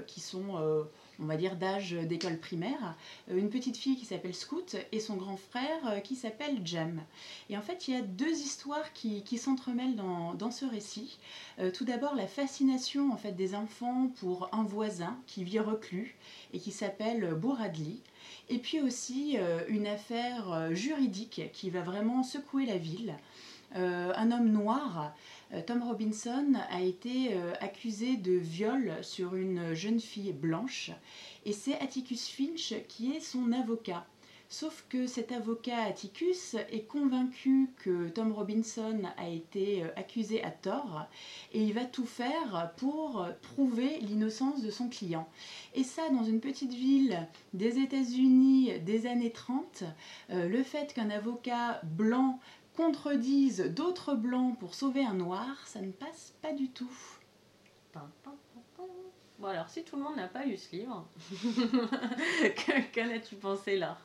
qui 0.08 0.20
sont, 0.20 0.86
on 1.22 1.26
va 1.26 1.38
dire, 1.38 1.56
d'âge 1.56 1.92
d'école 1.94 2.38
primaire. 2.38 2.96
Euh, 3.30 3.38
une 3.38 3.50
petite 3.50 3.78
fille 3.78 3.96
qui 3.96 4.06
s'appelle 4.06 4.34
Scout 4.34 4.76
et 4.92 5.00
son 5.00 5.16
grand 5.16 5.38
frère 5.38 5.80
euh, 5.88 6.00
qui 6.00 6.16
s'appelle 6.16 6.62
Jam. 6.66 7.02
Et 7.50 7.58
en 7.58 7.62
fait, 7.62 7.88
il 7.88 7.94
y 7.94 7.98
a 7.98 8.02
deux 8.02 8.32
histoires 8.32 8.92
qui, 8.94 9.24
qui 9.24 9.38
s'entremêlent 9.38 9.96
dans, 9.96 10.34
dans 10.34 10.52
ce 10.52 10.66
récit. 10.66 11.20
Euh, 11.60 11.72
tout 11.72 11.86
d'abord, 11.86 12.16
la 12.16 12.28
fascination 12.28 13.12
en 13.12 13.18
fait 13.18 13.34
des 13.34 13.56
enfants 13.56 14.12
pour 14.20 14.50
un 14.54 14.64
voisin 14.64 15.18
qui 15.28 15.44
vit 15.44 15.60
reclus 15.60 16.16
et 16.54 16.60
qui 16.60 16.72
s'appelle 16.72 17.34
Bouradli. 17.36 18.02
Et 18.50 18.58
puis 18.58 18.82
aussi 18.82 19.38
une 19.68 19.88
affaire 19.88 20.76
juridique 20.76 21.42
qui 21.54 21.70
va 21.70 21.82
vraiment 21.82 22.24
secouer 22.24 22.66
la 22.66 22.78
ville. 22.78 23.16
Un 23.74 24.32
homme 24.32 24.50
noir, 24.50 25.14
Tom 25.66 25.84
Robinson, 25.84 26.54
a 26.70 26.82
été 26.82 27.34
euh, 27.34 27.54
accusé 27.60 28.16
de 28.16 28.34
viol 28.34 28.94
sur 29.02 29.36
une 29.36 29.74
jeune 29.74 30.00
fille 30.00 30.32
blanche 30.32 30.92
et 31.46 31.52
c'est 31.52 31.78
Atticus 31.80 32.28
Finch 32.30 32.74
qui 32.88 33.12
est 33.12 33.20
son 33.20 33.52
avocat. 33.52 34.06
Sauf 34.48 34.86
que 34.90 35.08
cet 35.08 35.32
avocat 35.32 35.84
Atticus 35.84 36.56
est 36.72 36.86
convaincu 36.86 37.70
que 37.78 38.10
Tom 38.10 38.34
Robinson 38.34 39.02
a 39.18 39.30
été 39.30 39.84
euh, 39.84 39.88
accusé 39.96 40.44
à 40.44 40.52
tort 40.52 41.06
et 41.54 41.62
il 41.62 41.74
va 41.74 41.86
tout 41.86 42.06
faire 42.06 42.72
pour 42.78 43.28
prouver 43.42 44.00
l'innocence 44.02 44.62
de 44.62 44.70
son 44.70 44.90
client. 44.90 45.28
Et 45.74 45.84
ça, 45.84 46.10
dans 46.10 46.24
une 46.24 46.42
petite 46.42 46.74
ville 46.74 47.28
des 47.54 47.80
États-Unis 47.80 48.80
des 48.80 49.08
années 49.08 49.32
30, 49.32 49.84
euh, 50.32 50.48
le 50.48 50.64
fait 50.64 50.94
qu'un 50.94 51.10
avocat 51.10 51.82
blanc 51.84 52.40
contredise 52.76 53.60
d'autres 53.76 54.16
blancs 54.16 54.58
pour 54.60 54.76
sauver 54.76 55.04
un 55.06 55.14
noir, 55.14 55.48
ça 55.68 55.82
ne 55.82 55.92
passe 55.92 56.34
pas 56.42 56.54
du 56.54 56.70
tout. 56.70 56.92
Bon 59.40 59.48
alors, 59.48 59.70
si 59.70 59.84
tout 59.84 59.96
le 59.96 60.04
monde 60.04 60.16
n'a 60.18 60.28
pas 60.28 60.46
lu 60.46 60.56
ce 60.58 60.76
livre, 60.76 61.08
que- 61.32 62.94
qu'en 62.94 63.10
as-tu 63.16 63.36
pensé 63.36 63.78
là? 63.78 63.98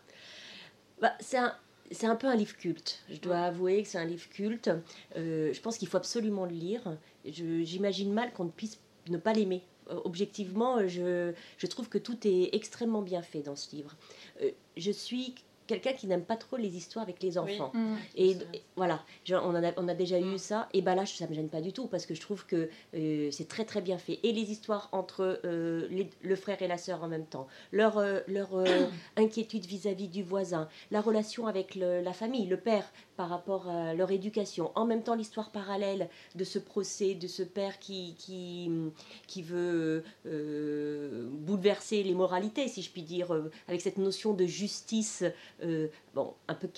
Bah, 1.00 1.12
c'est 1.20 1.37
un, 1.37 1.55
c'est 1.90 2.07
un 2.07 2.16
peu 2.16 2.26
un 2.26 2.35
livre 2.37 2.57
culte. 2.57 3.02
Je 3.11 3.18
dois 3.20 3.40
avouer 3.40 3.83
que 3.83 3.88
c'est 3.88 3.98
un 3.98 4.07
livre 4.07 4.29
culte. 4.31 4.70
Euh, 5.16 5.52
je 5.52 5.61
pense 5.61 5.76
qu'il 5.76 5.88
faut 5.88 5.98
absolument 5.98 6.46
le 6.46 6.52
lire. 6.52 6.96
Je- 7.26 7.62
J'imagine 7.62 8.12
mal 8.12 8.33
qu'on 8.33 8.44
ne 8.44 8.50
puisse 8.50 8.81
ne 9.09 9.18
pas 9.18 9.35
l'aimer. 9.35 9.62
Euh, 9.90 10.00
Objectivement, 10.05 10.88
je, 10.88 11.33
je 11.59 11.66
trouve 11.66 11.88
que 11.90 11.98
tout 11.98 12.16
est 12.26 12.55
extrêmement 12.55 13.02
bien 13.02 13.20
fait 13.22 13.42
dans 13.42 13.57
ce 13.57 13.76
livre. 13.76 13.94
Euh, 14.40 14.50
je 14.79 14.90
suis 14.90 15.35
quelqu'un 15.66 15.92
qui 15.92 16.07
n'aime 16.07 16.24
pas 16.24 16.37
trop 16.37 16.57
les 16.57 16.76
histoires 16.76 17.02
avec 17.02 17.22
les 17.22 17.38
enfants. 17.38 17.72
Et, 18.14 18.35
C'est- 18.35 18.57
et 18.57 18.62
voilà, 18.76 19.02
genre, 19.24 19.44
on, 19.46 19.50
en 19.50 19.62
a, 19.64 19.72
on 19.76 19.88
a 19.88 19.94
déjà 19.94 20.18
Mm. 20.20 20.35
eu 20.35 20.38
ça. 20.38 20.68
Et 20.72 20.83
bah 20.83 20.94
là, 20.94 21.05
ça 21.07 21.26
me 21.26 21.35
gêne 21.35 21.48
pas 21.48 21.61
du 21.61 21.72
tout 21.72 21.87
parce 21.87 22.07
que 22.07 22.14
je 22.14 22.20
trouve 22.20 22.46
que 22.46 22.68
euh, 22.94 23.31
c'est 23.31 23.48
très 23.48 23.64
très 23.64 23.81
bien 23.81 23.98
fait. 23.98 24.18
Et 24.22 24.33
les 24.33 24.50
histoires 24.50 24.88
entre 24.92 25.40
euh, 25.44 25.87
les- 25.90 26.11
le 26.22 26.37
frère 26.37 26.61
et 26.62 26.68
la 26.68 26.79
sœur 26.79 27.02
en 27.02 27.09
même 27.09 27.26
temps, 27.26 27.46
leur, 27.72 27.98
euh, 27.98 28.20
leur 28.29 28.55
euh, 28.57 28.64
inquiétude 29.16 29.64
vis-à-vis 29.66 30.09
du 30.09 30.22
voisin, 30.22 30.68
la 30.90 31.00
relation 31.00 31.46
avec 31.46 31.74
le- 31.74 32.00
la 32.00 32.12
famille, 32.12 32.46
le 32.46 32.57
père 32.59 32.90
par 33.16 33.29
rapport 33.29 33.68
à 33.68 33.94
leur 33.94 34.11
éducation, 34.11 34.70
en 34.74 34.85
même 34.85 35.02
temps 35.02 35.14
l'histoire 35.14 35.50
parallèle 35.50 36.09
de 36.35 36.44
ce 36.44 36.59
procès, 36.59 37.14
de 37.14 37.26
ce 37.26 37.42
père 37.42 37.79
qui, 37.79 38.14
veut 39.38 40.05
euh, 40.26 41.29
bouleverser 41.31 42.02
les 42.02 42.14
moralités, 42.14 42.68
si 42.68 42.83
je 42.83 42.90
puis 42.90 43.02
dire, 43.02 43.33
euh, 43.33 43.50
avec 43.68 43.81
cette 43.81 43.98
notion 43.98 44.35
de 44.35 44.44
justice, 44.44 45.24
euh, 45.62 45.88
bon, 46.14 46.35
un 46.48 46.55
peu 46.55 46.68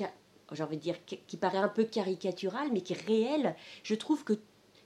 dire, 0.76 0.96
qui 1.04 1.36
paraît 1.36 1.58
un 1.58 1.68
peu 1.68 1.84
caricatural, 1.84 2.68
mais 2.72 2.80
qui 2.80 2.92
est 2.92 3.06
réel, 3.06 3.54
je 3.82 3.94
trouve 3.94 4.24
que 4.24 4.34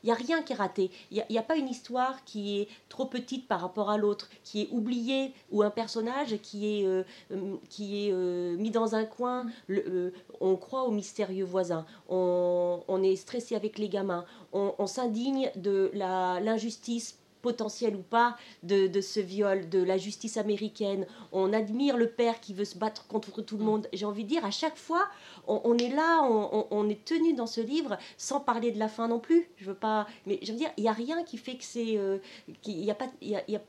il 0.03 0.07
n'y 0.07 0.13
a 0.13 0.15
rien 0.15 0.43
qui 0.43 0.53
est 0.53 0.57
raté. 0.57 0.91
Il 1.11 1.25
n'y 1.31 1.39
a, 1.39 1.43
pas 1.43 1.57
une 1.57 1.69
histoire 1.69 2.25
qui 2.25 2.61
est 2.61 2.69
trop 2.89 3.07
petite 3.07 3.47
par 3.49 3.61
rapport 3.61 3.91
à 3.91 3.97
l'autre, 3.97 4.29
qui 4.45 4.63
est 4.63 4.69
oubliée, 4.71 5.33
ou 5.51 5.63
un 5.63 5.71
personnage 5.71 6.37
qui 6.43 6.81
est, 6.81 6.87
euh, 6.87 7.05
euh, 7.31 7.57
qui 7.69 8.07
est 8.07 8.13
euh, 8.13 8.57
mis 8.57 8.71
dans 8.71 8.95
un 8.95 9.05
coin. 9.05 9.47
Le- 9.67 9.85
euh, 9.89 10.13
on 10.41 10.57
croit 10.57 10.85
au 10.85 10.91
mystérieux 10.91 11.45
voisin. 11.45 11.87
On, 12.09 12.83
on 12.89 13.03
est 13.03 13.17
stressé 13.17 13.55
avec 13.55 13.79
les 13.79 13.89
gamins. 13.89 14.25
On, 14.53 14.75
on 14.79 14.87
s'indigne 14.87 15.51
de 15.57 15.91
l'injustice 15.95 17.19
potentielle 17.43 17.97
ou 17.97 18.03
pas 18.03 18.37
de, 18.63 18.87
de 18.87 19.01
ce 19.01 19.21
viol, 19.21 19.69
de 19.69 19.83
la 19.83 19.99
justice 19.99 20.37
américaine. 20.37 21.07
On 21.33 21.53
admire 21.53 21.97
le 21.97 22.09
père 22.09 22.41
qui 22.41 22.55
veut 22.55 22.65
se 22.65 22.79
battre 22.79 23.07
contre 23.09 23.43
tout 23.43 23.59
le 23.59 23.65
monde. 23.65 23.89
J'ai 23.93 24.07
envie 24.07 24.25
de 24.25 24.29
dire, 24.29 24.45
à 24.45 24.51
chaque 24.51 24.77
fois, 24.77 25.09
on, 25.47 25.61
on 25.65 25.77
est 25.77 25.91
là, 25.95 26.23
on, 26.23 26.49
on- 26.53 26.67
on 26.71 26.89
est 26.89 27.05
tenu 27.05 27.35
dans 27.35 27.47
ce 27.49 27.61
livre, 27.61 27.99
sans 28.17 28.41
parler 28.41 28.71
de 28.71 28.79
la 28.79 28.89
fin 28.89 29.09
non 29.09 29.19
plus. 29.19 29.49
Je 29.57 29.67
veux 29.67 29.75
pas, 29.77 30.07
mais 30.27 30.39
je 30.43 30.53
veux 30.53 30.59
dire, 30.59 30.71
il 30.77 30.85
y 30.85 30.89
a 30.89 30.93
rien 30.93 31.23
qui 31.25 31.37
fait 31.37 31.57
que 31.57 31.65
c'est, 31.65 31.99
euh, 31.99 32.19
qu'il 32.63 32.83
y 32.83 32.91
a 32.91 32.95
pas, 32.95 33.09
il 33.21 33.29
y 33.31 33.37
a- 33.37 33.45
il 33.49 33.55
y 33.55 33.57
a- 33.57 33.63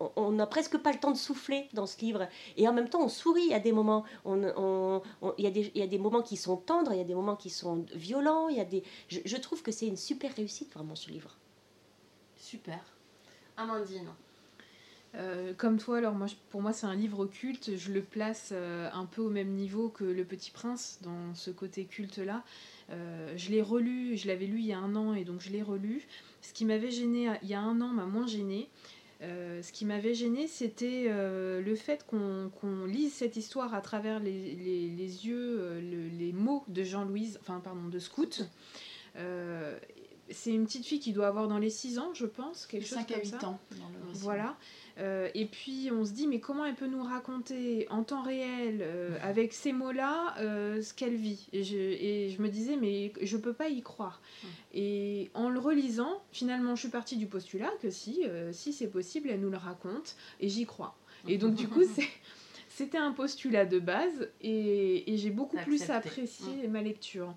on- 0.00 0.10
on 0.16 0.30
n'a 0.32 0.46
presque 0.46 0.76
pas 0.78 0.92
le 0.92 0.98
temps 0.98 1.12
de 1.12 1.16
souffler 1.16 1.68
dans 1.72 1.86
ce 1.86 1.98
livre. 2.00 2.28
Et 2.56 2.68
en 2.68 2.72
même 2.72 2.88
temps, 2.88 3.02
on 3.02 3.08
sourit 3.08 3.54
à 3.54 3.60
des 3.60 3.72
moments. 3.72 4.04
On- 4.24 4.42
on- 4.56 5.02
on- 5.22 5.34
Il 5.38 5.44
y, 5.44 5.46
a 5.46 5.50
des- 5.50 5.70
il 5.74 5.80
y 5.80 5.82
a 5.84 5.86
des 5.86 5.98
moments 5.98 6.22
qui 6.22 6.36
sont 6.36 6.56
tendres, 6.56 6.92
il 6.92 6.98
y 6.98 7.00
a 7.00 7.04
des 7.04 7.14
moments 7.14 7.36
qui 7.36 7.48
sont 7.50 7.86
violents. 7.94 8.48
Il 8.48 8.56
y 8.56 8.60
a 8.60 8.64
des, 8.64 8.82
je 9.08 9.36
trouve 9.38 9.62
que 9.62 9.72
c'est 9.72 9.86
une 9.86 9.96
super 9.96 10.34
réussite, 10.34 10.72
vraiment, 10.74 10.94
ce 10.94 11.10
livre. 11.10 11.36
Super. 12.36 12.93
Amandine. 13.56 14.08
Euh, 15.16 15.52
comme 15.54 15.78
toi, 15.78 15.98
alors 15.98 16.14
moi, 16.14 16.26
pour 16.50 16.60
moi, 16.60 16.72
c'est 16.72 16.86
un 16.86 16.94
livre 16.96 17.26
culte. 17.26 17.76
Je 17.76 17.92
le 17.92 18.02
place 18.02 18.50
euh, 18.52 18.90
un 18.92 19.06
peu 19.06 19.22
au 19.22 19.30
même 19.30 19.50
niveau 19.50 19.88
que 19.88 20.02
Le 20.04 20.24
Petit 20.24 20.50
Prince 20.50 20.98
dans 21.02 21.34
ce 21.34 21.50
côté 21.50 21.84
culte-là. 21.84 22.42
Euh, 22.90 23.32
je 23.36 23.50
l'ai 23.50 23.62
relu, 23.62 24.16
je 24.16 24.26
l'avais 24.26 24.46
lu 24.46 24.58
il 24.58 24.66
y 24.66 24.72
a 24.72 24.78
un 24.78 24.96
an 24.96 25.14
et 25.14 25.24
donc 25.24 25.40
je 25.40 25.50
l'ai 25.50 25.62
relu. 25.62 26.06
Ce 26.42 26.52
qui 26.52 26.64
m'avait 26.64 26.90
gêné 26.90 27.30
il 27.42 27.48
y 27.48 27.54
a 27.54 27.60
un 27.60 27.80
an 27.80 27.88
m'a 27.88 28.06
moins 28.06 28.26
gêné. 28.26 28.68
Ce 29.22 29.72
qui 29.72 29.86
m'avait 29.86 30.12
gêné, 30.12 30.46
c'était 30.48 31.04
le 31.08 31.74
fait 31.76 32.04
qu'on 32.06 32.84
lise 32.84 33.10
cette 33.14 33.36
histoire 33.38 33.72
à 33.72 33.80
travers 33.80 34.20
les, 34.20 34.36
yeux, 35.26 35.80
le- 35.80 36.08
les 36.18 36.34
mots 36.34 36.62
de 36.68 36.82
Jean-Louise, 36.82 37.38
enfin 37.40 37.60
pardon, 37.64 37.88
de 37.88 37.98
Scout. 37.98 38.46
C'est 40.30 40.50
une 40.50 40.64
petite 40.64 40.86
fille 40.86 41.00
qui 41.00 41.12
doit 41.12 41.26
avoir 41.26 41.48
dans 41.48 41.58
les 41.58 41.70
6 41.70 41.98
ans, 41.98 42.14
je 42.14 42.26
pense, 42.26 42.66
quelque 42.66 42.86
chose 42.86 42.98
5 42.98 43.10
à 43.10 43.14
comme 43.14 43.22
8 43.22 43.28
ça. 43.28 43.48
ans 43.48 43.60
dans 43.72 43.88
le 43.88 44.08
récit. 44.08 44.22
Voilà. 44.22 44.56
Euh, 44.98 45.28
et 45.34 45.46
puis 45.46 45.90
on 45.92 46.04
se 46.04 46.12
dit, 46.12 46.26
mais 46.26 46.40
comment 46.40 46.64
elle 46.64 46.76
peut 46.76 46.86
nous 46.86 47.02
raconter 47.02 47.86
en 47.90 48.04
temps 48.04 48.22
réel, 48.22 48.78
euh, 48.80 49.18
avec 49.22 49.52
ces 49.52 49.72
mots-là, 49.72 50.34
euh, 50.38 50.82
ce 50.82 50.94
qu'elle 50.94 51.16
vit? 51.16 51.48
Et 51.52 51.64
je, 51.64 51.76
et 51.76 52.30
je 52.30 52.40
me 52.40 52.48
disais, 52.48 52.76
mais 52.76 53.12
je 53.20 53.36
peux 53.36 53.52
pas 53.52 53.68
y 53.68 53.82
croire. 53.82 54.20
Mm. 54.22 54.46
Et 54.74 55.30
en 55.34 55.48
le 55.48 55.58
relisant, 55.58 56.22
finalement, 56.32 56.76
je 56.76 56.80
suis 56.80 56.90
partie 56.90 57.16
du 57.16 57.26
postulat 57.26 57.70
que 57.82 57.90
si, 57.90 58.22
si 58.52 58.72
c'est 58.72 58.88
possible, 58.88 59.28
elle 59.30 59.40
nous 59.40 59.50
le 59.50 59.56
raconte, 59.56 60.16
et 60.40 60.48
j'y 60.48 60.64
crois. 60.64 60.96
Et 61.26 61.38
donc, 61.38 61.54
du 61.54 61.68
coup, 61.68 61.82
c'est. 61.94 62.08
C'était 62.76 62.98
un 62.98 63.12
postulat 63.12 63.66
de 63.66 63.78
base 63.78 64.28
et, 64.40 65.12
et 65.12 65.16
j'ai 65.16 65.30
beaucoup 65.30 65.56
plus 65.58 65.90
apprécié 65.90 66.66
ma 66.66 66.82
lecture. 66.82 67.32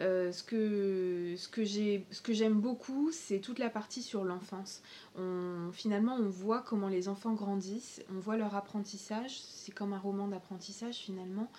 Euh, 0.00 0.32
ce 0.32 0.42
que, 0.42 2.32
j'aime 2.32 2.60
beaucoup, 2.60 3.10
c'est 3.12 3.38
toute 3.38 3.58
la 3.58 3.68
partie 3.68 4.02
sur 4.02 4.24
l'enfance. 4.24 4.82
Finalement, 5.72 6.14
on 6.14 6.28
voit 6.28 6.62
comment 6.62 6.88
les 6.88 7.08
enfants 7.08 7.34
grandissent, 7.34 8.02
on 8.10 8.18
voit 8.18 8.36
leur 8.36 8.54
apprentissage. 8.54 9.40
C'est 9.40 9.72
comme 9.72 9.92
un 9.92 9.98
roman 9.98 10.28
d'apprentissage 10.28 10.96
finalement. 10.96 11.50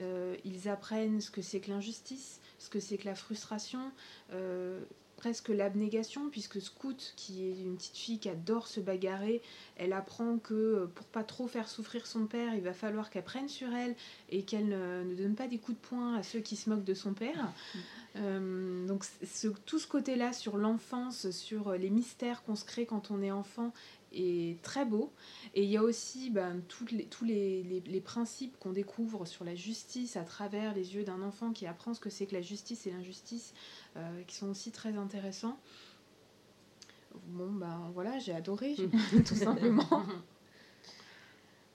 Euh, 0.00 0.36
ils 0.44 0.68
apprennent 0.68 1.20
ce 1.20 1.30
que 1.30 1.42
c'est 1.42 1.60
que 1.60 1.70
l'injustice, 1.70 2.40
ce 2.58 2.68
que 2.68 2.80
c'est 2.80 2.98
que 2.98 3.06
la 3.06 3.14
frustration, 3.14 3.90
euh, 4.32 4.80
presque 5.18 5.48
l'abnégation, 5.48 6.30
puisque 6.30 6.60
Scout, 6.62 7.12
qui 7.16 7.44
est 7.44 7.60
une 7.60 7.76
petite 7.76 7.96
fille 7.96 8.18
qui 8.18 8.28
adore 8.30 8.66
se 8.68 8.80
bagarrer, 8.80 9.42
elle 9.76 9.92
apprend 9.92 10.38
que 10.38 10.54
euh, 10.54 10.86
pour 10.86 11.04
pas 11.06 11.24
trop 11.24 11.46
faire 11.48 11.68
souffrir 11.68 12.06
son 12.06 12.26
père, 12.26 12.54
il 12.54 12.62
va 12.62 12.72
falloir 12.72 13.10
qu'elle 13.10 13.24
prenne 13.24 13.48
sur 13.48 13.72
elle 13.74 13.94
et 14.30 14.42
qu'elle 14.44 14.68
ne, 14.68 15.02
ne 15.04 15.14
donne 15.14 15.34
pas 15.34 15.48
des 15.48 15.58
coups 15.58 15.76
de 15.78 15.86
poing 15.86 16.14
à 16.16 16.22
ceux 16.22 16.40
qui 16.40 16.56
se 16.56 16.70
moquent 16.70 16.84
de 16.84 16.94
son 16.94 17.12
père. 17.12 17.52
Euh, 18.16 18.86
donc 18.88 19.04
ce- 19.04 19.48
tout 19.66 19.78
ce 19.78 19.86
côté-là 19.86 20.32
sur 20.32 20.56
l'enfance, 20.56 21.30
sur 21.30 21.72
les 21.74 21.90
mystères 21.90 22.42
qu'on 22.42 22.56
se 22.56 22.64
crée 22.64 22.84
quand 22.86 23.10
on 23.12 23.22
est 23.22 23.30
enfant 23.30 23.72
est 24.20 24.62
très 24.62 24.84
beau. 24.84 25.12
Et 25.54 25.64
il 25.64 25.70
y 25.70 25.76
a 25.76 25.82
aussi 25.82 26.30
ben, 26.30 26.60
toutes 26.68 26.92
les- 26.92 27.06
tous 27.06 27.24
les, 27.24 27.62
les- 27.62 27.80
les 27.80 28.00
principes 28.00 28.58
qu'on 28.58 28.72
découvre 28.72 29.24
sur 29.26 29.44
la 29.44 29.54
justice 29.54 30.16
à 30.16 30.22
travers 30.24 30.74
les 30.74 30.94
yeux 30.94 31.04
d'un 31.04 31.22
enfant 31.22 31.52
qui 31.52 31.66
apprend 31.66 31.94
ce 31.94 32.00
que 32.00 32.10
c'est 32.10 32.26
que 32.26 32.34
la 32.34 32.42
justice 32.42 32.86
et 32.86 32.90
l'injustice, 32.90 33.54
euh, 33.96 34.22
qui 34.26 34.36
sont 34.36 34.48
aussi 34.48 34.70
très 34.72 34.96
intéressants. 34.96 35.58
Bon, 37.26 37.50
ben 37.52 37.90
voilà, 37.94 38.18
j'ai 38.18 38.32
adoré, 38.34 38.74
tout 39.26 39.34
simplement. 39.34 40.04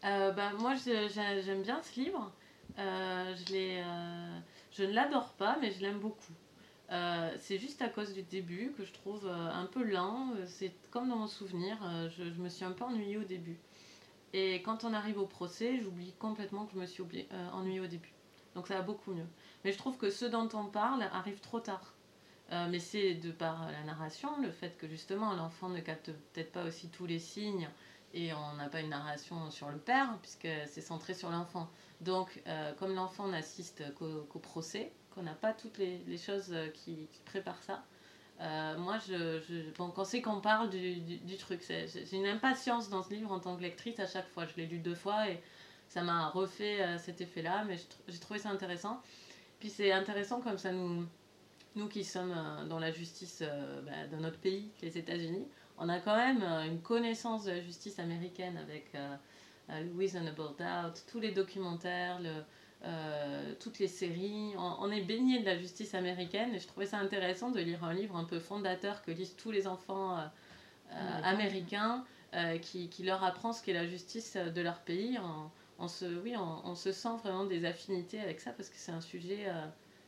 Euh, 0.06 0.32
bah, 0.32 0.52
moi, 0.60 0.76
j'aime 0.76 1.62
bien 1.64 1.82
ce 1.82 2.00
livre. 2.00 2.32
Euh, 2.80 3.36
je, 3.36 3.54
l'ai, 3.54 3.82
euh, 3.86 4.40
je 4.72 4.84
ne 4.84 4.94
l'adore 4.94 5.34
pas, 5.34 5.58
mais 5.62 5.72
je 5.72 5.82
l'aime 5.82 6.00
beaucoup. 6.00 6.34
Euh, 6.94 7.36
c'est 7.40 7.58
juste 7.58 7.82
à 7.82 7.90
cause 7.90 8.14
du 8.14 8.22
début 8.22 8.72
que 8.78 8.86
je 8.86 8.94
trouve 8.94 9.26
euh, 9.26 9.52
un 9.52 9.66
peu 9.66 9.84
lent. 9.84 10.28
C'est 10.46 10.72
comme 10.92 11.10
dans 11.10 11.16
mon 11.16 11.28
souvenir, 11.28 11.78
euh, 11.84 12.10
je, 12.10 12.24
me 12.40 12.50
suis 12.50 12.66
un 12.66 12.72
peu 12.72 12.84
ennuyée 12.86 13.18
au 13.18 13.24
début. 13.24 13.60
Et 14.34 14.62
quand 14.62 14.84
on 14.84 14.94
arrive 14.94 15.18
au 15.18 15.26
procès, 15.26 15.80
j'oublie 15.82 16.14
complètement 16.20 16.66
que 16.66 16.74
je 16.74 16.80
me 16.80 16.86
suis 16.86 17.02
oublié- 17.02 17.28
euh, 17.34 17.50
ennuyée 17.52 17.80
au 17.80 17.88
début. 17.88 18.14
Donc 18.56 18.68
ça 18.68 18.76
va 18.76 18.82
beaucoup 18.82 19.12
mieux. 19.12 19.26
Mais 19.64 19.72
je 19.72 19.78
trouve 19.78 19.98
que 19.98 20.12
ce 20.12 20.26
dont 20.26 20.50
on 20.54 20.66
parle 20.66 21.04
arrive 21.04 21.40
trop 21.40 21.60
tard. 21.60 21.94
Mais 22.70 22.78
c'est 22.78 23.16
de 23.16 23.32
par 23.32 23.72
la 23.72 23.84
narration, 23.84 24.40
le 24.40 24.52
fait 24.52 24.78
que 24.78 24.88
justement 24.88 25.34
l'enfant 25.34 25.70
ne 25.70 25.80
capte 25.80 26.12
peut-être 26.12 26.52
pas 26.52 26.66
aussi 26.66 26.88
tous 26.90 27.08
les 27.08 27.18
signes 27.18 27.68
et 28.14 28.32
on 28.32 28.54
n'a 28.58 28.70
pas 28.70 28.82
une 28.82 28.90
narration 28.90 29.50
sur 29.50 29.72
le 29.72 29.80
père 29.80 30.16
puisque 30.22 30.48
c'est 30.68 30.82
centré 30.82 31.16
sur 31.16 31.32
l'enfant. 31.32 31.68
Donc 32.02 32.44
comme 32.78 32.94
l'enfant 32.94 33.28
n'assiste 33.28 33.84
qu'au 33.96 34.38
procès, 34.38 34.92
qu'on 35.14 35.24
n'a 35.24 35.34
pas 35.34 35.54
toutes 35.54 35.78
les, 35.78 36.18
choses 36.18 36.52
euh, 36.52 36.70
qui, 36.70 37.08
qui 37.12 37.22
préparent 37.26 37.62
ça, 37.64 37.84
euh, 38.42 38.78
moi 38.78 38.98
je, 39.08 39.40
je, 39.48 39.78
bon, 39.78 39.90
quand 39.90 40.06
c'est 40.06 40.22
qu'on 40.22 40.42
parle 40.42 40.70
du, 40.70 41.38
truc, 41.38 41.62
j'ai 41.68 42.18
une 42.18 42.26
impatience 42.26 42.90
dans 42.90 43.04
ce 43.04 43.14
livre 43.14 43.32
en 43.32 43.40
tant 43.40 43.56
que 43.56 43.62
lectrice 43.62 44.00
à 44.00 44.08
chaque 44.08 44.28
fois. 44.30 44.46
Je 44.46 44.56
l'ai 44.58 44.66
lu 44.66 44.80
deux 44.80 44.96
fois 44.96 45.30
et 45.30 45.42
ça 45.88 46.02
m'a 46.02 46.30
refait 46.30 46.82
euh, 46.82 46.98
cet 46.98 47.22
effet-là, 47.22 47.64
mais 47.66 47.78
j'ai 48.08 48.20
trouvé 48.20 48.40
ça 48.40 48.50
intéressant. 48.50 49.02
Puis 49.60 49.70
c'est 49.70 49.92
intéressant 49.92 50.42
comme 50.42 50.58
ça 50.58 50.72
nous, 50.72 51.06
nous 51.76 51.88
qui 51.88 52.04
sommes 52.04 52.36
dans 52.68 52.80
la 52.80 52.92
justice 52.92 53.44
bah, 53.86 54.08
de 54.12 54.18
notre 54.18 54.40
pays, 54.40 54.70
les 54.82 54.98
États-Unis, 54.98 55.48
on 55.78 55.88
a 55.88 56.00
quand 56.00 56.18
même 56.18 56.44
une 56.68 56.82
connaissance 56.82 57.46
de 57.46 57.52
la 57.52 57.62
justice 57.62 57.98
américaine 58.00 58.58
avec 58.58 58.92
Reasonable 59.98 60.56
Doubt, 60.58 61.06
tous 61.10 61.22
les 61.22 61.32
documentaires, 61.32 62.20
le, 62.20 62.44
euh, 62.86 63.54
toutes 63.60 63.80
les 63.80 63.88
séries. 63.88 64.54
On, 64.58 64.76
on 64.80 64.92
est 64.92 65.02
baigné 65.02 65.40
de 65.40 65.46
la 65.46 65.58
justice 65.58 65.94
américaine 65.96 66.54
et 66.54 66.60
je 66.60 66.68
trouvais 66.68 66.86
ça 66.86 66.98
intéressant 67.00 67.52
de 67.52 67.60
lire 67.60 67.84
un 67.84 67.94
livre 67.94 68.16
un 68.16 68.26
peu 68.26 68.40
fondateur 68.40 69.02
que 69.02 69.12
lisent 69.12 69.36
tous 69.36 69.52
les 69.52 69.68
enfants 69.68 70.18
euh, 70.18 70.22
euh, 70.92 71.22
américains 71.24 72.06
qui, 72.62 72.90
qui 72.90 73.04
leur 73.04 73.24
apprend 73.24 73.54
ce 73.54 73.62
qu'est 73.64 73.74
la 73.74 73.86
justice 73.88 74.38
de 74.38 74.62
leur 74.62 74.80
pays. 74.82 75.20
On, 75.20 75.52
on 75.78 75.88
se, 75.88 76.06
oui, 76.24 76.36
on, 76.36 76.62
on 76.68 76.74
se 76.76 76.92
sent 76.92 77.16
vraiment 77.24 77.46
des 77.46 77.64
affinités 77.66 78.20
avec 78.20 78.40
ça 78.40 78.52
parce 78.54 78.70
que 78.70 78.76
c'est 78.78 78.92
un 78.92 79.02
sujet, 79.02 79.46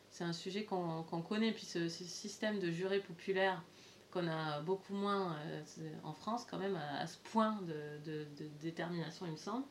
c'est 0.09 0.23
un 0.23 0.34
sujet 0.34 0.63
qu'on 0.65 1.03
connaît. 1.03 1.51
Puis 1.51 1.65
ce, 1.65 1.88
ce 1.88 2.03
système 2.03 2.59
de 2.59 2.71
juré 2.71 2.99
populaire 2.99 3.63
qu'on 4.11 4.28
a 4.28 4.61
beaucoup 4.61 4.93
moins 4.95 5.38
en 6.03 6.13
France 6.13 6.45
quand 6.49 6.57
même 6.57 6.76
à, 6.76 6.99
à 7.01 7.07
ce 7.07 7.17
point 7.19 7.61
de, 7.61 7.99
de- 8.05 8.28
de 8.38 8.47
détermination 8.61 9.26
il 9.28 9.34
me 9.34 9.38
semble. 9.38 9.65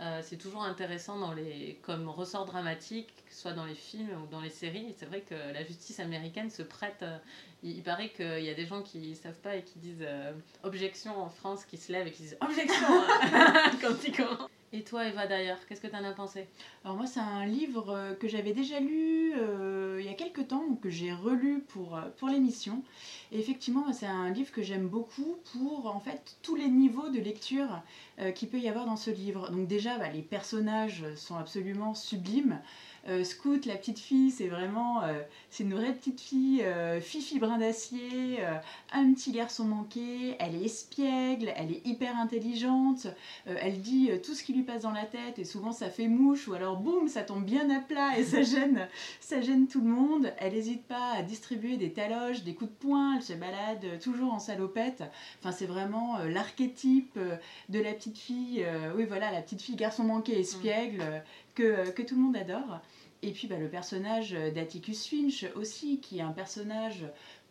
Euh, 0.00 0.20
c'est 0.22 0.36
toujours 0.36 0.62
intéressant 0.62 1.18
dans 1.18 1.32
les, 1.32 1.78
comme 1.82 2.08
ressort 2.08 2.44
dramatique, 2.44 3.12
soit 3.30 3.52
dans 3.52 3.64
les 3.64 3.74
films 3.74 4.22
ou 4.22 4.26
dans 4.26 4.40
les 4.40 4.50
séries. 4.50 4.94
C'est 4.96 5.06
vrai 5.06 5.22
que 5.22 5.34
la 5.34 5.64
justice 5.64 5.98
américaine 5.98 6.50
se 6.50 6.62
prête. 6.62 7.04
Il, 7.62 7.76
il 7.76 7.82
paraît 7.82 8.10
qu'il 8.10 8.44
y 8.44 8.50
a 8.50 8.54
des 8.54 8.66
gens 8.66 8.82
qui 8.82 8.98
ne 9.10 9.14
savent 9.14 9.40
pas 9.40 9.56
et 9.56 9.62
qui 9.62 9.78
disent 9.78 10.02
euh, 10.02 10.32
objection 10.62 11.16
en 11.20 11.28
France, 11.28 11.64
qui 11.64 11.76
se 11.76 11.92
lèvent 11.92 12.06
et 12.06 12.12
qui 12.12 12.22
disent 12.22 12.38
objection 12.40 12.86
quand 13.80 13.94
ils 14.06 14.12
commencent. 14.16 14.50
Et 14.70 14.82
toi, 14.82 15.06
Eva, 15.06 15.26
d'ailleurs, 15.26 15.56
qu'est-ce 15.66 15.80
que 15.80 15.86
tu 15.86 15.96
en 15.96 16.04
as 16.04 16.12
pensé? 16.12 16.46
Alors 16.84 16.96
moi, 16.96 17.06
c'est 17.06 17.20
un 17.20 17.46
livre 17.46 17.88
euh, 17.88 18.14
que 18.14 18.28
j'avais 18.28 18.52
déjà 18.52 18.80
lu 18.80 19.32
euh, 19.34 19.96
il 19.98 20.04
y 20.04 20.10
a 20.10 20.14
quelques 20.14 20.48
temps, 20.48 20.74
que 20.82 20.90
j'ai 20.90 21.10
relu 21.10 21.60
pour, 21.60 21.98
pour 22.18 22.28
l'émission. 22.28 22.82
Et 23.32 23.38
effectivement, 23.38 23.90
c'est 23.94 24.06
un 24.06 24.28
livre 24.28 24.52
que 24.52 24.62
j'aime 24.62 24.86
beaucoup 24.86 25.38
pour 25.52 25.86
en 25.86 26.00
fait 26.00 26.36
tous 26.42 26.54
les 26.54 26.68
niveaux 26.68 27.08
de 27.08 27.18
lecture 27.18 27.80
euh, 28.20 28.30
qu'il 28.30 28.48
peut 28.50 28.58
y 28.58 28.68
avoir 28.68 28.84
dans 28.84 28.96
ce 28.96 29.10
livre. 29.10 29.50
Donc 29.50 29.68
déjà, 29.68 29.96
bah, 29.96 30.10
les 30.10 30.22
personnages 30.22 31.04
sont 31.16 31.36
absolument 31.36 31.94
sublimes. 31.94 32.60
Euh, 33.08 33.24
Scout, 33.24 33.64
la 33.66 33.76
petite 33.76 33.98
fille, 33.98 34.30
c'est 34.30 34.48
vraiment, 34.48 35.02
euh, 35.02 35.20
c'est 35.50 35.64
une 35.64 35.74
vraie 35.74 35.92
petite 35.92 36.20
fille, 36.20 36.62
euh, 36.62 37.00
fifi 37.00 37.38
brin 37.38 37.58
d'acier, 37.58 38.38
euh, 38.40 38.54
un 38.92 39.12
petit 39.12 39.32
garçon 39.32 39.64
manqué. 39.64 40.36
Elle 40.38 40.54
est 40.54 40.64
espiègle, 40.64 41.52
elle 41.56 41.72
est 41.72 41.86
hyper 41.86 42.16
intelligente. 42.18 43.06
Elle 43.46 43.80
dit 43.80 44.10
tout 44.22 44.34
ce 44.34 44.42
qui 44.42 44.52
lui 44.52 44.62
passe 44.62 44.82
dans 44.82 44.92
la 44.92 45.04
tête 45.04 45.38
et 45.38 45.44
souvent 45.44 45.72
ça 45.72 45.90
fait 45.90 46.08
mouche 46.08 46.48
ou 46.48 46.54
alors 46.54 46.76
boum 46.76 47.08
ça 47.08 47.22
tombe 47.22 47.44
bien 47.44 47.68
à 47.70 47.80
plat 47.80 48.18
et 48.18 48.24
ça 48.24 48.42
gêne, 48.42 48.88
ça 49.20 49.40
gêne 49.40 49.66
tout 49.66 49.80
le 49.80 49.88
monde. 49.88 50.32
Elle 50.38 50.54
n'hésite 50.54 50.84
pas 50.84 51.12
à 51.16 51.22
distribuer 51.22 51.76
des 51.76 51.92
taloches, 51.92 52.42
des 52.42 52.54
coups 52.54 52.70
de 52.70 52.76
poing, 52.76 53.16
elle 53.16 53.22
se 53.22 53.32
balade 53.32 54.00
toujours 54.02 54.32
en 54.32 54.38
salopette. 54.38 55.02
Enfin 55.38 55.52
c'est 55.52 55.66
vraiment 55.66 56.18
l'archétype 56.18 57.18
de 57.68 57.80
la 57.80 57.92
petite 57.92 58.18
fille, 58.18 58.66
oui 58.96 59.04
voilà 59.06 59.30
la 59.30 59.42
petite 59.42 59.62
fille 59.62 59.76
garçon 59.76 60.04
manqué 60.04 60.38
espiègle 60.38 60.98
euh, 61.00 61.20
que, 61.58 62.02
tout 62.02 62.14
le 62.14 62.22
monde 62.22 62.36
adore. 62.36 62.80
Et 63.22 63.32
puis 63.32 63.48
bah, 63.48 63.56
le 63.58 63.68
personnage 63.68 64.30
d'Atticus 64.54 65.06
Finch 65.06 65.44
aussi 65.56 65.98
qui 66.00 66.18
est 66.18 66.22
un 66.22 66.30
personnage 66.30 67.04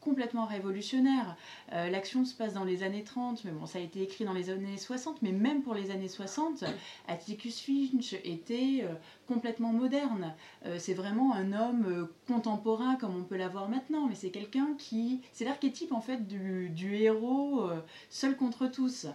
complètement 0.07 0.45
révolutionnaire. 0.45 1.35
Euh, 1.73 1.89
L'action 1.89 2.23
se 2.23 2.33
passe 2.33 2.53
dans 2.53 2.63
les 2.63 2.83
années 2.83 3.03
30, 3.03 3.43
mais 3.43 3.51
bon, 3.51 3.65
ça 3.65 3.79
a 3.79 3.81
été 3.81 4.01
écrit 4.01 4.23
dans 4.23 4.31
les 4.31 4.49
années 4.49 4.77
60, 4.77 5.21
mais 5.21 5.33
même 5.33 5.63
pour 5.63 5.73
les 5.73 5.91
années 5.91 6.07
60, 6.07 6.63
Atticus 7.09 7.59
Finch 7.59 8.13
était 8.23 8.83
euh, 8.83 8.93
complètement 9.27 9.73
moderne. 9.73 10.33
Euh, 10.65 10.77
c'est 10.79 10.93
vraiment 10.93 11.33
un 11.33 11.51
homme 11.51 12.07
contemporain 12.25 12.95
comme 12.95 13.17
on 13.17 13.23
peut 13.23 13.35
l'avoir 13.35 13.67
maintenant, 13.67 14.07
mais 14.07 14.15
c'est 14.15 14.29
quelqu'un 14.29 14.75
qui... 14.77 15.21
C'est 15.33 15.43
l'archétype 15.43 15.91
en 15.91 16.01
fait 16.01 16.25
du, 16.25 16.95
héros 16.95 17.69
seul 18.09 18.37
contre 18.37 18.67
tous. 18.67 19.07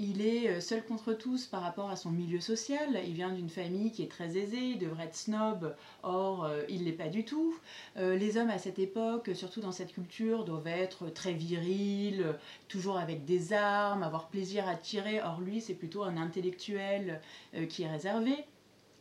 Il 0.00 0.24
est 0.24 0.48
euh, 0.48 0.60
seul 0.60 0.84
contre 0.84 1.12
tous 1.12 1.46
par 1.46 1.60
rapport 1.60 1.90
à 1.90 1.96
son 1.96 2.10
milieu 2.10 2.38
social. 2.38 3.00
Il 3.04 3.14
vient 3.14 3.32
d'une 3.32 3.48
famille 3.48 3.90
qui 3.90 4.04
est 4.04 4.10
très 4.10 4.38
aisée, 4.38 4.70
il 4.70 4.78
devrait 4.78 5.06
être 5.06 5.16
snob, 5.16 5.74
or 6.04 6.44
euh, 6.44 6.62
il 6.68 6.84
l'est 6.84 6.92
pas 6.92 7.08
du 7.08 7.24
tout. 7.24 7.58
Euh, 7.96 8.16
les 8.16 8.36
hommes 8.36 8.50
à 8.50 8.58
cette 8.58 8.78
époque, 8.78 9.30
surtout 9.34 9.60
dans 9.60 9.72
cette 9.72 9.92
culture, 9.92 10.44
doivent 10.44 10.68
être 10.68 11.08
très 11.08 11.32
virils, 11.32 12.24
toujours 12.68 12.96
avec 12.96 13.24
des 13.24 13.52
armes, 13.52 14.04
avoir 14.04 14.28
plaisir 14.28 14.68
à 14.68 14.76
tirer. 14.76 15.20
Or 15.20 15.40
lui, 15.40 15.60
c'est 15.60 15.74
plutôt 15.74 16.04
un 16.04 16.16
intellectuel 16.16 17.20
qui 17.68 17.82
est 17.82 17.90
réservé. 17.90 18.44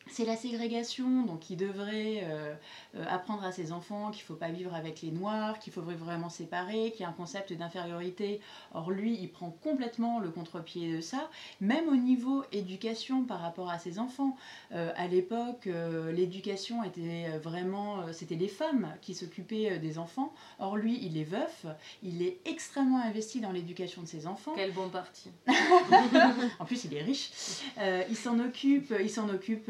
C'est 0.10 0.26
la 0.26 0.36
ségrégation, 0.36 1.24
donc 1.24 1.50
il 1.50 1.58
devrait 1.58 2.22
euh, 2.24 2.54
euh, 2.96 3.04
apprendre 3.10 3.44
à 3.44 3.52
ses 3.52 3.72
enfants 3.72 4.12
qu'il 4.12 4.22
ne 4.22 4.26
faut 4.26 4.36
pas 4.36 4.50
vivre 4.50 4.74
avec 4.74 5.02
les 5.02 5.12
noirs, 5.12 5.60
qu'il 5.60 5.74
faudrait 5.74 5.96
vraiment 5.96 6.30
séparer, 6.30 6.92
qu'il 6.92 7.02
y 7.02 7.04
a 7.06 7.10
un 7.10 7.14
concept 7.14 7.54
d'infériorité. 7.54 8.40
Or 8.74 8.92
lui, 8.92 9.18
il 9.20 9.30
prend 9.30 9.52
complètement 9.64 10.20
le 10.20 10.30
contre-pied 10.30 10.96
de 10.96 11.02
ça, 11.02 11.30
même 11.62 11.88
au 11.90 11.96
niveau 11.96 12.44
éducation 12.52 13.24
par 13.24 13.40
rapport 13.42 13.70
à 13.70 13.80
ses 13.80 14.00
enfants. 14.00 14.38
Euh, 14.72 14.92
à 14.96 15.08
l'époque, 15.08 15.68
euh, 15.68 16.12
l'éducation 16.12 16.84
était 16.84 17.38
vraiment, 17.44 18.12
c'était 18.14 18.36
les 18.36 18.48
femmes 18.48 18.94
qui 19.02 19.14
s'occupaient 19.14 19.80
des 19.80 19.98
enfants. 19.98 20.34
Or 20.60 20.78
lui, 20.78 21.00
il 21.04 21.18
est 21.18 21.24
veuf, 21.24 21.66
il 22.04 22.22
est 22.22 22.40
extrêmement 22.46 23.02
investi 23.02 23.42
dans 23.42 23.52
l'éducation 23.52 24.02
de 24.02 24.08
ses 24.08 24.28
enfants. 24.28 24.54
Quel 24.56 24.72
bon 24.72 24.90
parti. 24.90 25.30
En 26.60 26.66
plus, 26.66 26.86
il 26.86 26.94
est 26.94 27.02
riche. 27.02 27.32
Il 28.10 28.16
s'en 28.16 28.40
occupe, 28.40 28.94
il 29.00 29.10
s'en 29.10 29.30
occupe 29.30 29.70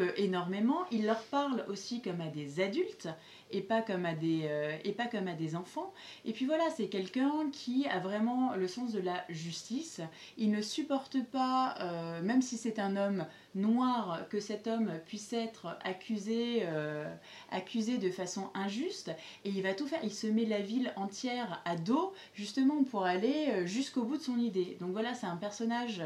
Il 0.91 1.05
leur 1.05 1.21
parle 1.23 1.65
aussi 1.69 2.01
comme 2.01 2.21
à 2.21 2.27
des 2.27 2.59
adultes 2.59 3.09
et 3.51 3.61
pas 3.61 3.81
comme 3.81 4.05
à 4.05 4.13
des 4.13 4.41
euh, 4.43 4.77
et 4.83 4.91
pas 4.91 5.07
comme 5.07 5.27
à 5.27 5.33
des 5.33 5.55
enfants. 5.55 5.93
Et 6.25 6.33
puis 6.33 6.45
voilà, 6.45 6.65
c'est 6.75 6.87
quelqu'un 6.87 7.49
qui 7.51 7.87
a 7.87 7.99
vraiment 7.99 8.53
le 8.55 8.67
sens 8.67 8.91
de 8.91 8.99
la 8.99 9.23
justice. 9.29 10.01
Il 10.37 10.51
ne 10.51 10.61
supporte 10.61 11.23
pas, 11.31 11.75
euh, 11.79 12.21
même 12.21 12.41
si 12.41 12.57
c'est 12.57 12.79
un 12.79 12.97
homme 12.97 13.25
noir, 13.55 14.27
que 14.29 14.39
cet 14.39 14.67
homme 14.67 14.91
puisse 15.05 15.33
être 15.33 15.77
accusé, 15.83 16.63
euh, 16.63 17.09
accusé 17.51 17.97
de 17.97 18.09
façon 18.09 18.49
injuste. 18.53 19.11
Et 19.45 19.49
il 19.49 19.61
va 19.63 19.73
tout 19.73 19.87
faire. 19.87 19.99
Il 20.03 20.13
se 20.13 20.27
met 20.27 20.45
la 20.45 20.59
ville 20.59 20.91
entière 20.95 21.61
à 21.65 21.75
dos, 21.75 22.13
justement 22.33 22.83
pour 22.83 23.05
aller 23.05 23.65
jusqu'au 23.65 24.03
bout 24.03 24.17
de 24.17 24.23
son 24.23 24.37
idée. 24.37 24.77
Donc 24.81 24.91
voilà, 24.91 25.13
c'est 25.13 25.27
un 25.27 25.37
personnage 25.37 26.03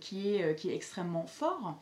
qui, 0.00 0.34
est, 0.34 0.56
qui 0.56 0.70
est 0.70 0.74
extrêmement 0.74 1.26
fort. 1.26 1.78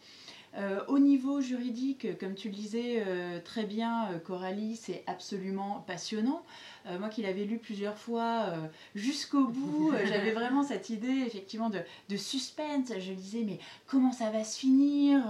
Euh, 0.56 0.80
au 0.88 0.98
niveau 0.98 1.40
juridique, 1.40 2.18
comme 2.18 2.34
tu 2.34 2.48
le 2.48 2.54
disais 2.54 3.02
euh, 3.06 3.38
très 3.44 3.64
bien, 3.64 4.10
euh, 4.10 4.18
Coralie, 4.18 4.76
c'est 4.76 5.04
absolument 5.06 5.84
passionnant. 5.86 6.42
Euh, 6.86 6.98
moi 6.98 7.08
qui 7.08 7.22
l'avais 7.22 7.44
lu 7.44 7.58
plusieurs 7.58 7.98
fois 7.98 8.46
euh, 8.48 8.56
jusqu'au 8.94 9.46
bout, 9.48 9.92
euh, 9.92 9.98
j'avais 10.06 10.30
vraiment 10.32 10.62
cette 10.62 10.90
idée 10.90 11.24
effectivement 11.26 11.70
de, 11.70 11.80
de 12.08 12.16
suspense. 12.16 12.88
Je 12.98 13.12
disais 13.12 13.42
mais 13.46 13.58
comment 13.86 14.12
ça 14.12 14.30
va 14.30 14.44
se 14.44 14.58
finir 14.58 15.20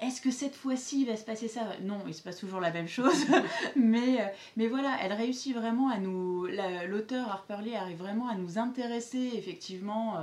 Est-ce 0.00 0.20
que 0.20 0.30
cette 0.30 0.54
fois-ci 0.54 1.02
il 1.02 1.06
va 1.06 1.16
se 1.16 1.24
passer 1.24 1.48
ça? 1.48 1.62
Non, 1.82 1.98
il 2.06 2.14
se 2.14 2.22
passe 2.22 2.38
toujours 2.38 2.60
la 2.60 2.70
même 2.70 2.88
chose. 2.88 3.26
mais, 3.76 4.32
mais 4.56 4.66
voilà, 4.68 4.96
elle 5.02 5.12
réussit 5.12 5.54
vraiment 5.54 5.88
à 5.90 5.98
nous... 5.98 6.46
la- 6.46 6.84
L'auteur 6.86 7.28
Harper 7.28 7.58
Lee 7.62 7.74
arrive 7.74 7.98
vraiment 7.98 8.28
à 8.28 8.34
nous 8.34 8.58
intéresser 8.58 9.30
effectivement 9.34 10.16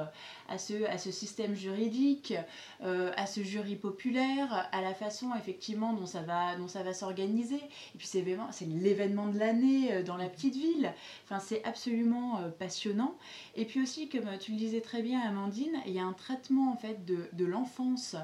à, 0.49 0.57
ce, 0.57 0.85
à 0.85 0.97
ce 0.97 1.11
système 1.11 1.53
juridique, 1.55 2.33
à 2.81 3.25
ce 3.27 3.41
jury 3.43 3.75
populaire 3.75 4.69
à 4.71 4.81
la 4.81 4.93
façon 4.93 5.29
effectivement 5.37 5.93
dont 5.93 6.05
ça 6.05 6.21
va, 6.21 6.55
dont 6.55 6.67
ça 6.67 6.81
va 6.83 6.93
s'organiser. 6.93 7.55
Et 7.57 7.97
puis 7.97 8.07
c'est 8.07 8.23
l'événement 8.65 9.27
de 9.27 9.37
l'année 9.37 10.03
dans 10.03 10.17
la 10.17 10.27
petite 10.29 10.54
ville. 10.55 10.93
Enfin, 11.23 11.39
c'est 11.39 11.63
absolument 11.63 12.39
euh, 12.39 12.49
passionnant. 12.49 13.15
Et 13.55 13.65
puis 13.65 13.81
aussi, 13.81 14.09
comme 14.09 14.25
tu 14.39 14.51
le 14.51 14.57
disais 14.57 14.81
très 14.81 15.01
bien, 15.01 15.19
Amandine, 15.21 15.75
il 15.85 15.93
y 15.93 15.99
a 15.99 16.03
un 16.03 16.13
traitement 16.13 16.71
en 16.71 16.77
fait 16.77 17.05
de, 17.05 17.29
de 17.33 17.45
l'enfance, 17.45 18.15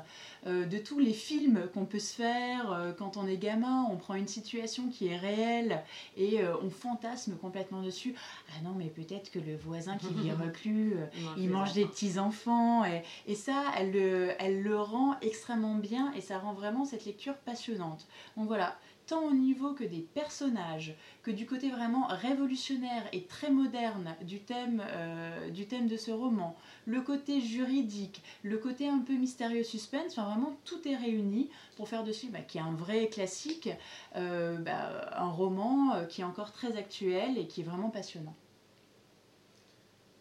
euh, 0.48 0.66
de 0.66 0.78
tous 0.78 1.00
les 1.00 1.14
films 1.14 1.68
qu'on 1.74 1.86
peut 1.86 2.00
se 2.00 2.16
faire 2.16 2.72
euh, 2.72 2.92
quand 2.94 3.18
on 3.18 3.28
est 3.28 3.38
gamin. 3.38 3.86
On 3.92 3.98
prend 3.98 4.16
une 4.16 4.28
situation 4.28 4.90
qui 4.90 5.08
est 5.08 5.18
réelle 5.18 5.84
et 6.18 6.42
euh, 6.42 6.56
on 6.64 6.70
fantasme 6.70 7.36
complètement 7.38 7.82
dessus. 7.82 8.16
Ah 8.50 8.62
non, 8.64 8.74
mais 8.78 8.86
peut-être 8.86 9.32
que 9.32 9.40
le 9.40 9.56
voisin 9.56 9.98
qui 9.98 10.14
vit 10.14 10.32
reclus, 10.44 10.96
euh, 10.96 11.06
il 11.38 11.50
mange 11.50 11.74
des 11.74 11.86
petits 11.86 12.18
enfants 12.20 12.84
et, 12.86 13.04
et 13.28 13.36
ça 13.36 13.64
elle 13.78 13.92
le, 13.92 14.32
elle 14.40 14.62
le 14.62 14.80
rend 14.80 15.16
extrêmement 15.22 15.76
bien 15.76 16.12
et 16.14 16.22
ça 16.22 16.40
rend 16.40 16.54
vraiment 16.54 16.86
cette 16.86 17.06
lecture 17.06 17.36
passionnante 17.36 18.08
donc 18.38 18.48
voilà 18.48 18.78
tant 19.12 19.26
au 19.26 19.34
niveau 19.34 19.74
que 19.74 19.84
des 19.84 20.00
personnages 20.00 20.96
que 21.22 21.32
du 21.32 21.46
côté 21.46 21.70
vraiment 21.70 22.08
révolutionnaire 22.08 23.04
et 23.12 23.24
très 23.26 23.52
moderne 23.52 24.16
du 24.22 24.40
thème, 24.40 24.82
euh, 24.88 25.50
du 25.50 25.68
thème 25.68 25.90
de 25.90 25.98
ce 25.98 26.12
roman. 26.12 26.56
Le 26.86 27.02
côté 27.02 27.42
juridique 27.42 28.24
le 28.42 28.58
côté 28.58 28.88
un 28.88 29.00
peu 29.00 29.12
mystérieux 29.14 29.66
suspense 29.66 30.14
enfin 30.18 30.30
vraiment 30.30 30.56
tout 30.64 30.88
est 30.88 30.96
réuni 30.96 31.50
pour 31.76 31.90
faire 31.90 32.06
dessus 32.06 32.30
bah, 32.30 32.40
qui 32.40 32.58
est 32.58 32.62
un 32.62 32.72
vrai 32.72 33.10
classique 33.10 33.70
euh, 34.16 34.58
bah, 34.60 35.12
un 35.18 35.30
roman 35.30 35.94
euh, 35.94 36.06
qui 36.06 36.22
est 36.22 36.24
encore 36.24 36.54
très 36.54 36.78
actuel 36.78 37.38
et 37.38 37.48
qui 37.48 37.62
est 37.62 37.66
vraiment 37.66 37.90
passionnant. 37.90 38.36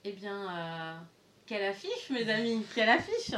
Eh 0.02 0.12
bien, 0.12 0.98
quelle 1.46 1.62
affiche, 1.62 2.10
mes 2.10 2.28
amis, 2.28 2.64
quelle 2.74 2.88
affiche 2.88 3.34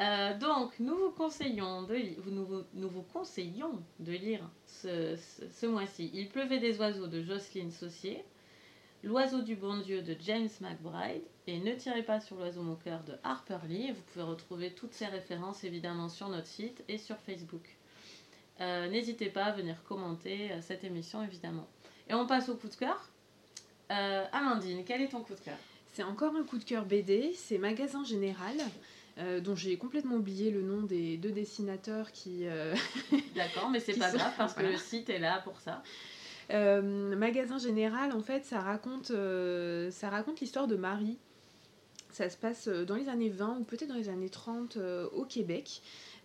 Euh, 0.00 0.36
Donc, 0.38 0.72
nous 0.80 0.96
vous 0.96 1.10
conseillons 1.10 1.82
de, 1.82 1.96
nous, 2.30 2.64
vous- 2.88 3.02
conseillons 3.12 3.82
de 3.98 4.12
lire 4.12 4.40
ce, 4.66 5.16
ce- 5.16 5.66
mois-ci 5.66 6.10
Il 6.14 6.28
pleuvait 6.28 6.58
des 6.58 6.78
oiseaux 6.78 7.06
de 7.06 7.22
Jocelyne 7.22 7.70
Saucier, 7.70 8.24
L'oiseau 9.02 9.40
du 9.40 9.56
bon 9.56 9.78
Dieu 9.80 10.02
de 10.02 10.14
James 10.20 10.48
McBride 10.60 11.22
et 11.46 11.58
Ne 11.58 11.74
tirez 11.74 12.02
pas 12.02 12.20
sur 12.20 12.36
l'oiseau 12.36 12.60
moqueur 12.62 13.02
de 13.04 13.14
Harper 13.24 13.56
Lee. 13.66 13.92
Vous 13.92 14.02
pouvez 14.12 14.24
retrouver 14.26 14.72
toutes 14.74 14.92
ces 14.92 15.06
références 15.06 15.64
évidemment 15.64 16.10
sur 16.10 16.28
notre 16.28 16.46
site 16.46 16.84
et 16.86 16.98
sur 16.98 17.16
Facebook. 17.16 17.76
Euh, 18.60 18.88
N'hésitez 18.90 19.30
pas 19.30 19.44
à 19.44 19.52
venir 19.52 19.82
commenter 19.84 20.52
euh, 20.52 20.60
cette 20.60 20.84
émission 20.84 21.22
évidemment. 21.22 21.66
Et 22.10 22.14
on 22.14 22.26
passe 22.26 22.50
au 22.50 22.56
coup 22.56 22.68
de 22.68 22.74
cœur. 22.74 23.08
Amandine, 23.92 24.84
quel 24.84 25.00
est 25.02 25.08
ton 25.08 25.22
coup 25.22 25.34
de 25.34 25.40
cœur? 25.40 25.56
C'est 25.92 26.04
encore 26.04 26.34
un 26.36 26.44
coup 26.44 26.58
de 26.58 26.64
cœur 26.64 26.84
BD, 26.84 27.32
c'est 27.34 27.58
Magasin 27.58 28.04
Général, 28.04 28.54
euh, 29.20 29.40
dont 29.40 29.54
j'ai 29.54 29.76
complètement 29.76 30.16
oublié 30.16 30.50
le 30.50 30.62
nom 30.62 30.82
des 30.82 31.16
deux 31.16 31.30
dessinateurs 31.32 32.10
qui... 32.12 32.46
euh, 32.46 32.74
D'accord, 33.36 33.70
mais 33.70 33.80
c'est 33.80 33.98
pas 33.98 34.10
sont- 34.10 34.16
grave 34.18 34.32
parce 34.36 34.54
que 34.54 34.62
le 34.62 34.76
site 34.76 35.08
est 35.10 35.18
là 35.18 35.40
pour 35.44 35.60
ça. 35.60 35.82
Euh, 36.50 37.14
Magasin 37.16 37.58
Général, 37.58 38.12
en 38.12 38.20
fait, 38.22 38.44
ça 38.44 38.60
raconte, 38.60 39.12
ça 39.92 40.10
raconte 40.10 40.40
l'histoire 40.40 40.66
de 40.66 40.76
Marie. 40.76 41.18
Ça 42.10 42.28
se 42.28 42.36
passe 42.36 42.66
dans 42.66 42.96
les 42.96 43.08
années 43.08 43.28
20 43.30 43.58
ou 43.60 43.64
peut-être 43.64 43.88
dans 43.88 43.94
les 43.94 44.08
années 44.08 44.30
30 44.30 44.76
euh, 44.76 45.06
au 45.12 45.24
Québec. 45.24 45.80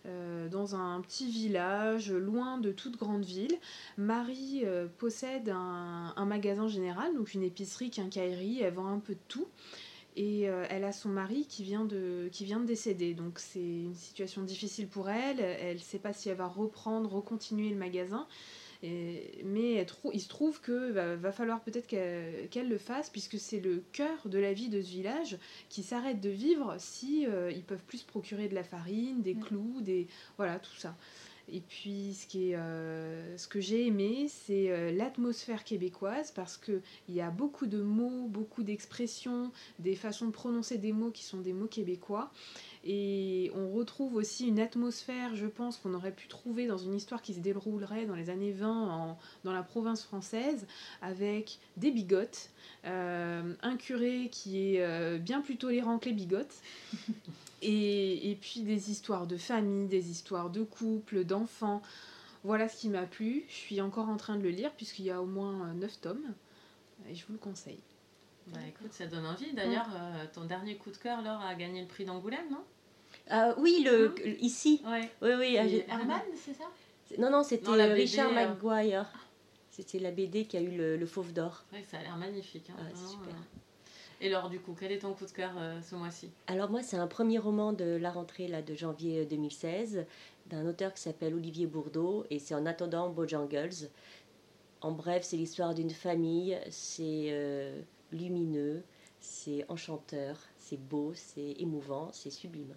euh, 0.06 0.48
dans 0.48 0.74
un 0.76 1.00
petit 1.00 1.28
village 1.30 2.12
loin 2.12 2.58
de 2.58 2.70
toute 2.72 2.96
grande 2.96 3.24
ville. 3.24 3.56
Marie 3.98 4.62
euh, 4.64 4.86
possède 4.98 5.48
un, 5.48 6.12
un 6.16 6.24
magasin 6.24 6.66
général, 6.68 7.14
donc 7.14 7.34
une 7.34 7.42
épicerie, 7.42 7.90
quincaillerie, 7.90 8.60
elle 8.62 8.74
vend 8.74 8.86
un 8.88 8.98
peu 9.00 9.14
de 9.14 9.20
tout. 9.28 9.46
Et 10.16 10.48
euh, 10.48 10.64
elle 10.70 10.84
a 10.84 10.92
son 10.92 11.10
mari 11.10 11.46
qui 11.46 11.62
vient 11.62 11.84
de, 11.84 12.28
qui 12.32 12.44
vient 12.46 12.58
de 12.60 12.64
décéder. 12.66 13.12
Donc 13.14 13.38
c'est 13.38 13.58
une 13.60 13.94
situation 13.94 14.42
difficile 14.42 14.88
pour 14.88 15.10
elle. 15.10 15.40
Elle 15.40 15.76
ne 15.76 15.80
sait 15.82 15.98
pas 15.98 16.12
si 16.14 16.28
elle 16.30 16.36
va 16.38 16.46
reprendre, 16.46 17.12
recontinuer 17.12 17.68
le 17.68 17.76
magasin. 17.76 18.26
Et- 18.82 19.42
mais 19.44 19.74
elle 19.74 19.86
trou- 19.86 20.10
il 20.12 20.20
se 20.20 20.28
trouve 20.28 20.60
que 20.60 20.90
va, 20.90 21.16
va 21.16 21.32
falloir 21.32 21.60
peut-être 21.62 21.86
qu'elle 21.86 22.68
le 22.68 22.78
fasse 22.78 23.08
puisque 23.10 23.38
c'est 23.38 23.60
le 23.60 23.82
cœur 23.92 24.28
de 24.28 24.38
la 24.38 24.52
vie 24.52 24.68
de 24.68 24.80
ce 24.82 24.88
village 24.90 25.38
qui 25.70 25.82
s'arrête 25.82 26.20
de 26.20 26.28
vivre 26.30 26.76
si 26.78 27.26
euh, 27.26 27.50
ils 27.50 27.62
peuvent 27.64 27.82
plus 27.84 27.98
se 27.98 28.06
procurer 28.06 28.48
de 28.48 28.54
la 28.54 28.64
farine, 28.64 29.22
des 29.22 29.34
Mm. 29.34 29.40
clous, 29.40 29.80
des 29.80 30.06
voilà 30.36 30.58
tout 30.58 30.76
ça. 30.76 30.94
Et 31.52 31.60
puis 31.60 32.14
ce 32.14 32.26
qui 32.26 32.50
est, 32.50 32.56
euh, 32.56 33.36
ce 33.38 33.46
que 33.46 33.60
j'ai 33.60 33.86
aimé, 33.86 34.26
c'est 34.28 34.70
euh, 34.70 34.90
l'atmosphère 34.90 35.62
québécoise 35.62 36.32
parce 36.32 36.56
que 36.56 36.80
il 37.08 37.14
y 37.14 37.20
a 37.20 37.30
beaucoup 37.30 37.66
de 37.66 37.80
mots, 37.80 38.26
beaucoup 38.28 38.64
d'expressions, 38.64 39.52
des 39.78 39.94
façons 39.94 40.26
de 40.26 40.32
prononcer 40.32 40.76
des 40.78 40.92
mots 40.92 41.10
qui 41.10 41.22
sont 41.22 41.40
des 41.40 41.52
mots 41.52 41.68
québécois. 41.68 42.32
Et 42.84 43.50
on 43.54 43.70
retrouve 43.72 44.14
aussi 44.14 44.46
une 44.48 44.58
atmosphère, 44.60 45.34
je 45.36 45.46
pense, 45.46 45.76
qu'on 45.76 45.94
aurait 45.94 46.12
pu 46.12 46.28
trouver 46.28 46.66
dans 46.66 46.78
une 46.78 46.94
histoire 46.94 47.22
qui 47.22 47.34
se 47.34 47.40
déroulerait 47.40 48.06
dans 48.06 48.14
les 48.16 48.30
années 48.30 48.52
20 48.52 48.88
en- 48.90 49.18
dans 49.44 49.52
la 49.52 49.62
province 49.62 50.02
française, 50.04 50.66
avec 51.02 51.58
des 51.76 51.90
bigotes, 51.90 52.50
euh, 52.84 53.54
un 53.62 53.76
curé 53.76 54.28
qui 54.30 54.76
est 54.76 55.18
bien 55.18 55.40
plus 55.40 55.56
tolérant 55.56 55.98
que 55.98 56.06
les 56.06 56.14
bigotes, 56.14 56.54
et, 57.62 58.30
et 58.30 58.34
puis 58.36 58.60
des 58.60 58.90
histoires 58.90 59.26
de 59.26 59.36
famille, 59.36 59.88
des 59.88 60.10
histoires 60.10 60.50
de 60.50 60.62
couple, 60.62 61.24
d'enfants. 61.24 61.82
Voilà 62.44 62.68
ce 62.68 62.76
qui 62.76 62.88
m'a 62.88 63.02
plu. 63.06 63.44
Je 63.48 63.54
suis 63.54 63.80
encore 63.80 64.08
en 64.08 64.16
train 64.16 64.36
de 64.36 64.42
le 64.42 64.50
lire, 64.50 64.72
puisqu'il 64.72 65.04
y 65.06 65.10
a 65.10 65.20
au 65.20 65.26
moins 65.26 65.72
9 65.74 66.00
tomes, 66.00 66.34
et 67.08 67.14
je 67.14 67.26
vous 67.26 67.32
le 67.32 67.38
conseille. 67.38 67.80
Bah 68.48 68.60
écoute, 68.68 68.92
ça 68.92 69.06
donne 69.06 69.26
envie. 69.26 69.52
D'ailleurs, 69.52 69.88
euh, 69.92 70.24
ton 70.32 70.44
dernier 70.44 70.76
coup 70.76 70.90
de 70.90 70.96
cœur, 70.96 71.20
Laure, 71.22 71.40
a 71.40 71.54
gagné 71.56 71.80
le 71.82 71.88
prix 71.88 72.04
d'Angoulême, 72.04 72.48
non? 72.50 72.62
Ah, 73.28 73.54
oui, 73.58 73.82
le, 73.84 74.10
Hein? 74.10 74.30
ici. 74.40 74.80
Ouais. 74.86 75.10
Oui, 75.20 75.30
oui. 75.36 75.58
ah, 75.58 75.92
Herman, 75.94 76.20
c'est 76.36 76.54
ça? 76.54 76.70
Non, 77.18 77.30
non, 77.30 77.42
c'était 77.42 77.68
euh, 77.68 77.88
BD, 77.88 78.02
Richard 78.02 78.30
euh. 78.30 78.34
Maguire. 78.34 79.06
C'était 79.72 79.98
la 79.98 80.12
BD 80.12 80.44
qui 80.46 80.56
a 80.56 80.60
eu 80.60 80.76
le, 80.76 80.96
le 80.96 81.06
Fauve 81.06 81.32
d'Or. 81.32 81.64
Ouais, 81.72 81.84
ça 81.90 81.98
a 81.98 82.02
l'air 82.02 82.16
magnifique. 82.16 82.70
hein, 82.70 82.74
Ah, 82.78 82.82
c'est 82.88 82.94
vraiment, 82.94 83.24
super. 83.24 83.34
Euh. 84.20 84.24
Et 84.24 84.28
Laure, 84.28 84.48
du 84.48 84.60
coup, 84.60 84.74
quel 84.78 84.92
est 84.92 84.98
ton 84.98 85.12
coup 85.12 85.26
de 85.26 85.30
cœur 85.30 85.52
euh, 85.56 85.80
ce 85.82 85.94
mois-ci? 85.94 86.30
Alors 86.46 86.70
moi, 86.70 86.82
c'est 86.82 86.96
un 86.96 87.06
premier 87.06 87.38
roman 87.38 87.72
de 87.72 87.96
la 87.96 88.10
rentrée 88.10 88.48
là, 88.48 88.62
de 88.62 88.74
janvier 88.74 89.20
euh, 89.20 89.24
2016 89.26 90.06
d'un 90.46 90.66
auteur 90.66 90.94
qui 90.94 91.02
s'appelle 91.02 91.34
Olivier 91.34 91.66
Bourdeau 91.66 92.24
et 92.30 92.38
c'est 92.38 92.54
En 92.54 92.66
attendant 92.66 93.08
Bojangles. 93.08 93.90
En 94.80 94.92
bref, 94.92 95.24
c'est 95.24 95.36
l'histoire 95.36 95.74
d'une 95.74 95.90
famille, 95.90 96.58
c'est 96.70 97.28
euh, 97.30 97.80
lumineux, 98.12 98.82
c'est 99.20 99.64
enchanteur, 99.68 100.38
c'est 100.56 100.78
beau, 100.78 101.12
c'est 101.14 101.56
émouvant, 101.58 102.10
c'est 102.12 102.30
sublime. 102.30 102.74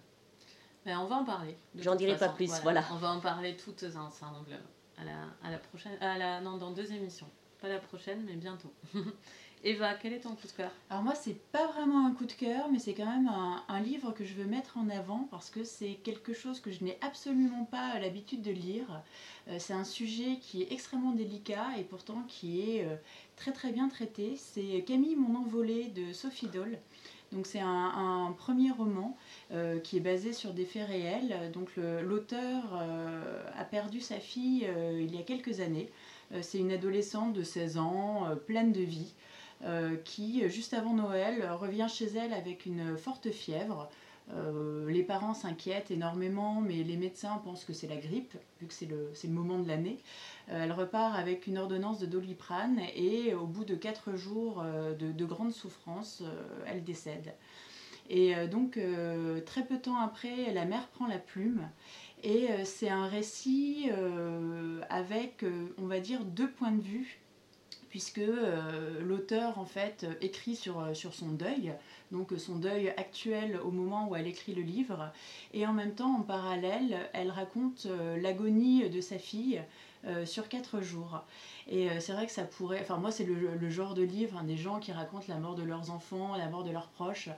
Ben, 0.84 0.98
On 0.98 1.06
va 1.06 1.16
en 1.16 1.24
parler. 1.24 1.56
J'en 1.76 1.94
dirai 1.94 2.16
pas 2.16 2.30
plus, 2.30 2.50
voilà. 2.62 2.82
On 2.92 2.96
va 2.96 3.10
en 3.10 3.20
parler 3.20 3.56
toutes 3.56 3.84
ensemble 3.96 4.58
à 4.98 5.04
la, 5.04 5.46
à 5.46 5.50
la 5.50 5.58
prochaine. 5.58 5.96
À 6.00 6.18
la, 6.18 6.40
non, 6.40 6.56
dans 6.56 6.70
deux 6.70 6.90
émissions. 6.92 7.28
Pas 7.60 7.68
la 7.68 7.78
prochaine, 7.78 8.24
mais 8.24 8.36
bientôt. 8.36 8.72
Eva, 9.62 9.92
quel 9.92 10.14
est 10.14 10.20
ton 10.20 10.30
coup 10.30 10.46
de 10.46 10.52
cœur? 10.52 10.70
Alors 10.88 11.02
moi, 11.02 11.14
c'est 11.14 11.36
pas 11.52 11.66
vraiment 11.66 12.06
un 12.06 12.12
coup 12.12 12.24
de 12.24 12.32
cœur, 12.32 12.70
mais 12.72 12.78
c'est 12.78 12.94
quand 12.94 13.04
même 13.04 13.28
un, 13.28 13.80
livre 13.80 14.12
que 14.12 14.24
je 14.24 14.32
veux 14.32 14.46
mettre 14.46 14.78
en 14.78 14.88
avant 14.88 15.28
parce 15.30 15.50
que 15.50 15.64
c'est 15.64 15.98
quelque 16.02 16.32
chose 16.32 16.60
que 16.60 16.70
je 16.70 16.82
n'ai 16.82 16.96
absolument 17.02 17.64
pas 17.64 17.98
l'habitude 17.98 18.40
de 18.40 18.50
lire. 18.50 19.02
Euh, 19.48 19.56
c'est 19.58 19.74
un 19.74 19.84
sujet 19.84 20.38
qui 20.40 20.62
est 20.62 20.72
extrêmement 20.72 21.12
délicat 21.12 21.66
et 21.78 21.84
pourtant 21.84 22.22
qui 22.26 22.60
est 22.60 22.84
euh, 22.84 22.96
très 23.36 23.52
très 23.52 23.70
bien 23.70 23.88
traité. 23.88 24.34
C'est 24.36 24.82
Camille 24.86 25.16
mon 25.16 25.38
envolée 25.38 25.88
de 25.88 26.14
Sophie 26.14 26.48
Dole. 26.48 26.78
Donc 27.32 27.46
c'est 27.46 27.60
un, 27.60 28.34
premier 28.38 28.70
roman 28.70 29.16
euh, 29.52 29.78
qui 29.78 29.98
est 29.98 30.00
basé 30.00 30.32
sur 30.32 30.52
des 30.54 30.64
faits 30.64 30.88
réels. 30.88 31.52
Donc 31.52 31.68
l'auteur 31.76 32.74
a 33.56 33.64
perdu 33.64 34.00
sa 34.00 34.18
fille 34.18 34.66
il 34.98 35.14
y 35.14 35.18
a 35.18 35.22
quelques 35.22 35.60
années. 35.60 35.90
C'est 36.40 36.58
une 36.58 36.72
adolescente 36.72 37.32
de 37.34 37.42
16 37.42 37.78
ans, 37.78 38.26
pleine 38.46 38.72
de 38.72 38.80
vie 38.80 39.14
qui, 40.04 40.48
juste 40.48 40.72
avant 40.72 40.94
Noël, 40.94 41.50
revient 41.52 41.86
chez 41.88 42.06
elle 42.06 42.32
avec 42.32 42.66
une 42.66 42.96
forte 42.96 43.30
fièvre. 43.30 43.90
Euh, 44.34 44.88
les 44.90 45.02
parents 45.02 45.34
s'inquiètent 45.34 45.90
énormément, 45.90 46.60
mais 46.60 46.82
les 46.82 46.96
médecins 46.96 47.40
pensent 47.44 47.64
que 47.64 47.72
c'est 47.72 47.88
la 47.88 47.96
grippe, 47.96 48.34
vu 48.60 48.66
que 48.66 48.74
c'est 48.74 48.86
le, 48.86 49.32
moment 49.32 49.58
de 49.58 49.68
l'année. 49.68 49.98
Euh, 50.50 50.64
elle 50.64 50.72
repart 50.72 51.16
avec 51.16 51.46
une 51.46 51.58
ordonnance 51.58 51.98
de 51.98 52.06
doliprane 52.06 52.80
et 52.94 53.34
au 53.34 53.46
bout 53.46 53.64
de 53.64 53.74
quatre 53.74 54.14
jours 54.14 54.62
euh, 54.64 54.94
de, 54.94 55.12
de 55.12 55.24
grandes 55.24 55.52
souffrances, 55.52 56.22
euh, 56.22 56.64
elle 56.66 56.84
décède. 56.84 57.34
Et 58.08 58.34
euh, 58.34 58.46
donc, 58.46 58.76
euh, 58.76 59.40
très 59.40 59.64
peu 59.64 59.76
de 59.76 59.82
temps 59.82 59.98
après, 59.98 60.52
la 60.52 60.64
mère 60.64 60.88
prend 60.88 61.06
la 61.06 61.18
plume. 61.18 61.68
Et 62.22 62.50
euh, 62.50 62.64
c'est 62.64 62.88
un 62.88 63.06
récit 63.06 63.88
euh, 63.92 64.80
avec, 64.90 65.42
euh, 65.42 65.68
on 65.78 65.86
va 65.86 66.00
dire, 66.00 66.24
deux 66.24 66.50
points 66.50 66.72
de 66.72 66.82
vue 66.82 67.20
puisque 67.90 68.18
euh, 68.18 69.00
l'auteur 69.02 69.58
en 69.58 69.66
fait 69.66 70.04
euh, 70.04 70.14
écrit 70.22 70.56
sur, 70.56 70.80
euh, 70.80 70.94
sur 70.94 71.12
son 71.12 71.28
deuil, 71.28 71.74
donc 72.12 72.32
son 72.38 72.56
deuil 72.56 72.88
actuel 72.90 73.58
au 73.62 73.70
moment 73.70 74.08
où 74.08 74.16
elle 74.16 74.28
écrit 74.28 74.54
le 74.54 74.62
livre, 74.62 75.12
et 75.52 75.66
en 75.66 75.72
même 75.72 75.94
temps 75.94 76.16
en 76.16 76.22
parallèle 76.22 76.96
elle 77.12 77.30
raconte 77.30 77.86
l'agonie 78.20 78.88
de 78.88 79.00
sa 79.00 79.18
fille 79.18 79.62
sur 80.24 80.48
quatre 80.48 80.80
jours. 80.80 81.22
Et 81.68 81.88
c'est 82.00 82.12
vrai 82.12 82.26
que 82.26 82.32
ça 82.32 82.42
pourrait. 82.42 82.80
Enfin, 82.80 82.96
moi, 82.96 83.12
c'est 83.12 83.24
le, 83.24 83.70
genre 83.70 83.94
de 83.94 84.02
livre, 84.02 84.38
hein, 84.38 84.44
des 84.44 84.56
gens 84.56 84.80
qui 84.80 84.90
racontent 84.90 85.26
la 85.28 85.36
mort 85.36 85.54
de 85.54 85.62
leurs 85.62 85.90
enfants, 85.92 86.36
la 86.36 86.48
mort 86.48 86.64
de 86.64 86.72
leurs 86.72 86.88
proches. 86.88 87.28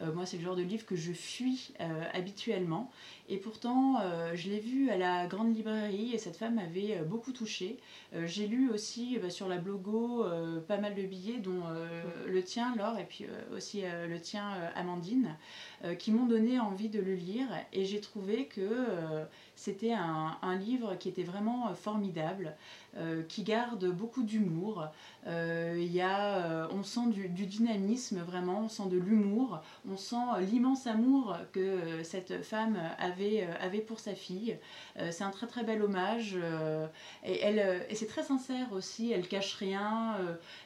Euh, 0.00 0.12
moi, 0.12 0.26
c'est 0.26 0.36
le 0.36 0.44
genre 0.44 0.56
de 0.56 0.62
livre 0.62 0.86
que 0.86 0.96
je 0.96 1.12
fuis 1.12 1.72
euh, 1.80 2.04
habituellement. 2.12 2.90
Et 3.28 3.36
pourtant, 3.36 4.00
euh, 4.00 4.32
je 4.34 4.48
l'ai 4.48 4.60
vu 4.60 4.90
à 4.90 4.96
la 4.96 5.26
grande 5.26 5.54
librairie 5.54 6.14
et 6.14 6.18
cette 6.18 6.36
femme 6.36 6.54
m'avait 6.54 7.02
beaucoup 7.04 7.32
touchée. 7.32 7.78
J'ai 8.24 8.46
lu 8.46 8.70
aussi 8.70 9.18
bah, 9.18 9.28
sur 9.28 9.48
la 9.48 9.58
blogo 9.58 10.24
pas 10.66 10.78
mal 10.78 10.94
de 10.94 11.02
billets, 11.02 11.38
dont 11.38 11.62
le 12.26 12.42
tien, 12.42 12.74
Laure, 12.76 12.98
et 12.98 13.04
puis 13.04 13.26
aussi 13.54 13.82
le 13.82 14.18
tien, 14.18 14.48
Amandine, 14.74 15.36
qui 15.98 16.10
m'ont 16.10 16.24
donné 16.24 16.58
envie 16.58 16.88
de 16.88 17.00
le 17.00 17.14
lire. 17.14 17.46
Et 17.74 17.84
j'ai 17.84 18.00
trouvé 18.00 18.46
que 18.46 19.26
c'était 19.56 19.92
un, 19.92 20.56
livre 20.56 20.96
qui 20.98 21.10
était 21.10 21.22
vraiment 21.22 21.74
formidable, 21.74 22.56
qui 23.28 23.42
garde 23.42 23.86
beaucoup 23.86 24.22
d'humour. 24.22 24.88
Il 25.26 25.88
on 26.70 26.82
sent 26.82 27.08
du, 27.10 27.46
dynamisme 27.46 28.20
vraiment, 28.20 28.62
on 28.64 28.68
sent 28.68 28.88
de 28.90 28.96
l'humour, 28.96 29.60
on 29.90 29.96
sent 29.96 30.16
l'immense 30.40 30.86
amour 30.86 31.36
que 31.52 31.60
euh, 31.60 32.04
cette 32.04 32.44
femme 32.44 32.78
avait, 32.98 33.42
euh, 33.42 33.54
avait 33.60 33.80
pour 33.80 33.98
sa 34.00 34.14
fille. 34.14 34.56
Euh, 34.98 35.10
c'est 35.10 35.24
un 35.24 35.30
très 35.30 35.46
très 35.46 35.64
bel 35.64 35.82
hommage 35.82 36.36
et, 37.24 37.40
elle, 37.40 37.86
et 37.88 37.94
c'est 37.94 38.06
très 38.06 38.22
sincère 38.22 38.72
aussi, 38.72 39.12
elle 39.12 39.26
cache 39.26 39.54
rien, 39.54 40.16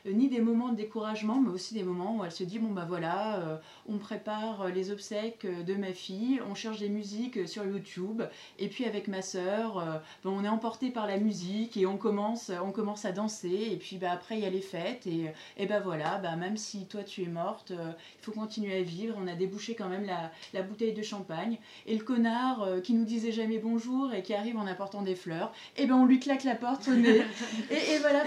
ni 0.07 0.29
des 0.29 0.41
moments 0.41 0.71
de 0.71 0.77
découragement, 0.77 1.41
mais 1.41 1.51
aussi 1.51 1.75
des 1.75 1.83
moments 1.83 2.19
où 2.19 2.25
elle 2.25 2.33
se 2.33 2.45
dit 2.45 2.59
bon 2.59 2.71
bah 2.71 2.87
voilà, 2.87 3.61
on 3.89 3.99
prépare 3.99 4.69
les 4.69 4.91
obsèques 4.91 5.47
de 5.47 5.75
ma 5.75 5.93
fille, 5.93 6.41
on 6.49 6.55
cherche 6.55 6.79
des 6.79 6.89
musiques 6.89 7.49
sur 7.49 7.65
YouTube, 7.65 8.23
et 8.59 8.69
puis 8.69 8.85
avec 8.85 9.09
ma 9.09 9.23
sœur, 9.23 10.03
on 10.25 10.45
est 10.45 10.49
emporté 10.49 10.91
par 10.91 11.07
la 11.07 11.19
musique 11.19 11.77
et 11.77 11.87
on 11.87 11.97
commence, 11.97 12.12
on 12.19 12.73
commence 12.73 13.05
à 13.05 13.13
danser, 13.13 13.69
et 13.73 13.77
puis 13.77 13.97
bah, 13.97 14.13
après 14.13 14.37
il 14.39 14.43
y 14.43 14.47
a 14.47 14.51
les 14.51 14.61
fêtes, 14.61 15.07
et, 15.07 15.33
et 15.57 15.67
bah 15.67 15.81
voilà, 15.81 16.19
bah, 16.19 16.37
même 16.37 16.57
si 16.57 16.87
toi 16.87 17.03
tu 17.03 17.23
es 17.23 17.29
morte, 17.29 17.73
il 17.73 18.25
faut 18.25 18.33
continuer 18.33 18.79
à 18.79 18.83
vivre, 18.83 19.17
on 19.19 19.27
a 19.27 19.35
débouché 19.35 19.75
quand 19.75 19.89
même 19.89 20.07
la, 20.07 20.63
bouteille 20.63 20.93
de 20.93 21.03
champagne. 21.03 21.59
Et 21.87 21.97
le 21.97 22.05
connard 22.05 22.63
euh, 22.63 22.81
qui 22.81 22.95
nous 22.95 23.05
disait 23.05 23.33
jamais 23.33 23.59
bonjour 23.59 24.13
et 24.13 24.23
qui 24.23 24.35
arrive 24.35 24.57
en 24.57 24.67
apportant 24.67 25.03
des 25.03 25.15
fleurs, 25.15 25.53
et 25.77 25.87
ben 25.87 25.97
on 25.97 26.07
lui 26.07 26.21
claque 26.21 26.45
la 26.45 26.55
porte 26.55 26.89
au 26.89 26.95
nez. 26.95 27.23
et, 27.71 27.99
voilà, 28.01 28.25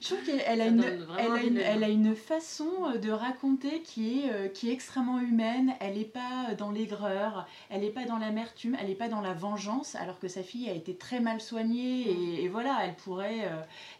je 0.00 0.06
trouve 0.06 0.24
qu'elle 0.24 0.60
a, 0.62 0.66
une, 0.66 0.82
elle 0.82 1.84
a, 1.84 1.88
une, 1.90 2.16
façon 2.16 2.70
euh, 2.86 2.96
de 2.96 3.10
raconter 3.10 3.82
qui 3.82 4.20
est, 4.20 4.32
euh, 4.32 4.48
qui 4.48 4.70
est 4.70 4.72
extrêmement 4.72 5.20
humaine. 5.20 5.74
Elle 5.78 5.98
n'est 5.98 6.04
pas 6.04 6.54
dans 6.56 6.70
l'aigreur, 6.70 7.46
elle 7.68 7.82
n'est 7.82 7.90
pas 7.90 8.06
dans 8.06 8.16
l'amertume, 8.16 8.76
elle 8.80 8.88
n'est 8.88 8.94
pas 8.94 9.08
dans 9.08 9.20
la 9.20 9.34
vengeance, 9.34 9.96
alors 9.96 10.18
que 10.18 10.26
sa 10.26 10.42
fille 10.42 10.70
a 10.70 10.72
été 10.72 10.96
très 10.96 11.20
mal 11.20 11.42
soignée. 11.42 12.42
Et, 12.42 12.48
voilà, 12.48 12.78
elle 12.82 12.94
pourrait 12.96 13.48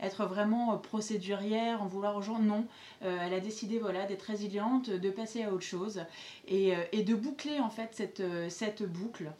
être 0.00 0.24
vraiment 0.24 0.78
procédurière, 0.78 1.82
en 1.82 1.86
vouloir 1.86 2.16
aux 2.16 2.22
gens. 2.22 2.38
Non, 2.38 2.64
elle 3.02 3.34
a 3.34 3.40
décidé 3.40 3.78
voilà, 3.78 4.06
d'être 4.06 4.22
résiliente, 4.22 4.88
de 4.88 5.10
passer 5.10 5.42
à 5.44 5.52
autre 5.52 5.64
chose 5.64 6.04
et, 6.48 6.72
et 6.92 7.02
de 7.02 7.14
boucler 7.14 7.60
en 7.60 7.70
fait 7.70 7.90
cette, 7.92 8.22
cette 8.48 8.82
boucle. 8.82 9.30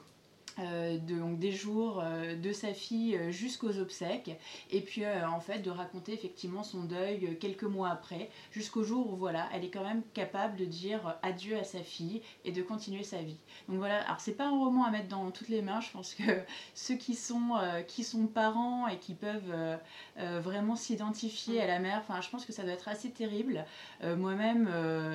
Euh, 0.61 0.98
donc 0.98 1.38
des 1.38 1.52
jours 1.52 2.02
euh, 2.02 2.34
de 2.34 2.52
sa 2.52 2.74
fille 2.74 3.16
euh, 3.16 3.30
jusqu'aux 3.30 3.78
obsèques. 3.78 4.38
Et 4.70 4.80
puis 4.80 5.04
en 5.06 5.40
fait 5.40 5.61
de 5.61 5.70
raconter 5.70 6.12
effectivement 6.12 6.62
son 6.62 6.84
deuil 6.84 7.36
quelques 7.40 7.64
mois 7.64 7.88
après 7.88 8.30
jusqu'au 8.52 8.82
jour 8.82 9.12
où 9.12 9.16
voilà 9.16 9.48
elle 9.54 9.64
est 9.64 9.70
quand 9.70 9.84
même 9.84 10.02
capable 10.14 10.56
de 10.56 10.64
dire 10.64 11.16
adieu 11.22 11.56
à 11.56 11.64
sa 11.64 11.80
fille 11.80 12.20
et 12.44 12.52
de 12.52 12.62
continuer 12.62 13.02
sa 13.02 13.22
vie. 13.22 13.36
Donc 13.68 13.78
voilà 13.78 14.02
alors 14.04 14.20
c'est 14.20 14.34
pas 14.34 14.46
un 14.46 14.58
roman 14.58 14.84
à 14.84 14.90
mettre 14.90 15.08
dans 15.08 15.30
toutes 15.30 15.48
les 15.48 15.62
mains 15.62 15.80
je 15.80 15.90
pense 15.90 16.14
que 16.14 16.22
ceux 16.74 16.96
qui 16.96 17.14
sont 17.14 17.58
qui 17.86 18.04
sont 18.04 18.26
parents 18.26 18.86
et 18.88 18.98
qui 18.98 19.14
peuvent 19.14 19.78
vraiment 20.16 20.76
s'identifier 20.76 21.61
à 21.61 21.66
la 21.66 21.78
mère 21.78 22.02
enfin 22.06 22.20
je 22.20 22.28
pense 22.28 22.44
que 22.44 22.52
ça 22.52 22.62
doit 22.62 22.72
être 22.72 22.88
assez 22.88 23.11
terrible. 23.11 23.64
Moi-même 24.02 24.68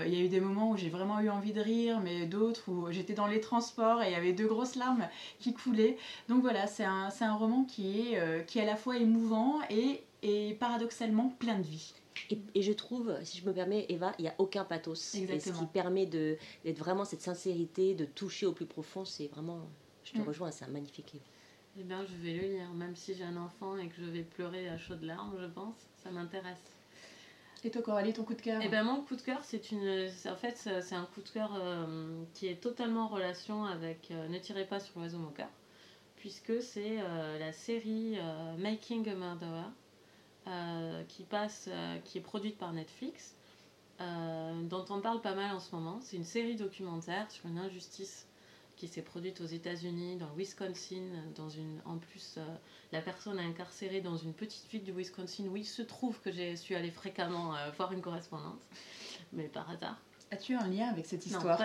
il 0.06 0.14
y 0.14 0.18
a 0.18 0.24
eu 0.24 0.30
des 0.30 0.42
moments 0.42 0.72
où 0.72 0.78
j'ai 0.78 0.90
vraiment 0.90 1.20
eu 1.20 1.30
envie 1.30 1.54
de 1.54 1.62
rire 1.62 2.00
mais 2.02 2.26
d'autres 2.26 2.70
où 2.70 2.92
j'étais 2.92 3.14
dans 3.14 3.28
les 3.28 3.42
transports 3.42 4.02
et 4.02 4.08
il 4.08 4.12
y 4.12 4.16
avait 4.16 4.34
deux 4.34 4.48
grosses 4.48 4.76
larmes 4.76 5.08
qui 5.40 5.54
coulait. 5.54 5.98
Donc 6.30 6.42
voilà, 6.42 6.68
c'est 6.68 6.84
un, 6.84 7.10
un, 7.20 7.34
roman 7.36 7.64
qui 7.64 8.02
est, 8.02 8.20
euh, 8.20 8.42
qui 8.42 8.60
est 8.60 8.64
à 8.64 8.66
la 8.66 8.76
fois 8.76 8.98
émouvant 8.98 9.60
et, 9.70 10.02
et 10.24 10.54
paradoxalement 10.60 11.30
plein 11.40 11.58
de 11.58 11.64
vie. 11.64 11.94
Et, 12.56 12.62
je 12.62 12.72
trouve, 12.72 13.14
si 13.24 13.40
je 13.40 13.46
me 13.46 13.54
permets, 13.54 13.86
Eva, 13.90 14.14
il 14.18 14.24
n'y 14.24 14.30
a 14.30 14.36
aucun 14.38 14.64
pathos. 14.64 15.16
Et 15.16 15.40
ce 15.40 15.50
qui 15.52 15.66
permet 15.66 16.06
d'être 16.06 16.80
vraiment 16.80 17.06
cette 17.06 17.22
sincérité, 17.22 17.94
de 17.94 18.06
toucher 18.06 18.46
au 18.46 18.54
plus 18.54 18.66
profond, 18.66 19.06
c'est 19.06 19.28
vraiment. 19.28 19.62
Je 20.04 20.14
te 20.14 20.20
mm. 20.20 20.24
rejoins, 20.24 20.52
c'est 20.52 20.66
un 20.66 20.70
magnifique 20.70 21.12
livre. 21.14 21.26
Eh 21.78 21.84
bien, 21.84 22.06
je 22.06 22.16
vais 22.16 22.34
le 22.34 22.48
lire, 22.48 22.74
même 22.74 22.96
si 22.96 23.14
j'ai 23.16 23.26
un 23.26 23.36
enfant 23.36 23.78
et 23.78 23.88
que 23.88 23.96
je 23.98 24.06
vais 24.06 24.24
pleurer 24.24 24.70
à 24.70 24.78
chaudes 24.78 25.04
larmes, 25.04 25.36
je 25.40 25.48
pense. 25.48 25.76
Ça 26.02 26.10
m'intéresse. 26.10 26.64
Et 27.66 27.72
toi, 27.72 27.82
Coralie, 27.82 28.14
ton 28.14 28.24
coup 28.24 28.36
de 28.36 28.42
cœur 28.42 28.62
Eh 28.64 28.70
ben, 28.70 28.84
mon 28.84 29.02
coup 29.02 29.16
de 29.16 29.22
cœur, 29.24 29.40
c'est 29.42 29.72
une. 29.72 30.08
En 30.30 30.36
fait, 30.36 30.56
c'est 30.56 30.94
un 30.94 31.06
coup 31.16 31.22
de 31.22 31.30
cœur 31.30 31.52
euh, 31.56 32.24
qui 32.36 32.46
est 32.46 32.62
totalement 32.62 33.06
en 33.06 33.08
relation 33.08 33.66
avec 33.66 34.12
euh, 34.12 34.28
Ne 34.28 34.38
tirez 34.38 34.66
pas 34.66 34.80
sur 34.80 35.00
l'oiseau 35.00 35.18
moqueur, 35.18 35.50
puisque 36.16 36.62
c'est 36.62 37.00
euh, 37.00 37.40
la 37.40 37.52
série 37.54 38.20
Making 38.60 39.10
a 39.10 39.16
Murderer, 39.16 41.06
qui 41.08 41.24
passe, 41.24 41.68
qui 42.04 42.20
est 42.20 42.22
produite 42.22 42.60
par 42.60 42.72
Netflix, 42.72 43.36
dont 44.00 44.86
on 44.92 45.02
parle 45.02 45.22
pas 45.22 45.34
mal 45.34 45.56
en 45.56 45.60
ce 45.60 45.76
moment. 45.76 45.98
C'est 46.02 46.18
une 46.18 46.24
série 46.24 46.56
documentaire 46.56 47.32
sur 47.32 47.48
une 47.48 47.58
injustice 47.58 48.28
qui 48.76 48.88
s'est 48.88 49.02
produite 49.02 49.42
aux 49.42 49.46
États-Unis, 49.46 50.18
dans 50.18 50.28
le 50.28 50.36
Wisconsin, 50.38 51.04
dans 51.36 51.50
une, 51.50 51.80
en 51.86 51.98
plus, 51.98 52.36
euh, 52.38 52.56
la 52.92 53.02
personne 53.02 53.40
est 53.40 53.46
incarcérée 53.46 54.02
dans 54.02 54.18
une 54.18 54.34
petite 54.34 54.70
ville 54.70 54.84
du 54.84 54.92
Wisconsin 54.92 55.46
où 55.46 55.58
il 55.58 55.66
se 55.66 55.82
trouve 55.82 56.20
que 56.22 56.32
j'ai 56.32 56.56
su 56.56 56.76
aller 56.76 56.92
fréquemment 56.92 57.56
euh, 57.56 57.72
voir 57.78 57.92
une 57.94 58.02
correspondante, 58.02 58.62
mais 59.34 59.46
par 59.46 59.70
hasard. 59.70 59.98
As-tu 60.32 60.56
un 60.56 60.68
lien 60.68 60.90
avec 60.90 61.06
cette 61.06 61.26
histoire, 61.26 61.60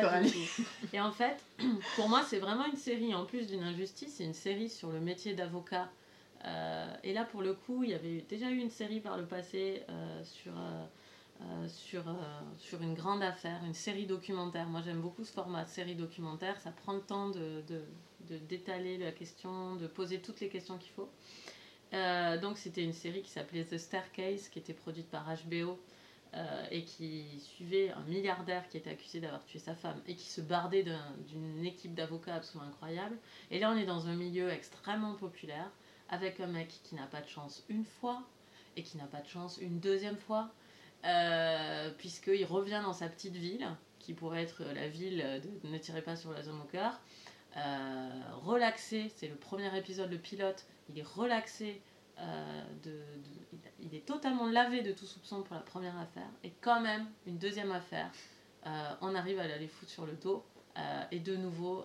Et 0.92 1.00
en 1.00 1.10
fait, 1.10 1.42
pour 1.96 2.08
moi, 2.08 2.22
c'est 2.28 2.38
vraiment 2.38 2.66
une 2.66 2.76
série, 2.76 3.14
en 3.14 3.24
plus 3.24 3.46
d'une 3.46 3.62
injustice, 3.62 4.14
c'est 4.16 4.24
une 4.24 4.34
série 4.34 4.68
sur 4.68 4.90
le 4.90 5.00
métier 5.00 5.34
d'avocat. 5.34 5.88
Euh, 6.44 6.94
et 7.02 7.12
là, 7.12 7.24
pour 7.24 7.42
le 7.42 7.54
coup, 7.54 7.82
il 7.82 7.90
y 7.90 7.94
avait 7.94 8.24
déjà 8.28 8.50
eu 8.50 8.58
une 8.58 8.70
série 8.70 9.00
par 9.00 9.16
le 9.16 9.24
passé 9.24 9.82
sur 10.22 10.52
euh, 11.42 11.68
sur, 11.68 12.06
euh, 12.06 12.12
sur 12.58 12.82
une 12.82 12.92
grande 12.92 13.22
affaire, 13.22 13.64
une 13.64 13.74
série 13.74 14.06
documentaire. 14.06 14.66
Moi 14.66 14.82
j'aime 14.84 15.00
beaucoup 15.00 15.24
ce 15.24 15.32
format 15.32 15.64
de 15.64 15.70
série 15.70 15.94
documentaire, 15.94 16.60
ça 16.60 16.70
prend 16.70 16.92
le 16.92 17.00
temps 17.00 17.30
de, 17.30 17.62
d'étaler 18.48 18.98
la 18.98 19.10
question, 19.10 19.76
de 19.76 19.86
poser 19.86 20.20
toutes 20.20 20.40
les 20.40 20.50
questions 20.50 20.76
qu'il 20.76 20.92
faut. 20.92 21.08
Euh, 21.94 22.38
donc 22.38 22.58
c'était 22.58 22.84
une 22.84 22.92
série 22.92 23.22
qui 23.22 23.30
s'appelait 23.30 23.64
The 23.64 23.78
Staircase, 23.78 24.48
qui 24.48 24.58
était 24.58 24.74
produite 24.74 25.08
par 25.08 25.24
HBO 25.46 25.78
et 26.70 26.84
qui 26.84 27.40
suivait 27.40 27.90
un 27.90 28.02
milliardaire 28.02 28.68
qui 28.68 28.76
était 28.76 28.90
accusé 28.90 29.18
d'avoir 29.18 29.44
tué 29.46 29.58
sa 29.58 29.74
femme 29.74 30.00
et 30.06 30.14
qui 30.14 30.28
se 30.28 30.40
bardait 30.40 30.84
d'une 31.26 31.64
équipe 31.64 31.92
d'avocats 31.94 32.36
absolument 32.36 32.68
incroyable. 32.68 33.16
Et 33.50 33.58
là 33.58 33.72
on 33.72 33.76
est 33.76 33.86
dans 33.86 34.06
un 34.06 34.14
milieu 34.14 34.48
extrêmement 34.50 35.14
populaire 35.14 35.72
avec 36.08 36.38
un 36.38 36.46
mec 36.46 36.68
qui 36.84 36.94
n'a 36.94 37.06
pas 37.06 37.20
de 37.20 37.28
chance 37.28 37.64
une 37.68 37.84
fois 37.84 38.22
et 38.76 38.84
qui 38.84 38.96
n'a 38.96 39.06
pas 39.06 39.22
de 39.22 39.26
chance 39.26 39.58
une 39.58 39.80
deuxième 39.80 40.18
fois 40.18 40.52
euh, 41.04 41.90
puisqu'il 41.98 42.44
revient 42.44 42.80
dans 42.82 42.92
sa 42.92 43.08
petite 43.08 43.34
ville, 43.34 43.66
qui 43.98 44.14
pourrait 44.14 44.42
être 44.42 44.64
la 44.74 44.88
ville 44.88 45.40
de 45.42 45.68
Ne 45.68 45.78
tirez 45.78 46.02
pas 46.02 46.16
sur 46.16 46.32
la 46.32 46.42
zone 46.42 46.60
au 46.60 46.66
cœur. 46.66 47.00
Euh, 47.56 48.08
relaxé, 48.42 49.10
c'est 49.16 49.28
le 49.28 49.34
premier 49.34 49.76
épisode, 49.76 50.10
le 50.10 50.18
pilote, 50.18 50.64
il 50.88 50.98
est 50.98 51.06
relaxé, 51.06 51.82
euh, 52.18 52.62
de, 52.84 53.00
il 53.80 53.94
est 53.94 54.06
totalement 54.06 54.48
lavé 54.48 54.82
de 54.82 54.92
tout 54.92 55.06
soupçon 55.06 55.42
pour 55.42 55.56
la 55.56 55.62
première 55.62 55.98
affaire, 55.98 56.28
et 56.44 56.52
quand 56.60 56.80
même, 56.80 57.06
une 57.26 57.38
deuxième 57.38 57.72
affaire, 57.72 58.10
on 59.00 59.14
arrive 59.14 59.40
à 59.40 59.44
aller 59.44 59.66
foutre 59.66 59.90
sur 59.90 60.06
le 60.06 60.12
dos, 60.12 60.44
et 61.10 61.18
de 61.18 61.34
nouveau, 61.34 61.82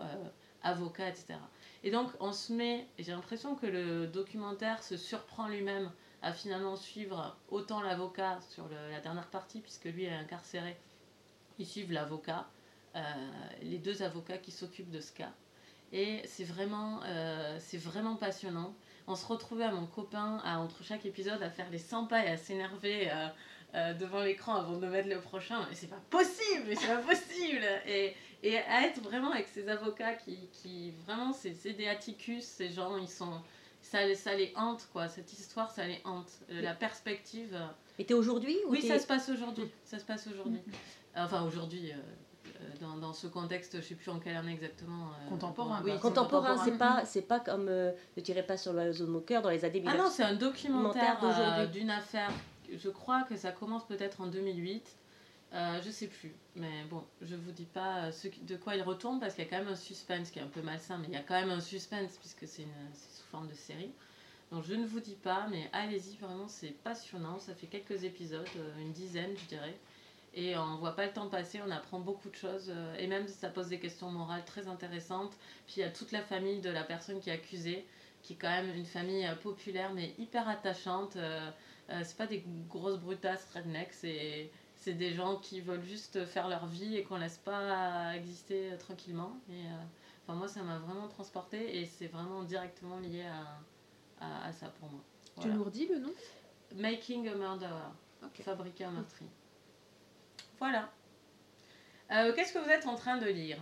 avocat, 0.61 1.09
etc. 1.09 1.35
Et 1.83 1.89
donc, 1.89 2.09
on 2.19 2.31
se 2.31 2.51
met, 2.51 2.87
j'ai 2.99 3.11
l'impression 3.11 3.55
que 3.55 3.65
le 3.65 4.07
documentaire 4.07 4.83
se 4.83 4.97
surprend 4.97 5.47
lui-même 5.47 5.91
à 6.25 6.33
finalement 6.33 6.75
suivre 6.75 7.37
autant 7.49 7.83
l'avocat 7.83 8.39
sur 8.49 8.67
la 8.67 8.99
dernière 8.99 9.27
partie, 9.27 9.61
puisque 9.61 9.85
lui 9.85 10.05
est 10.05 10.13
incarcéré. 10.13 10.75
Ils 11.59 11.67
suivent 11.67 11.91
l'avocat, 11.91 12.47
euh, 12.95 12.99
les 13.61 13.77
deux 13.77 14.01
avocats 14.01 14.39
qui 14.39 14.51
s'occupent 14.51 14.89
de 14.89 15.01
ce 15.01 15.11
cas. 15.11 15.31
Et 15.93 16.23
c'est 16.25 16.43
vraiment, 16.43 17.01
euh, 17.05 17.57
c'est 17.59 17.77
vraiment 17.77 18.15
passionnant. 18.15 18.73
On 19.05 19.15
se 19.15 19.23
retrouvait 19.27 19.65
à 19.65 19.71
mon 19.71 19.85
copain, 19.85 20.41
à, 20.43 20.57
entre 20.57 20.83
chaque 20.83 21.05
épisode, 21.05 21.43
à 21.43 21.51
faire 21.51 21.69
les 21.69 21.77
100 21.77 22.07
pas 22.07 22.25
et 22.25 22.29
à 22.29 22.37
s'énerver 22.37 23.11
euh, 23.75 23.93
devant 23.93 24.21
l'écran 24.21 24.55
avant 24.55 24.77
de 24.77 24.87
mettre 24.87 25.09
le 25.09 25.21
prochain. 25.21 25.59
Et 25.71 25.75
c'est 25.75 25.91
pas 25.91 26.01
possible, 26.09 26.75
c'est 26.75 26.87
pas 26.87 27.03
possible 27.03 27.65
et, 27.85 28.15
à 28.67 28.83
être 28.87 28.99
vraiment 29.01 29.31
avec 29.31 29.47
ces 29.47 29.69
avocats 29.69 30.13
qui, 30.13 30.91
vraiment, 31.05 31.33
c'est 31.33 31.73
des 31.73 31.87
atticus, 31.87 32.43
ces 32.43 32.69
gens, 32.69 32.97
ils 32.97 33.09
sont 33.09 33.41
ça, 34.15 34.35
les 34.35 34.51
hante, 34.55 34.87
quoi. 34.91 35.07
Cette 35.07 35.31
histoire, 35.33 35.71
ça 35.71 35.85
les 35.85 36.01
hante. 36.05 36.31
Euh, 36.51 36.61
la 36.61 36.73
perspective. 36.73 37.57
Et 37.99 38.05
t'es 38.05 38.13
aujourd'hui 38.13 38.57
Oui, 38.67 38.81
ça 38.81 38.99
se 38.99 39.07
passe 39.07 39.29
aujourd'hui. 39.29 39.65
Ça 39.83 39.99
se 39.99 40.05
passe 40.05 40.27
aujourd'hui. 40.27 40.59
Enfin, 41.15 41.43
aujourd'hui, 41.43 41.91
euh, 41.91 41.95
dans, 42.81 42.97
dans 42.97 43.13
ce 43.13 43.27
contexte, 43.27 43.77
je 43.77 43.81
sais 43.85 43.95
plus 43.95 44.09
en 44.11 44.19
quelle 44.19 44.35
année 44.35 44.53
exactement. 44.53 45.07
euh, 45.25 45.29
Contemporain, 45.29 45.81
Oui, 45.83 45.91
quoi. 45.91 45.99
Contemporain, 46.01 46.57
c'est 46.57 46.71
contemporain. 46.71 46.95
pas, 46.97 47.05
c'est 47.05 47.21
pas 47.21 47.39
comme 47.39 47.67
euh, 47.69 47.91
Ne 48.17 48.21
tirez 48.21 48.43
pas 48.43 48.57
sur 48.57 48.73
l'oiseau 48.73 49.05
de 49.05 49.11
mon 49.11 49.21
cœur 49.21 49.41
dans 49.41 49.49
les 49.49 49.63
années 49.63 49.81
Ah 49.85 49.91
1900. 49.91 50.03
non, 50.03 50.09
c'est 50.09 50.23
un 50.23 50.33
documentaire 50.35 51.19
euh, 51.23 51.65
d'une 51.67 51.89
affaire. 51.89 52.31
Je 52.73 52.89
crois 52.89 53.23
que 53.23 53.37
ça 53.37 53.51
commence 53.51 53.85
peut-être 53.85 54.19
en 54.21 54.27
2008. 54.27 54.83
Euh, 55.53 55.81
je 55.81 55.89
sais 55.89 56.07
plus. 56.07 56.33
Mais 56.55 56.83
bon, 56.89 57.03
je 57.21 57.35
vous 57.35 57.51
dis 57.51 57.65
pas 57.65 58.05
euh, 58.07 58.11
de 58.41 58.55
quoi 58.57 58.75
il 58.75 58.81
retourne 58.81 59.19
parce 59.19 59.35
qu'il 59.35 59.43
y 59.45 59.47
a 59.47 59.49
quand 59.49 59.59
même 59.59 59.69
un 59.73 59.75
suspense 59.75 60.29
qui 60.31 60.39
est 60.39 60.41
un 60.41 60.47
peu 60.47 60.61
malsain, 60.61 60.97
mais 60.97 61.07
il 61.07 61.13
y 61.13 61.17
a 61.17 61.21
quand 61.23 61.39
même 61.39 61.49
un 61.51 61.61
suspense 61.61 62.17
puisque 62.17 62.47
c'est 62.47 62.63
sous 62.93 63.23
forme 63.31 63.47
de 63.47 63.53
série. 63.53 63.91
Donc 64.51 64.63
je 64.65 64.73
ne 64.73 64.85
vous 64.85 64.99
dis 64.99 65.15
pas, 65.15 65.47
mais 65.49 65.69
allez-y, 65.73 66.17
vraiment, 66.17 66.47
c'est 66.47 66.71
passionnant. 66.83 67.39
Ça 67.39 67.55
fait 67.55 67.67
quelques 67.67 68.03
épisodes, 68.03 68.47
euh, 68.57 68.81
une 68.81 68.91
dizaine, 68.91 69.35
je 69.37 69.45
dirais. 69.45 69.79
Et 70.33 70.57
on 70.57 70.75
voit 70.77 70.95
pas 70.95 71.05
le 71.05 71.13
temps 71.13 71.29
passer, 71.29 71.61
on 71.65 71.71
apprend 71.71 71.99
beaucoup 71.99 72.29
de 72.29 72.35
choses. 72.35 72.69
euh, 72.69 72.95
et 72.97 73.07
même 73.07 73.27
ça 73.27 73.49
pose 73.49 73.69
des 73.69 73.79
questions 73.79 74.11
morales 74.11 74.43
très 74.45 74.67
intéressantes. 74.67 75.33
Puis 75.67 75.75
il 75.77 75.79
y 75.81 75.83
a 75.83 75.89
toute 75.91 76.11
la 76.11 76.21
famille 76.21 76.59
de 76.61 76.69
la 76.69 76.83
personne 76.83 77.19
qui 77.21 77.29
est 77.29 77.33
accusée 77.33 77.85
qui 78.23 78.33
est 78.33 78.37
quand 78.37 78.49
même 78.49 78.73
une 78.75 78.85
famille 78.87 79.27
populaire 79.43 79.93
mais 79.93 80.15
hyper 80.17 80.49
attachante. 80.49 81.15
C'est 82.03 82.17
pas 82.17 82.25
des 82.25 82.43
grosses 82.67 82.97
brutasses 82.99 83.47
rednecks, 83.53 83.93
c'est 83.93 84.49
c'est 84.85 84.93
des 84.93 85.13
gens 85.13 85.37
qui 85.37 85.61
veulent 85.61 85.83
juste 85.83 86.25
faire 86.27 86.47
leur 86.47 86.67
vie 86.67 86.95
et 86.95 87.03
qu'on 87.03 87.17
laisse 87.17 87.39
pas 87.39 88.15
exister 88.15 88.71
euh, 88.71 88.77
tranquillement. 88.77 89.35
Et, 89.49 89.65
euh, 89.65 89.83
enfin, 90.23 90.37
moi, 90.37 90.47
ça 90.47 90.61
m'a 90.61 90.77
vraiment 90.77 91.07
transporté 91.07 91.79
et 91.79 91.85
c'est 91.87 92.05
vraiment 92.05 92.43
directement 92.43 92.99
lié 92.99 93.25
à, 93.25 94.23
à, 94.23 94.45
à 94.45 94.53
ça 94.53 94.67
pour 94.79 94.91
moi. 94.91 95.01
Tu 95.41 95.47
nous 95.47 95.63
redis 95.63 95.87
le 95.87 95.97
nom? 95.97 96.13
Making 96.75 97.27
a 97.29 97.33
Murderer, 97.33 97.71
fabriquer 98.43 98.83
un 98.83 98.91
meurtrier. 98.91 99.31
Voilà. 100.59 100.91
Euh, 102.11 102.31
Qu'est-ce 102.35 102.53
que 102.53 102.59
vous 102.59 102.69
êtes 102.69 102.85
en 102.85 102.95
train 102.95 103.17
de 103.17 103.25
lire? 103.25 103.57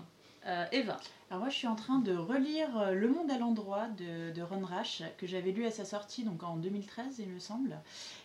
Euh, 0.46 0.66
Eva. 0.74 0.98
Alors 1.30 1.40
moi 1.42 1.50
je 1.50 1.56
suis 1.56 1.68
en 1.68 1.76
train 1.76 2.00
de 2.00 2.14
relire 2.16 2.78
euh, 2.78 2.92
Le 2.92 3.08
Monde 3.08 3.32
à 3.32 3.38
l'endroit 3.38 3.88
de, 3.88 4.32
de 4.34 4.42
Ron 4.42 4.66
Rash 4.66 5.02
que 5.18 5.26
j'avais 5.26 5.52
lu 5.52 5.66
à 5.66 5.72
sa 5.72 5.86
sortie 5.86 6.24
donc 6.26 6.44
en 6.44 6.58
2013 6.58 7.20
il 7.20 7.30
me 7.30 7.40
semble 7.40 7.78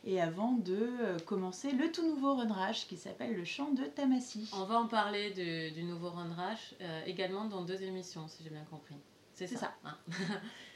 et 0.05 0.21
avant 0.21 0.53
de 0.53 0.75
euh, 0.75 1.17
commencer 1.27 1.71
le 1.71 1.93
tout 1.93 2.03
nouveau 2.07 2.35
Ron 2.35 2.53
Rash 2.53 2.87
qui 2.89 2.97
s'appelle 2.97 3.35
Le 3.37 3.45
Chant 3.45 3.71
de 3.71 3.85
Tamassi. 3.85 4.51
On 4.53 4.65
va 4.65 4.81
en 4.81 4.89
parler 4.89 5.31
du, 5.31 5.71
du 5.71 5.85
nouveau 5.85 6.11
Run 6.11 6.35
Rash 6.37 6.75
euh, 6.81 7.03
également 7.07 7.45
dans 7.45 7.63
deux 7.63 7.83
émissions, 7.83 8.27
si 8.27 8.43
j'ai 8.43 8.51
bien 8.51 8.65
compris. 8.69 8.97
C'est 9.33 9.47
C'est 9.47 9.55
ça. 9.57 9.73
ça. 9.85 9.91
hein. 9.91 10.15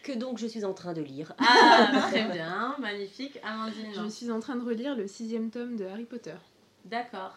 Que 0.05 0.13
donc 0.13 0.39
je 0.39 0.47
suis 0.47 0.65
en 0.65 0.73
train 0.75 0.93
de 0.93 1.03
lire. 1.03 1.33
Ah, 1.39 1.89
très 2.11 2.25
bien, 2.31 2.77
magnifique. 2.79 3.39
Amandine. 3.43 3.93
Je 3.93 4.09
suis 4.09 4.31
en 4.31 4.39
train 4.39 4.55
de 4.57 4.65
relire 4.65 4.95
le 4.95 5.09
sixième 5.09 5.51
tome 5.51 5.77
de 5.77 5.85
Harry 5.87 6.05
Potter. 6.05 6.37
D'accord. 6.85 7.35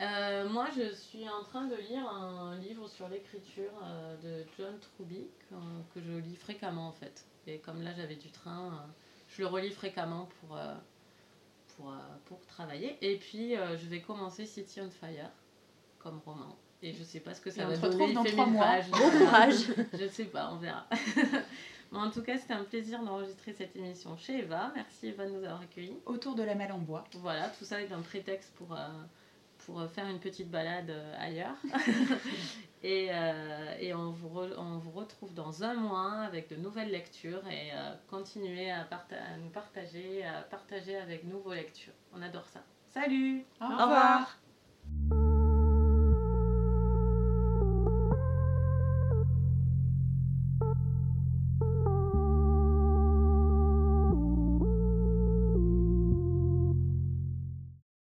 Euh, 0.00 0.48
moi, 0.48 0.66
je 0.76 0.92
suis 0.92 1.28
en 1.28 1.44
train 1.44 1.66
de 1.66 1.76
lire 1.76 2.08
un 2.08 2.56
livre 2.58 2.88
sur 2.88 3.08
l'écriture 3.08 3.70
euh, 3.84 4.16
de 4.16 4.46
John 4.58 4.78
Truby 4.80 5.28
que, 5.48 5.54
que 5.94 6.04
je 6.04 6.18
lis 6.18 6.36
fréquemment 6.36 6.88
en 6.88 6.92
fait. 6.92 7.24
Et 7.46 7.58
comme 7.58 7.82
là, 7.82 7.92
j'avais 7.96 8.16
du 8.16 8.30
train, 8.30 8.66
euh, 8.66 8.92
je 9.28 9.42
le 9.42 9.48
relis 9.48 9.70
fréquemment 9.70 10.28
pour, 10.40 10.58
pour, 11.76 11.92
pour 12.24 12.40
travailler. 12.46 12.96
Et 13.02 13.18
puis, 13.18 13.54
je 13.54 13.86
vais 13.88 14.00
commencer 14.00 14.46
City 14.46 14.80
on 14.80 14.90
Fire 14.90 15.30
comme 15.98 16.20
roman. 16.24 16.56
Et 16.82 16.92
je 16.92 17.02
sais 17.04 17.20
pas 17.20 17.32
ce 17.34 17.40
que 17.40 17.50
ça 17.50 17.62
Et 17.62 17.64
on 17.64 17.68
va 17.68 17.76
se 17.76 17.80
donner. 17.80 18.12
dans 18.12 18.24
fait 18.24 18.32
trois 18.32 18.46
1000 18.46 18.54
mois. 18.54 18.64
pages. 18.64 18.90
Bon 18.90 19.10
courage 19.10 19.66
Je 19.98 20.06
sais 20.08 20.24
pas, 20.24 20.50
on 20.52 20.56
verra. 20.56 20.86
Mais 21.92 21.98
en 21.98 22.10
tout 22.10 22.22
cas, 22.22 22.36
c'était 22.36 22.54
un 22.54 22.64
plaisir 22.64 23.02
d'enregistrer 23.02 23.52
cette 23.52 23.76
émission 23.76 24.16
chez 24.16 24.40
Eva. 24.40 24.72
Merci 24.74 25.08
Eva 25.08 25.26
de 25.26 25.30
nous 25.30 25.44
avoir 25.44 25.60
accueillis. 25.60 25.96
Autour 26.06 26.34
de 26.34 26.42
la 26.42 26.54
malle 26.54 26.72
en 26.72 26.78
bois. 26.78 27.04
Voilà, 27.14 27.48
tout 27.50 27.64
ça 27.64 27.80
est 27.80 27.92
un 27.92 28.02
prétexte 28.02 28.52
pour, 28.56 28.76
pour 29.66 29.80
euh, 29.80 29.88
faire 29.88 30.06
une 30.08 30.20
petite 30.20 30.50
balade 30.50 30.90
euh, 30.90 31.14
ailleurs. 31.18 31.56
et 32.82 33.08
euh, 33.10 33.74
et 33.80 33.94
on, 33.94 34.10
vous 34.10 34.28
re- 34.28 34.54
on 34.58 34.78
vous 34.78 34.90
retrouve 34.92 35.32
dans 35.34 35.64
un 35.64 35.74
mois 35.74 36.12
avec 36.22 36.48
de 36.50 36.56
nouvelles 36.56 36.90
lectures 36.90 37.46
et 37.48 37.70
euh, 37.72 37.94
continuez 38.08 38.70
à, 38.70 38.84
parta- 38.84 39.16
à 39.16 39.36
nous 39.38 39.50
partager, 39.50 40.24
à 40.24 40.42
partager 40.42 40.96
avec 40.96 41.24
nous 41.24 41.40
vos 41.40 41.54
lectures. 41.54 41.94
On 42.12 42.22
adore 42.22 42.46
ça. 42.46 42.60
Salut 42.92 43.44
Au 43.60 43.64
Au 43.64 43.68
revoir 43.68 44.38